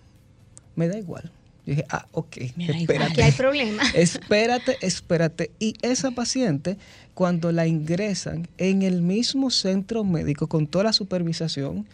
Me 0.77 0.88
da 0.88 0.97
igual. 0.97 1.30
Yo 1.65 1.71
dije, 1.71 1.86
ah, 1.89 2.08
ok, 2.13 2.38
espérate. 2.58 3.04
Aquí 3.04 3.21
hay 3.21 3.32
problema. 3.34 3.84
Espérate, 3.93 4.77
espérate. 4.82 5.51
Y 5.60 5.75
esa 5.82 6.12
paciente, 6.12 6.77
cuando 7.13 7.51
la 7.51 7.67
ingresan 7.67 8.47
en 8.58 8.82
el 8.82 9.01
mismo 9.01 9.51
centro 9.51 10.06
médico, 10.06 10.47
con 10.47 10.67
toda 10.67 10.86
la 10.86 10.93
supervisación, 10.93 11.86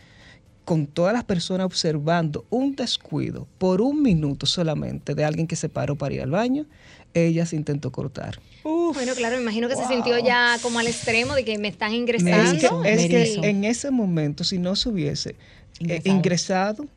con 0.64 0.86
todas 0.86 1.14
las 1.14 1.24
personas 1.24 1.66
observando 1.66 2.46
un 2.52 2.76
descuido 2.76 3.48
por 3.58 3.82
un 3.82 4.04
minuto 4.04 4.46
solamente 4.46 5.16
de 5.16 5.26
alguien 5.26 5.48
que 5.48 5.56
se 5.56 5.68
paró 5.68 5.96
para 5.96 6.14
ir 6.14 6.22
al 6.22 6.32
baño, 6.32 6.68
ella 7.14 7.46
se 7.46 7.56
intentó 7.56 7.92
cortar. 7.92 8.40
bueno, 8.64 9.14
claro, 9.16 9.38
me 9.38 9.44
imagino 9.44 9.68
que 9.68 9.76
se 9.76 9.88
sintió 9.88 10.18
ya 10.20 10.58
como 10.62 10.80
al 10.80 10.88
extremo 10.88 11.36
de 11.36 11.44
que 11.44 11.58
me 11.58 11.68
están 11.68 11.94
ingresando. 11.94 12.84
Es 12.84 13.08
que, 13.08 13.40
en 13.44 13.64
ese 13.64 13.92
momento, 13.92 14.44
si 14.44 14.58
no 14.58 14.76
se 14.76 14.90
hubiese 14.90 15.36
eh, 15.80 16.02
ingresado, 16.06 16.88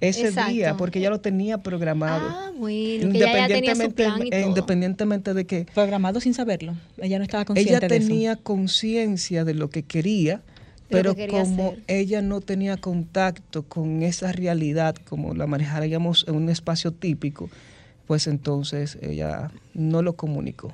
ese 0.00 0.32
día, 0.48 0.76
porque 0.76 0.98
ella 0.98 1.10
lo 1.10 1.20
tenía 1.20 1.58
programado. 1.58 2.28
Ah, 2.28 2.52
bueno, 2.56 3.04
independientemente, 3.04 4.08
independientemente 4.44 5.34
de 5.34 5.44
que... 5.44 5.66
Programado 5.72 6.20
sin 6.20 6.34
saberlo, 6.34 6.74
ella 6.98 7.18
no 7.18 7.24
estaba 7.24 7.44
consciente 7.44 7.76
Ella 7.76 7.88
tenía 7.88 8.36
conciencia 8.36 9.44
de 9.44 9.54
lo 9.54 9.70
que 9.70 9.84
quería, 9.84 10.42
pero 10.88 11.14
como 11.30 11.74
ella 11.86 12.22
no 12.22 12.40
tenía 12.40 12.76
contacto 12.76 13.62
con 13.62 14.02
esa 14.02 14.32
realidad, 14.32 14.96
como 15.08 15.34
la 15.34 15.46
manejaríamos 15.46 16.24
en 16.28 16.34
un 16.34 16.48
espacio 16.48 16.92
típico, 16.92 17.50
pues 18.06 18.26
entonces 18.26 18.98
ella 19.00 19.50
no 19.74 20.02
lo 20.02 20.14
comunicó 20.14 20.72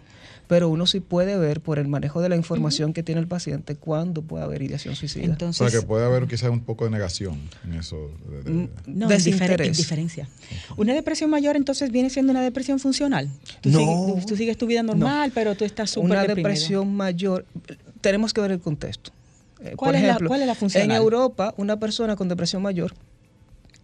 pero 0.50 0.68
uno 0.68 0.84
sí 0.84 0.98
puede 0.98 1.38
ver 1.38 1.60
por 1.60 1.78
el 1.78 1.86
manejo 1.86 2.20
de 2.20 2.28
la 2.28 2.34
información 2.34 2.92
que 2.92 3.04
tiene 3.04 3.20
el 3.20 3.28
paciente 3.28 3.76
cuándo 3.76 4.20
puede 4.20 4.42
haber 4.42 4.62
ideación 4.62 4.96
suicida. 4.96 5.22
Entonces, 5.22 5.60
o 5.64 5.70
sea, 5.70 5.80
que 5.80 5.86
puede 5.86 6.04
haber 6.04 6.26
quizás 6.26 6.50
un 6.50 6.64
poco 6.64 6.86
de 6.86 6.90
negación 6.90 7.40
en 7.64 7.74
eso. 7.74 8.10
De, 8.44 8.50
mm, 8.50 8.68
no, 8.86 9.06
desinterés. 9.06 9.78
diferencia. 9.78 10.28
Una 10.76 10.92
depresión 10.92 11.30
mayor 11.30 11.54
entonces 11.54 11.92
viene 11.92 12.10
siendo 12.10 12.32
una 12.32 12.42
depresión 12.42 12.80
funcional. 12.80 13.30
Tú 13.60 13.70
no. 13.70 13.78
Sigues, 13.78 14.26
tú 14.26 14.36
sigues 14.36 14.56
tu 14.56 14.66
vida 14.66 14.82
normal, 14.82 15.30
pero 15.32 15.54
tú 15.54 15.64
estás 15.64 15.90
súper 15.90 16.10
Una 16.10 16.24
depresión 16.24 16.96
mayor, 16.96 17.46
tenemos 18.00 18.34
que 18.34 18.40
ver 18.40 18.50
el 18.50 18.58
contexto. 18.58 19.12
Eh, 19.60 19.74
¿Cuál, 19.76 19.94
es 19.94 20.02
la, 20.02 20.18
¿Cuál 20.18 20.40
es 20.40 20.48
la 20.48 20.56
función? 20.56 20.82
En 20.82 20.90
Europa, 20.90 21.54
una 21.58 21.78
persona 21.78 22.16
con 22.16 22.26
depresión 22.26 22.60
mayor 22.60 22.92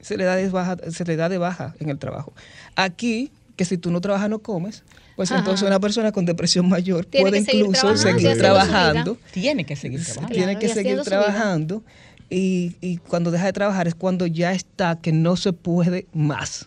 se 0.01 0.16
le 0.16 0.24
da 0.24 0.36
de 0.36 0.49
baja, 0.49 0.76
se 0.90 1.05
le 1.05 1.16
da 1.16 1.28
de 1.28 1.38
baja 1.38 1.74
en 1.78 1.90
el 1.90 1.99
trabajo. 1.99 2.32
Aquí, 2.74 3.32
que 3.57 3.65
si 3.65 3.79
tú 3.79 3.91
no 3.91 4.01
trabajas 4.01 4.29
no 4.29 4.39
comes, 4.41 4.85
pues 5.17 5.31
entonces 5.31 5.67
una 5.67 5.81
persona 5.81 6.13
con 6.13 6.27
depresión 6.27 6.69
mayor 6.69 7.07
puede 7.07 7.39
incluso 7.39 7.97
seguir 7.97 8.37
trabajando. 8.37 9.19
Tiene 9.33 9.65
que 9.65 9.75
seguir 9.75 10.05
trabajando. 10.05 10.35
Tiene 10.35 10.59
que 10.59 10.69
seguir 10.69 11.01
trabajando. 11.01 11.83
Y, 12.29 12.77
y, 12.81 12.97
cuando 12.97 13.31
deja 13.31 13.47
de 13.47 13.53
trabajar 13.53 13.87
es 13.87 13.95
cuando 13.95 14.27
ya 14.27 14.53
está 14.53 14.99
que 15.01 15.13
no 15.13 15.37
se 15.37 15.53
puede 15.53 16.07
más. 16.13 16.67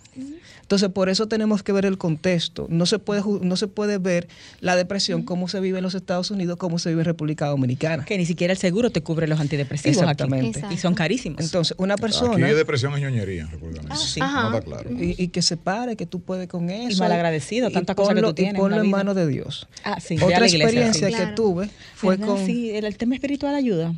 Entonces, 0.70 0.90
por 0.90 1.10
eso 1.10 1.28
tenemos 1.28 1.64
que 1.64 1.72
ver 1.72 1.88
el 1.88 1.98
contexto. 1.98 2.68
No 2.70 2.86
se 2.86 3.00
puede, 3.00 3.24
no 3.42 3.56
se 3.56 3.68
puede 3.68 3.98
ver 3.98 4.28
la 4.62 4.76
depresión, 4.76 5.24
cómo 5.24 5.48
se 5.48 5.60
vive 5.60 5.80
en 5.80 5.84
los 5.84 5.96
Estados 5.96 6.30
Unidos, 6.30 6.60
cómo 6.60 6.78
se 6.78 6.90
vive 6.90 7.02
en 7.02 7.06
República 7.06 7.48
Dominicana. 7.48 8.06
Que 8.06 8.20
ni 8.20 8.28
siquiera 8.28 8.54
el 8.54 8.60
seguro 8.60 8.92
te 8.92 9.02
cubre 9.02 9.28
los 9.28 9.40
antidepresivos 9.40 9.98
Exactamente. 9.98 10.64
Y 10.70 10.78
son 10.78 10.94
carísimos. 10.94 11.42
Entonces, 11.42 11.76
una 11.80 11.98
persona... 11.98 12.34
Aquí 12.36 12.44
hay 12.44 12.54
depresión 12.54 12.94
es 12.94 13.02
ñoñería, 13.02 13.50
ah, 13.90 13.96
sí. 13.96 14.20
No 14.20 14.56
está 14.56 14.62
claro. 14.62 14.92
Y, 14.96 15.30
que 15.30 15.42
se 15.42 15.58
pare, 15.58 15.96
que 15.96 16.06
tú 16.06 16.20
puedes 16.20 16.48
con 16.48 16.70
eso. 16.70 16.98
Y 16.98 17.00
malagradecido, 17.00 17.72
tantas 17.72 17.96
cosas 17.96 18.14
que 18.14 18.22
tú 18.22 18.34
tienes. 18.36 18.54
Y 18.54 18.58
ponlo 18.58 18.80
en, 18.80 18.92
manos 18.92 19.16
de 19.16 19.26
Dios. 19.26 19.68
Ah, 19.84 20.00
sí. 20.00 20.18
Otra 20.22 20.46
experiencia 20.46 21.10
que 21.10 21.34
tuve 21.36 21.72
fue 21.96 22.20
con... 22.20 22.46
Sí, 22.46 22.70
el, 22.70 22.96
tema 22.96 23.16
espiritual 23.16 23.56
ayuda. 23.56 23.96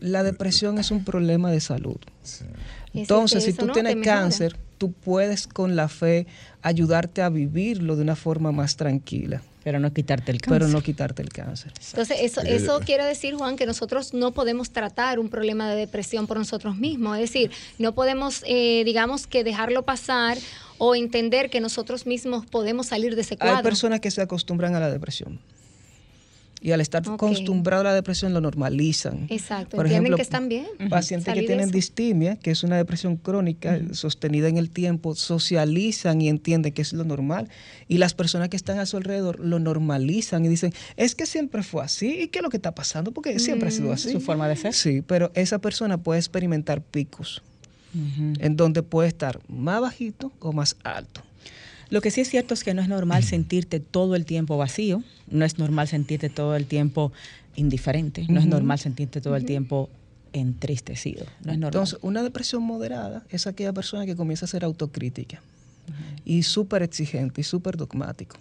La 0.00 0.22
depresión 0.22 0.76
es 0.76 0.90
un 0.90 1.02
problema 1.02 1.50
de 1.50 1.60
salud. 1.60 1.96
Entonces, 2.94 3.44
si 3.44 3.52
tú 3.52 3.68
tienes 3.68 3.96
cáncer 4.04 4.56
tú 4.78 4.92
puedes 4.92 5.46
con 5.46 5.76
la 5.76 5.88
fe 5.88 6.26
ayudarte 6.62 7.20
a 7.20 7.28
vivirlo 7.28 7.96
de 7.96 8.02
una 8.02 8.16
forma 8.16 8.52
más 8.52 8.76
tranquila. 8.76 9.42
Pero 9.64 9.80
no 9.80 9.92
quitarte 9.92 10.32
el 10.32 10.40
cáncer. 10.40 10.60
Pero 10.60 10.72
no 10.72 10.80
quitarte 10.82 11.20
el 11.20 11.28
cáncer. 11.28 11.72
Entonces, 11.90 12.18
eso, 12.20 12.40
eso 12.40 12.80
quiere 12.80 13.04
decir, 13.04 13.34
Juan, 13.34 13.56
que 13.56 13.66
nosotros 13.66 14.14
no 14.14 14.32
podemos 14.32 14.70
tratar 14.70 15.18
un 15.18 15.28
problema 15.28 15.68
de 15.68 15.76
depresión 15.76 16.26
por 16.26 16.38
nosotros 16.38 16.78
mismos. 16.78 17.16
Es 17.16 17.22
decir, 17.22 17.50
no 17.78 17.94
podemos, 17.94 18.42
eh, 18.46 18.82
digamos, 18.86 19.26
que 19.26 19.44
dejarlo 19.44 19.82
pasar 19.82 20.38
o 20.78 20.94
entender 20.94 21.50
que 21.50 21.60
nosotros 21.60 22.06
mismos 22.06 22.46
podemos 22.46 22.86
salir 22.86 23.14
de 23.14 23.22
ese 23.22 23.36
cuadro. 23.36 23.56
Hay 23.58 23.62
personas 23.62 24.00
que 24.00 24.10
se 24.10 24.22
acostumbran 24.22 24.74
a 24.74 24.80
la 24.80 24.90
depresión 24.90 25.38
y 26.60 26.72
al 26.72 26.80
estar 26.80 27.02
acostumbrado 27.08 27.82
a 27.82 27.84
la 27.84 27.94
depresión 27.94 28.32
lo 28.32 28.40
normalizan. 28.40 29.26
Exacto, 29.30 29.76
Por 29.76 29.86
ejemplo, 29.86 30.16
que 30.16 30.22
están 30.22 30.48
bien. 30.48 30.66
Pacientes 30.90 31.32
que 31.32 31.42
tienen 31.42 31.70
distimia, 31.70 32.36
que 32.36 32.50
es 32.50 32.64
una 32.64 32.76
depresión 32.76 33.16
crónica 33.16 33.80
sostenida 33.92 34.48
en 34.48 34.56
el 34.56 34.70
tiempo, 34.70 35.14
socializan 35.14 36.20
y 36.20 36.28
entienden 36.28 36.72
que 36.72 36.82
es 36.82 36.92
lo 36.92 37.04
normal. 37.04 37.48
Y 37.86 37.98
las 37.98 38.14
personas 38.14 38.48
que 38.48 38.56
están 38.56 38.78
a 38.78 38.86
su 38.86 38.96
alrededor 38.96 39.38
lo 39.40 39.58
normalizan 39.58 40.44
y 40.44 40.48
dicen, 40.48 40.72
es 40.96 41.14
que 41.14 41.26
siempre 41.26 41.62
fue 41.62 41.84
así. 41.84 42.22
¿Y 42.22 42.28
qué 42.28 42.40
es 42.40 42.42
lo 42.42 42.50
que 42.50 42.56
está 42.56 42.74
pasando? 42.74 43.12
Porque 43.12 43.38
siempre 43.38 43.68
ha 43.68 43.72
sido 43.72 43.92
así. 43.92 44.10
Su 44.10 44.20
forma 44.20 44.48
de 44.48 44.56
ser. 44.56 44.74
Sí, 44.74 45.02
pero 45.02 45.30
esa 45.34 45.58
persona 45.58 45.98
puede 45.98 46.18
experimentar 46.18 46.82
picos, 46.82 47.42
en 47.94 48.56
donde 48.56 48.82
puede 48.82 49.08
estar 49.08 49.40
más 49.48 49.80
bajito 49.80 50.32
o 50.40 50.52
más 50.52 50.76
alto. 50.82 51.22
Lo 51.90 52.00
que 52.00 52.10
sí 52.10 52.20
es 52.20 52.28
cierto 52.28 52.54
es 52.54 52.64
que 52.64 52.74
no 52.74 52.82
es 52.82 52.88
normal 52.88 53.24
sentirte 53.24 53.80
todo 53.80 54.14
el 54.14 54.24
tiempo 54.24 54.56
vacío, 54.56 55.02
no 55.30 55.44
es 55.44 55.58
normal 55.58 55.88
sentirte 55.88 56.28
todo 56.28 56.54
el 56.56 56.66
tiempo 56.66 57.12
indiferente, 57.56 58.26
no 58.28 58.40
es 58.40 58.46
normal 58.46 58.78
sentirte 58.78 59.20
todo 59.20 59.36
el 59.36 59.44
tiempo 59.44 59.88
entristecido. 60.32 61.26
No 61.44 61.52
es 61.52 61.58
normal. 61.58 61.66
Entonces, 61.68 61.98
una 62.02 62.22
depresión 62.22 62.62
moderada 62.62 63.24
es 63.30 63.46
aquella 63.46 63.72
persona 63.72 64.06
que 64.06 64.16
comienza 64.16 64.44
a 64.44 64.48
ser 64.48 64.64
autocrítica 64.64 65.40
y 66.24 66.42
súper 66.42 66.82
exigente 66.82 67.40
y 67.40 67.44
súper 67.44 67.76
dogmático. 67.76 68.36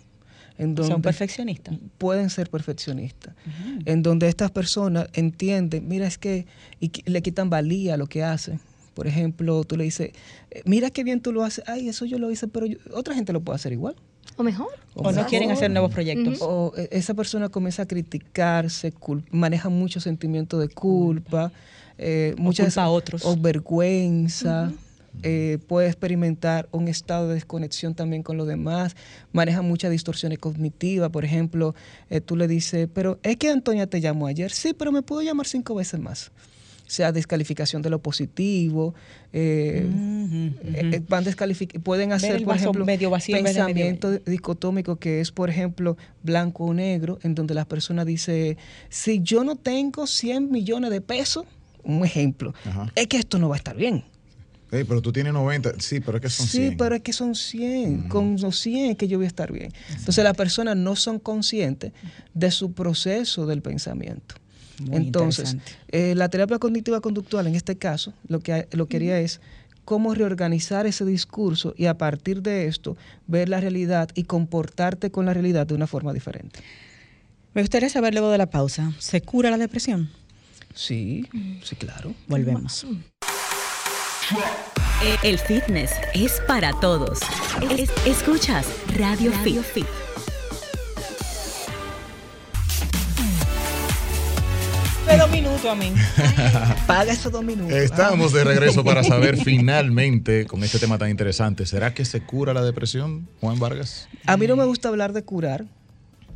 En 0.57 0.73
donde 0.73 0.91
¿Son 0.91 1.01
perfeccionistas? 1.01 1.75
Pueden 1.97 2.29
ser 2.29 2.49
perfeccionistas. 2.49 3.35
En 3.85 4.01
donde 4.01 4.27
estas 4.27 4.49
personas 4.51 5.07
entienden, 5.13 5.87
mira, 5.87 6.07
es 6.07 6.17
que 6.17 6.47
y 6.79 6.91
le 7.09 7.21
quitan 7.21 7.49
valía 7.49 7.93
a 7.93 7.97
lo 7.97 8.07
que 8.07 8.23
hacen. 8.23 8.59
Por 8.97 9.05
ejemplo, 9.05 9.63
tú 9.63 9.77
le 9.77 9.83
dices, 9.83 10.09
eh, 10.49 10.63
mira 10.65 10.89
qué 10.89 11.03
bien 11.03 11.21
tú 11.21 11.31
lo 11.31 11.43
haces, 11.43 11.63
ay, 11.67 11.87
eso 11.87 12.03
yo 12.05 12.17
lo 12.17 12.31
hice, 12.31 12.47
pero 12.47 12.65
otra 12.95 13.13
gente 13.13 13.31
lo 13.31 13.41
puede 13.41 13.57
hacer 13.57 13.71
igual. 13.71 13.95
O 14.37 14.41
mejor. 14.41 14.69
O, 14.95 15.11
no 15.11 15.23
quieren 15.27 15.51
hacer 15.51 15.69
nuevos 15.69 15.93
proyectos. 15.93 16.39
O 16.41 16.73
eh, 16.75 16.89
esa 16.91 17.13
persona 17.13 17.47
comienza 17.49 17.83
a 17.83 17.85
criticarse, 17.85 18.91
maneja 19.29 19.69
mucho 19.69 19.99
sentimiento 19.99 20.57
de 20.57 20.69
culpa, 20.69 21.51
eh, 21.99 22.33
muchas, 22.39 22.79
a 22.79 22.89
otros. 22.89 23.23
O 23.23 23.37
vergüenza. 23.37 24.71
puede 25.67 25.87
experimentar 25.89 26.67
un 26.71 26.87
estado 26.87 27.27
de 27.27 27.35
desconexión 27.35 27.93
también 27.93 28.23
con 28.23 28.35
los 28.35 28.47
demás, 28.47 28.95
maneja 29.31 29.61
muchas 29.61 29.91
distorsiones 29.91 30.39
cognitivas, 30.39 31.11
por 31.11 31.23
ejemplo, 31.23 31.75
tú 32.25 32.35
le 32.35 32.47
dices, 32.47 32.89
pero 32.91 33.19
es 33.21 33.37
que 33.37 33.51
Antonia 33.51 33.85
te 33.85 34.01
llamó 34.01 34.25
ayer, 34.25 34.51
sí, 34.51 34.73
pero 34.73 34.91
me 34.91 35.03
pudo 35.03 35.21
llamar 35.21 35.45
cinco 35.45 35.75
veces 35.75 35.99
más 35.99 36.31
sea 36.87 37.11
descalificación 37.11 37.81
de 37.81 37.89
lo 37.89 37.99
positivo, 37.99 38.95
eh, 39.33 39.85
eh, 40.63 41.01
van 41.07 41.25
pueden 41.83 42.13
hacer, 42.13 42.43
por 42.43 42.55
ejemplo, 42.55 42.85
medio 42.85 43.09
vacío 43.09 43.37
pensamiento 43.43 44.11
dicotómico 44.19 44.95
que 44.95 45.19
es, 45.19 45.31
por 45.31 45.49
ejemplo, 45.49 45.97
blanco 46.23 46.65
o 46.65 46.73
negro, 46.73 47.19
en 47.23 47.35
donde 47.35 47.53
la 47.53 47.65
persona 47.65 48.05
dice, 48.05 48.57
si 48.89 49.21
yo 49.21 49.43
no 49.43 49.57
tengo 49.57 50.07
100 50.07 50.49
millones 50.49 50.89
de 50.89 51.01
pesos, 51.01 51.45
un 51.83 52.05
ejemplo, 52.05 52.53
es 52.95 53.07
que 53.07 53.17
esto 53.17 53.37
no 53.37 53.49
va 53.49 53.55
a 53.55 53.57
estar 53.57 53.75
bien. 53.75 54.03
pero 54.69 55.01
tú 55.01 55.11
tienes 55.11 55.33
90, 55.33 55.73
sí, 55.79 55.99
pero 55.99 56.17
es 56.17 56.21
que 56.21 56.29
son 56.29 56.47
100. 56.47 56.69
Sí, 56.69 56.75
pero 56.77 56.95
es 56.95 57.01
que 57.01 57.13
son 57.13 57.35
100, 57.35 58.07
con 58.07 58.37
los 58.39 58.59
100 58.59 58.91
es 58.91 58.97
que 58.97 59.09
yo 59.09 59.17
voy 59.17 59.25
a 59.25 59.27
estar 59.27 59.51
bien. 59.51 59.73
Entonces 59.89 60.23
las 60.23 60.35
personas 60.35 60.77
no 60.77 60.95
son 60.95 61.19
conscientes 61.19 61.91
de 62.33 62.49
su 62.49 62.71
proceso 62.71 63.45
del 63.45 63.61
pensamiento. 63.61 64.35
Entonces, 64.91 65.57
eh, 65.89 66.13
la 66.15 66.29
terapia 66.29 66.59
cognitiva 66.59 67.01
conductual 67.01 67.47
en 67.47 67.55
este 67.55 67.77
caso 67.77 68.13
lo 68.27 68.39
que 68.39 68.67
lo 68.71 68.87
que 68.87 68.97
haría 68.97 69.19
es 69.19 69.41
cómo 69.85 70.13
reorganizar 70.13 70.85
ese 70.85 71.05
discurso 71.05 71.73
y 71.77 71.85
a 71.85 71.97
partir 71.97 72.41
de 72.41 72.67
esto 72.67 72.97
ver 73.25 73.47
la 73.47 73.61
realidad 73.61 74.09
y 74.15 74.23
comportarte 74.23 75.11
con 75.11 75.25
la 75.25 75.33
realidad 75.33 75.65
de 75.65 75.75
una 75.75 75.87
forma 75.87 76.13
diferente. 76.13 76.59
Me 77.53 77.61
gustaría 77.61 77.89
saber 77.89 78.13
luego 78.13 78.29
de 78.29 78.37
la 78.37 78.49
pausa, 78.49 78.91
¿se 78.99 79.21
cura 79.21 79.49
la 79.49 79.57
depresión? 79.57 80.09
Sí, 80.75 81.25
sí, 81.63 81.75
claro. 81.75 82.13
Volvemos. 82.27 82.85
El 85.23 85.39
fitness 85.39 85.91
es 86.13 86.41
para 86.47 86.77
todos. 86.81 87.19
escuchas 88.05 88.67
Radio, 88.97 89.31
Radio 89.31 89.63
Fit. 89.63 90.06
Dos 95.15 95.31
minutos 95.31 95.65
a 95.69 95.75
mí. 95.75 95.93
Paga 96.85 97.13
esos 97.13 97.31
dos 97.31 97.43
minutos. 97.43 97.73
Estamos 97.73 98.33
de 98.33 98.43
regreso 98.43 98.83
para 98.83 99.03
saber 99.05 99.37
finalmente, 99.37 100.45
con 100.45 100.63
este 100.63 100.79
tema 100.79 100.97
tan 100.97 101.09
interesante, 101.09 101.65
¿será 101.65 101.93
que 101.93 102.03
se 102.05 102.21
cura 102.21 102.53
la 102.53 102.63
depresión, 102.63 103.27
Juan 103.39 103.59
Vargas? 103.59 104.09
A 104.25 104.37
mí 104.37 104.47
no 104.47 104.55
me 104.55 104.65
gusta 104.65 104.89
hablar 104.89 105.13
de 105.13 105.23
curar. 105.23 105.65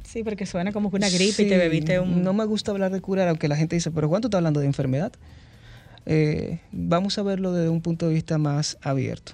Sí, 0.03 0.23
porque 0.23 0.45
suena 0.45 0.71
como 0.71 0.89
que 0.89 0.97
una 0.97 1.09
gripe 1.09 1.43
y 1.43 1.49
te 1.49 1.57
bebiste 1.57 1.99
un... 1.99 2.21
No 2.23 2.33
me 2.33 2.43
gusta 2.45 2.71
hablar 2.71 2.91
de 2.91 2.99
curar, 2.99 3.29
aunque 3.29 3.47
la 3.47 3.55
gente 3.55 3.75
dice, 3.75 3.91
pero 3.91 4.09
Juan, 4.09 4.21
tú 4.21 4.27
estás 4.27 4.39
hablando 4.39 4.59
de 4.59 4.65
enfermedad. 4.65 5.13
Eh, 6.05 6.59
vamos 6.71 7.17
a 7.17 7.23
verlo 7.23 7.53
desde 7.53 7.69
un 7.69 7.81
punto 7.81 8.07
de 8.07 8.15
vista 8.15 8.37
más 8.37 8.77
abierto. 8.81 9.33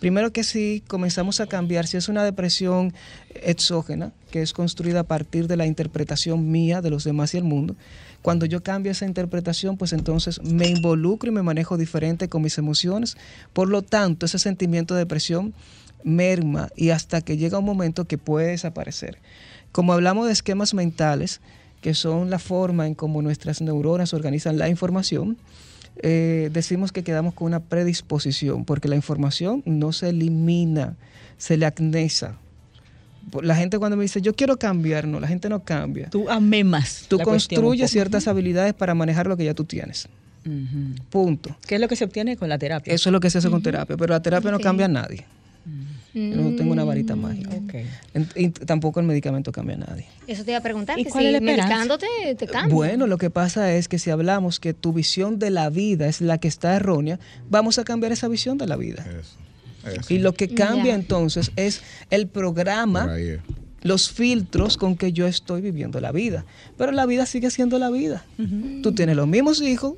Primero 0.00 0.32
que 0.32 0.44
si 0.44 0.82
comenzamos 0.88 1.40
a 1.40 1.46
cambiar, 1.46 1.86
si 1.86 1.98
es 1.98 2.08
una 2.08 2.24
depresión 2.24 2.94
exógena, 3.34 4.12
que 4.30 4.40
es 4.40 4.54
construida 4.54 5.00
a 5.00 5.04
partir 5.04 5.46
de 5.46 5.58
la 5.58 5.66
interpretación 5.66 6.50
mía 6.50 6.80
de 6.80 6.88
los 6.88 7.04
demás 7.04 7.34
y 7.34 7.36
el 7.36 7.44
mundo, 7.44 7.76
cuando 8.22 8.46
yo 8.46 8.62
cambio 8.62 8.92
esa 8.92 9.04
interpretación, 9.04 9.76
pues 9.76 9.92
entonces 9.92 10.42
me 10.42 10.68
involucro 10.68 11.30
y 11.30 11.34
me 11.34 11.42
manejo 11.42 11.76
diferente 11.76 12.30
con 12.30 12.40
mis 12.40 12.56
emociones. 12.56 13.18
Por 13.52 13.68
lo 13.68 13.82
tanto, 13.82 14.24
ese 14.24 14.38
sentimiento 14.38 14.94
de 14.94 15.00
depresión 15.00 15.52
merma 16.02 16.70
y 16.76 16.90
hasta 16.90 17.20
que 17.20 17.36
llega 17.36 17.58
un 17.58 17.66
momento 17.66 18.06
que 18.06 18.16
puede 18.16 18.48
desaparecer. 18.48 19.18
Como 19.70 19.92
hablamos 19.92 20.26
de 20.26 20.32
esquemas 20.32 20.72
mentales, 20.72 21.42
que 21.82 21.92
son 21.92 22.30
la 22.30 22.38
forma 22.38 22.86
en 22.86 22.94
cómo 22.94 23.20
nuestras 23.20 23.60
neuronas 23.60 24.14
organizan 24.14 24.56
la 24.56 24.70
información, 24.70 25.36
eh, 25.96 26.50
decimos 26.52 26.92
que 26.92 27.02
quedamos 27.02 27.34
con 27.34 27.46
una 27.46 27.60
predisposición, 27.60 28.64
porque 28.64 28.88
la 28.88 28.96
información 28.96 29.62
no 29.66 29.92
se 29.92 30.10
elimina, 30.10 30.96
se 31.38 31.56
le 31.56 31.66
acnesa 31.66 32.36
la 33.42 33.54
gente 33.54 33.78
cuando 33.78 33.96
me 33.96 34.02
dice, 34.02 34.20
yo 34.20 34.34
quiero 34.34 34.58
cambiar, 34.58 35.06
no, 35.06 35.20
la 35.20 35.28
gente 35.28 35.48
no 35.48 35.62
cambia. 35.62 36.08
Tú 36.10 36.28
amemas. 36.28 37.06
Tú 37.08 37.18
construyes 37.18 37.90
ciertas 37.90 38.26
habilidades 38.28 38.74
para 38.74 38.94
manejar 38.94 39.26
lo 39.26 39.36
que 39.36 39.44
ya 39.44 39.54
tú 39.54 39.64
tienes. 39.64 40.08
Punto. 41.10 41.56
¿Qué 41.66 41.74
es 41.74 41.80
lo 41.80 41.88
que 41.88 41.96
se 41.96 42.04
obtiene 42.04 42.36
con 42.36 42.48
la 42.48 42.58
terapia? 42.58 42.92
Eso 42.92 43.10
es 43.10 43.12
lo 43.12 43.20
que 43.20 43.28
se 43.30 43.38
hace 43.38 43.50
con 43.50 43.62
terapia, 43.62 43.96
pero 43.96 44.14
la 44.14 44.22
terapia 44.22 44.50
no 44.50 44.58
cambia 44.58 44.86
a 44.86 44.88
nadie. 44.88 45.26
No 46.14 46.56
tengo 46.56 46.72
una 46.72 46.84
varita 46.84 47.16
mm, 47.16 47.20
mágica. 47.20 47.50
Y 48.34 48.50
tampoco 48.50 49.00
el 49.00 49.06
medicamento 49.06 49.52
cambia 49.52 49.76
a 49.76 49.78
nadie. 49.78 50.06
Eso 50.26 50.44
te 50.44 50.50
iba 50.50 50.58
a 50.58 50.62
preguntar, 50.62 50.98
¿Y 50.98 51.04
que 51.04 51.10
cuál 51.10 51.34
si 51.34 51.40
medicándote 51.40 52.06
te 52.36 52.46
cambia. 52.46 52.74
Bueno, 52.74 53.06
lo 53.06 53.18
que 53.18 53.30
pasa 53.30 53.72
es 53.72 53.88
que 53.88 53.98
si 53.98 54.10
hablamos 54.10 54.60
que 54.60 54.74
tu 54.74 54.92
visión 54.92 55.38
de 55.38 55.50
la 55.50 55.70
vida 55.70 56.08
es 56.08 56.20
la 56.20 56.38
que 56.38 56.48
está 56.48 56.74
errónea, 56.74 57.18
vamos 57.48 57.78
a 57.78 57.84
cambiar 57.84 58.12
esa 58.12 58.28
visión 58.28 58.58
de 58.58 58.66
la 58.66 58.76
vida. 58.76 59.04
Y 60.08 60.18
lo 60.18 60.34
que 60.34 60.54
cambia 60.54 60.94
entonces 60.94 61.52
es 61.56 61.82
el 62.10 62.26
programa 62.26 63.14
los 63.82 64.10
filtros 64.10 64.76
con 64.76 64.96
que 64.96 65.12
yo 65.12 65.26
estoy 65.26 65.60
viviendo 65.60 66.00
la 66.00 66.12
vida. 66.12 66.44
Pero 66.76 66.92
la 66.92 67.06
vida 67.06 67.26
sigue 67.26 67.50
siendo 67.50 67.78
la 67.78 67.90
vida. 67.90 68.24
Tú 68.82 68.92
tienes 68.92 69.16
los 69.16 69.26
mismos 69.26 69.62
hijos, 69.62 69.94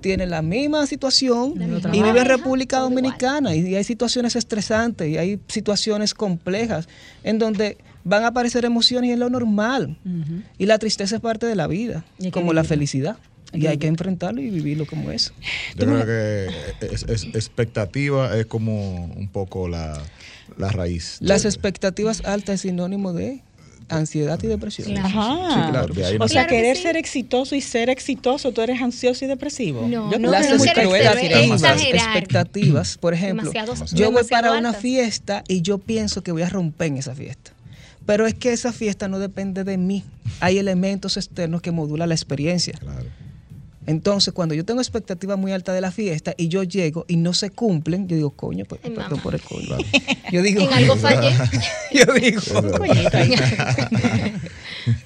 tienes 0.00 0.28
la 0.28 0.42
misma 0.42 0.86
situación 0.86 1.54
y 1.92 2.02
vives 2.02 2.22
en 2.22 2.26
República 2.26 2.78
Dominicana 2.78 3.54
y 3.54 3.74
hay 3.74 3.84
situaciones 3.84 4.36
estresantes 4.36 5.08
y 5.08 5.18
hay 5.18 5.40
situaciones 5.48 6.14
complejas 6.14 6.88
en 7.22 7.38
donde 7.38 7.78
van 8.04 8.22
a 8.22 8.28
aparecer 8.28 8.64
emociones 8.64 9.10
y 9.10 9.12
es 9.12 9.18
lo 9.18 9.28
normal. 9.28 9.98
Y 10.58 10.66
la 10.66 10.78
tristeza 10.78 11.16
es 11.16 11.20
parte 11.20 11.46
de 11.46 11.56
la 11.56 11.66
vida, 11.66 12.04
como 12.32 12.52
la 12.52 12.64
felicidad. 12.64 13.18
Y 13.52 13.66
hay 13.66 13.78
que 13.78 13.86
enfrentarlo 13.86 14.40
y 14.40 14.50
vivirlo 14.50 14.86
como 14.86 15.10
eso. 15.10 15.32
Yo 15.76 15.86
creo 15.86 16.04
que 16.04 16.48
es, 16.92 17.04
expectativa 17.04 18.36
es 18.36 18.46
como 18.46 19.06
un 19.06 19.28
poco 19.28 19.68
la, 19.68 20.02
raíz. 20.58 21.18
Las 21.20 21.44
expectativas 21.44 22.22
altas 22.24 22.56
es 22.56 22.60
sinónimo 22.62 23.12
de 23.12 23.42
ansiedad 23.88 24.38
y 24.42 24.46
depresión. 24.46 24.96
Ajá. 24.98 25.72
o 26.20 26.28
sea, 26.28 26.46
querer 26.46 26.76
ser 26.76 26.96
exitoso 26.96 27.54
y 27.54 27.60
ser 27.60 27.90
exitoso, 27.90 28.52
tú 28.52 28.60
eres 28.60 28.80
ansioso 28.80 29.24
y 29.24 29.28
depresivo. 29.28 29.82
No, 29.82 30.10
yo 30.10 30.18
no, 30.18 30.30
las 30.30 30.50
expectativas, 30.50 32.98
por 32.98 33.14
ejemplo, 33.14 33.52
yo 33.92 34.10
voy 34.10 34.24
para 34.24 34.52
una 34.52 34.72
fiesta 34.72 35.44
y 35.48 35.62
yo 35.62 35.78
pienso 35.78 36.22
que 36.22 36.32
voy 36.32 36.42
a 36.42 36.48
romper 36.48 36.88
en 36.88 36.96
esa 36.98 37.14
fiesta. 37.14 37.52
Pero 38.04 38.26
es 38.26 38.34
que 38.34 38.52
esa 38.52 38.72
fiesta 38.72 39.08
no 39.08 39.18
depende 39.18 39.64
de 39.64 39.78
mí. 39.78 40.04
Hay 40.38 40.58
elementos 40.58 41.16
externos 41.16 41.60
que 41.60 41.72
modulan 41.72 42.08
la 42.08 42.14
experiencia. 42.14 42.78
Claro. 42.78 43.06
Entonces, 43.86 44.34
cuando 44.34 44.54
yo 44.54 44.64
tengo 44.64 44.80
expectativas 44.80 45.38
muy 45.38 45.52
altas 45.52 45.74
de 45.74 45.80
la 45.80 45.92
fiesta 45.92 46.34
y 46.36 46.48
yo 46.48 46.62
llego 46.62 47.04
y 47.08 47.16
no 47.16 47.32
se 47.32 47.50
cumplen, 47.50 48.08
yo 48.08 48.16
digo, 48.16 48.30
coño, 48.30 48.64
pues 48.64 48.80
perdón 48.80 49.20
por 49.20 49.34
el 49.34 49.40
coño. 49.40 49.76
Yo 50.32 50.42
digo, 50.42 50.62
en 50.62 50.72
algo 50.72 50.96
fallé. 50.96 51.32
yo 51.92 52.12
digo, 52.14 52.40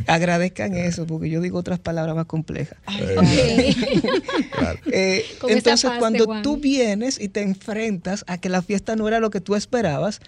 agradezcan 0.06 0.74
eso, 0.74 1.06
porque 1.06 1.28
yo 1.28 1.42
digo 1.42 1.58
otras 1.58 1.78
palabras 1.78 2.16
más 2.16 2.24
complejas. 2.24 2.78
Eh, 4.86 5.26
entonces, 5.48 5.90
cuando 5.98 6.40
tú 6.42 6.56
vienes 6.56 7.20
y 7.20 7.28
te 7.28 7.42
enfrentas 7.42 8.24
a 8.28 8.38
que 8.38 8.48
la 8.48 8.62
fiesta 8.62 8.96
no 8.96 9.08
era 9.08 9.20
lo 9.20 9.28
que 9.28 9.42
tú 9.42 9.54
esperabas, 9.54 10.20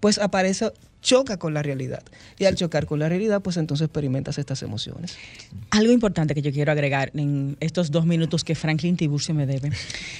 pues 0.00 0.18
aparece 0.18 0.72
choca 1.02 1.38
con 1.38 1.54
la 1.54 1.62
realidad. 1.62 2.02
Y 2.38 2.44
al 2.44 2.54
chocar 2.54 2.86
con 2.86 2.98
la 2.98 3.08
realidad, 3.08 3.40
pues 3.42 3.56
entonces 3.56 3.86
experimentas 3.86 4.38
estas 4.38 4.62
emociones. 4.62 5.16
Algo 5.70 5.92
importante 5.92 6.34
que 6.34 6.42
yo 6.42 6.52
quiero 6.52 6.72
agregar 6.72 7.10
en 7.14 7.56
estos 7.60 7.90
dos 7.90 8.06
minutos 8.06 8.44
que 8.44 8.54
Franklin 8.54 8.96
Tiburcio 8.96 9.34
me 9.34 9.46
debe. 9.46 9.70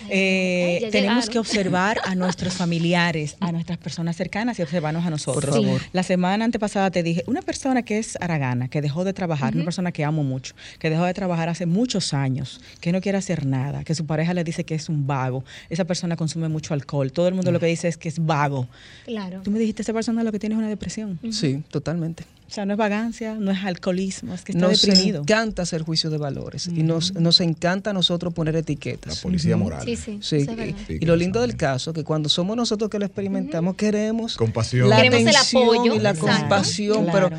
Eh, 0.08 0.88
tenemos 0.90 1.28
que 1.28 1.38
observar 1.38 1.98
a 2.04 2.14
nuestros 2.14 2.54
familiares, 2.54 3.36
a 3.40 3.52
nuestras 3.52 3.78
personas 3.78 4.16
cercanas 4.16 4.58
y 4.58 4.62
observarnos 4.62 5.06
a 5.06 5.10
nosotros. 5.10 5.54
Por 5.54 5.64
favor. 5.64 5.80
La 5.92 6.02
semana 6.02 6.44
antepasada 6.44 6.90
te 6.90 7.02
dije, 7.02 7.22
una 7.26 7.42
persona 7.42 7.82
que 7.82 7.98
es 7.98 8.16
aragana, 8.20 8.68
que 8.68 8.80
dejó 8.80 9.04
de 9.04 9.12
trabajar, 9.12 9.54
una 9.54 9.64
persona 9.64 9.92
que 9.92 10.04
amo 10.04 10.24
mucho, 10.24 10.54
que 10.78 10.90
dejó 10.90 11.04
de 11.04 11.14
trabajar 11.14 11.48
hace 11.48 11.66
muchos 11.66 12.14
años, 12.14 12.60
que 12.80 12.92
no 12.92 13.00
quiere 13.00 13.18
hacer 13.18 13.46
nada, 13.46 13.84
que 13.84 13.94
su 13.94 14.06
pareja 14.06 14.34
le 14.34 14.44
dice 14.44 14.64
que 14.64 14.74
es 14.74 14.88
un 14.88 15.06
vago, 15.06 15.44
esa 15.68 15.84
persona 15.84 16.16
consume 16.16 16.48
mucho 16.48 16.74
alcohol, 16.74 17.12
todo 17.12 17.28
el 17.28 17.34
mundo 17.34 17.52
lo 17.52 17.60
que 17.60 17.66
dice 17.66 17.88
es 17.88 17.96
que 17.96 18.08
es 18.08 18.24
vago. 18.24 18.68
Claro. 19.04 19.42
Tú 19.42 19.50
me 19.50 19.58
dijiste, 19.58 19.82
esa 19.82 19.92
persona 19.92 20.24
lo 20.24 20.32
que 20.32 20.38
tiene 20.38 20.54
es 20.54 20.58
una 20.58 20.69
depresión. 20.70 21.18
Sí, 21.30 21.62
totalmente. 21.70 22.24
O 22.50 22.52
sea, 22.52 22.66
no 22.66 22.72
es 22.72 22.78
vagancia, 22.78 23.36
no 23.36 23.52
es 23.52 23.62
alcoholismo, 23.62 24.34
es 24.34 24.42
que 24.42 24.50
está 24.50 24.66
nos 24.66 24.82
deprimido. 24.82 25.20
Nos 25.20 25.30
encanta 25.30 25.62
hacer 25.62 25.82
juicio 25.82 26.10
de 26.10 26.18
valores 26.18 26.66
y 26.66 26.82
nos, 26.82 27.14
nos 27.14 27.40
encanta 27.40 27.90
a 27.90 27.92
nosotros 27.92 28.34
poner 28.34 28.56
etiquetas. 28.56 29.16
La 29.16 29.22
policía 29.22 29.56
moral. 29.56 29.84
Sí, 29.84 29.94
sí. 29.94 30.18
sí. 30.20 30.46
y 30.88 31.06
lo 31.06 31.14
lindo 31.14 31.40
del 31.42 31.56
caso, 31.56 31.92
que 31.92 32.02
cuando 32.02 32.28
somos 32.28 32.56
nosotros 32.56 32.90
que 32.90 32.98
lo 32.98 33.04
experimentamos, 33.04 33.76
queremos 33.76 34.36
compasión. 34.36 34.88
la 34.88 34.96
queremos 34.96 35.20
el 35.20 35.36
apoyo 35.36 35.94
y 35.94 36.00
la 36.00 36.14
compasión, 36.14 37.06
pero 37.12 37.30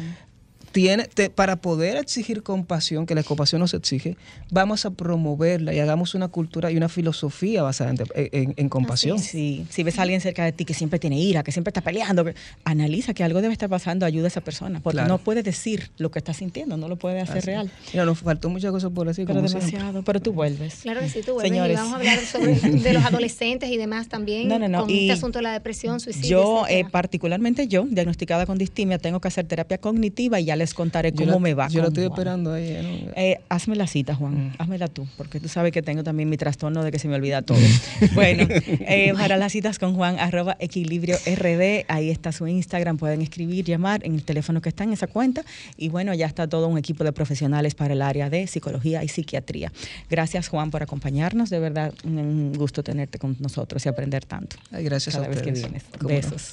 tiene, 0.72 1.08
para 1.36 1.58
poder 1.58 1.98
exigir 1.98 2.44
compasión, 2.44 3.06
que 3.06 3.16
la 3.16 3.24
compasión 3.24 3.60
nos 3.60 3.74
exige, 3.74 4.18
vamos 4.50 4.86
a 4.86 4.92
promoverla 4.92 5.74
y 5.74 5.80
hagamos 5.80 6.16
una 6.16 6.28
cultura 6.28 6.72
y 6.72 6.78
una 6.78 6.90
filosofía 6.90 7.64
basada 7.64 7.94
en, 8.14 8.70
compasión. 8.70 9.20
Sí, 9.20 9.66
si 9.70 9.84
ves 9.84 10.00
a 10.00 10.04
alguien 10.04 10.22
cerca 10.22 10.46
de 10.46 10.52
ti 10.52 10.66
que 10.66 10.74
siempre 10.74 11.00
tiene 11.00 11.20
ira, 11.20 11.44
que 11.44 11.52
siempre 11.52 11.70
está 11.70 11.82
peleando, 11.82 12.26
analiza 12.64 13.14
que 13.14 13.24
algo 13.24 13.42
debe 13.42 13.54
estar 13.54 13.70
pasando, 13.70 14.06
ayuda 14.06 14.26
a 14.26 14.28
esa 14.28 14.42
persona, 14.42 14.80
porque 14.80 15.02
no 15.04 15.18
puede 15.18 15.44
decir 15.44 15.92
lo 15.98 16.12
que 16.12 16.20
está 16.20 16.34
sintiendo, 16.34 16.78
no 16.78 16.88
lo 16.88 16.96
puede 16.96 17.22
hacer 17.22 17.46
real. 17.46 17.72
Mira, 17.94 18.06
nos 18.06 18.20
faltó 18.20 18.50
muchas 18.50 18.72
cosas 18.72 18.92
por 18.92 19.08
decir. 19.08 19.26
Pero 19.26 19.42
demasiado, 19.42 20.04
pero 20.04 20.20
tú 20.20 20.34
vuelves. 20.34 20.80
Claro 20.82 21.02
que 21.02 21.10
sí, 21.10 21.22
tú 21.22 21.34
vuelves. 21.34 21.52
Señores. 21.52 21.74
Y 21.74 21.76
vamos 21.76 21.94
a 21.94 21.96
hablar 21.98 22.20
sobre 22.20 22.56
de 22.60 22.94
los 22.94 23.04
adolescentes 23.04 23.70
y 23.70 23.78
demás 23.78 24.08
también, 24.08 24.48
no, 24.48 24.60
no, 24.60 24.68
no. 24.68 24.82
con 24.82 24.90
este 24.90 25.12
asunto 25.12 25.40
de 25.40 25.44
la 25.44 25.54
depresión, 25.54 26.00
suicidio. 26.00 26.30
Yo, 26.30 26.66
eh, 26.70 26.86
particularmente 26.90 27.68
yo, 27.68 27.86
diagnosticada 27.90 28.46
con 28.46 28.58
distimia, 28.58 28.98
tengo 28.98 29.20
que 29.20 29.28
hacer 29.28 29.46
terapia 29.46 29.78
cognitiva 29.78 30.40
y 30.40 30.46
ya 30.46 30.56
les 30.62 30.74
contaré 30.74 31.12
cómo 31.12 31.40
me 31.40 31.54
va. 31.54 31.68
Yo 31.68 31.82
lo 31.82 31.88
estoy 31.88 32.06
esperando 32.06 32.54
ahí. 32.54 33.10
Eh, 33.16 33.40
hazme 33.50 33.76
la 33.76 33.88
cita, 33.88 34.16
Juan. 34.16 34.48
Mm. 34.48 34.54
Házmela 34.60 34.88
tú, 34.88 35.08
porque 35.18 35.40
tú 35.40 35.48
sabes 35.48 35.72
que 35.72 35.82
tengo 35.82 36.04
también 36.04 36.30
mi 36.30 36.38
trastorno 36.38 36.84
de 36.84 36.92
que 36.92 37.00
se 37.00 37.08
me 37.08 37.16
olvida 37.16 37.42
todo. 37.42 37.58
bueno, 38.14 38.46
eh, 38.50 39.14
para 39.18 39.38
las 39.38 39.52
citas 39.52 39.80
con 39.80 39.96
Juan, 39.96 40.20
arroba 40.20 40.56
equilibrio 40.60 41.18
RD, 41.26 41.86
ahí 41.88 42.10
está 42.10 42.32
su 42.32 42.48
Instagram, 42.48 42.98
pueden 42.98 43.22
escribir, 43.22 43.66
llamar 43.66 44.06
en 44.06 44.16
el 44.16 44.24
teléfono 44.24 44.62
que 44.62 44.70
está 44.70 44.84
en 44.84 44.94
esa 44.94 45.08
cuenta. 45.08 45.44
Y 45.78 45.90
bueno, 45.90 46.14
ya 46.14 46.28
está 46.28 46.48
todo 46.48 46.68
un 46.68 46.78
equipo 46.78 47.04
de 47.04 47.12
profesionales 47.12 47.76
para 47.76 47.94
el 47.94 48.02
área 48.02 48.30
de 48.30 48.48
psicología 48.48 49.04
y 49.04 49.08
psiquiatría. 49.08 49.72
Gracias, 50.10 50.48
Juan, 50.48 50.72
por 50.72 50.84
acompañarnos. 50.84 51.50
De 51.50 51.60
verdad, 51.60 51.94
un 52.04 52.54
gusto 52.54 52.84
tenerte 52.84 53.18
con 53.18 53.36
nosotros 53.40 53.86
y 53.86 53.90
aprender 53.90 54.26
tanto. 54.26 54.58
gracias 54.72 55.16
cada 55.16 55.28
vez 55.28 55.42
que 55.42 55.52
vienes. 55.52 55.84
Besos. 56.02 56.50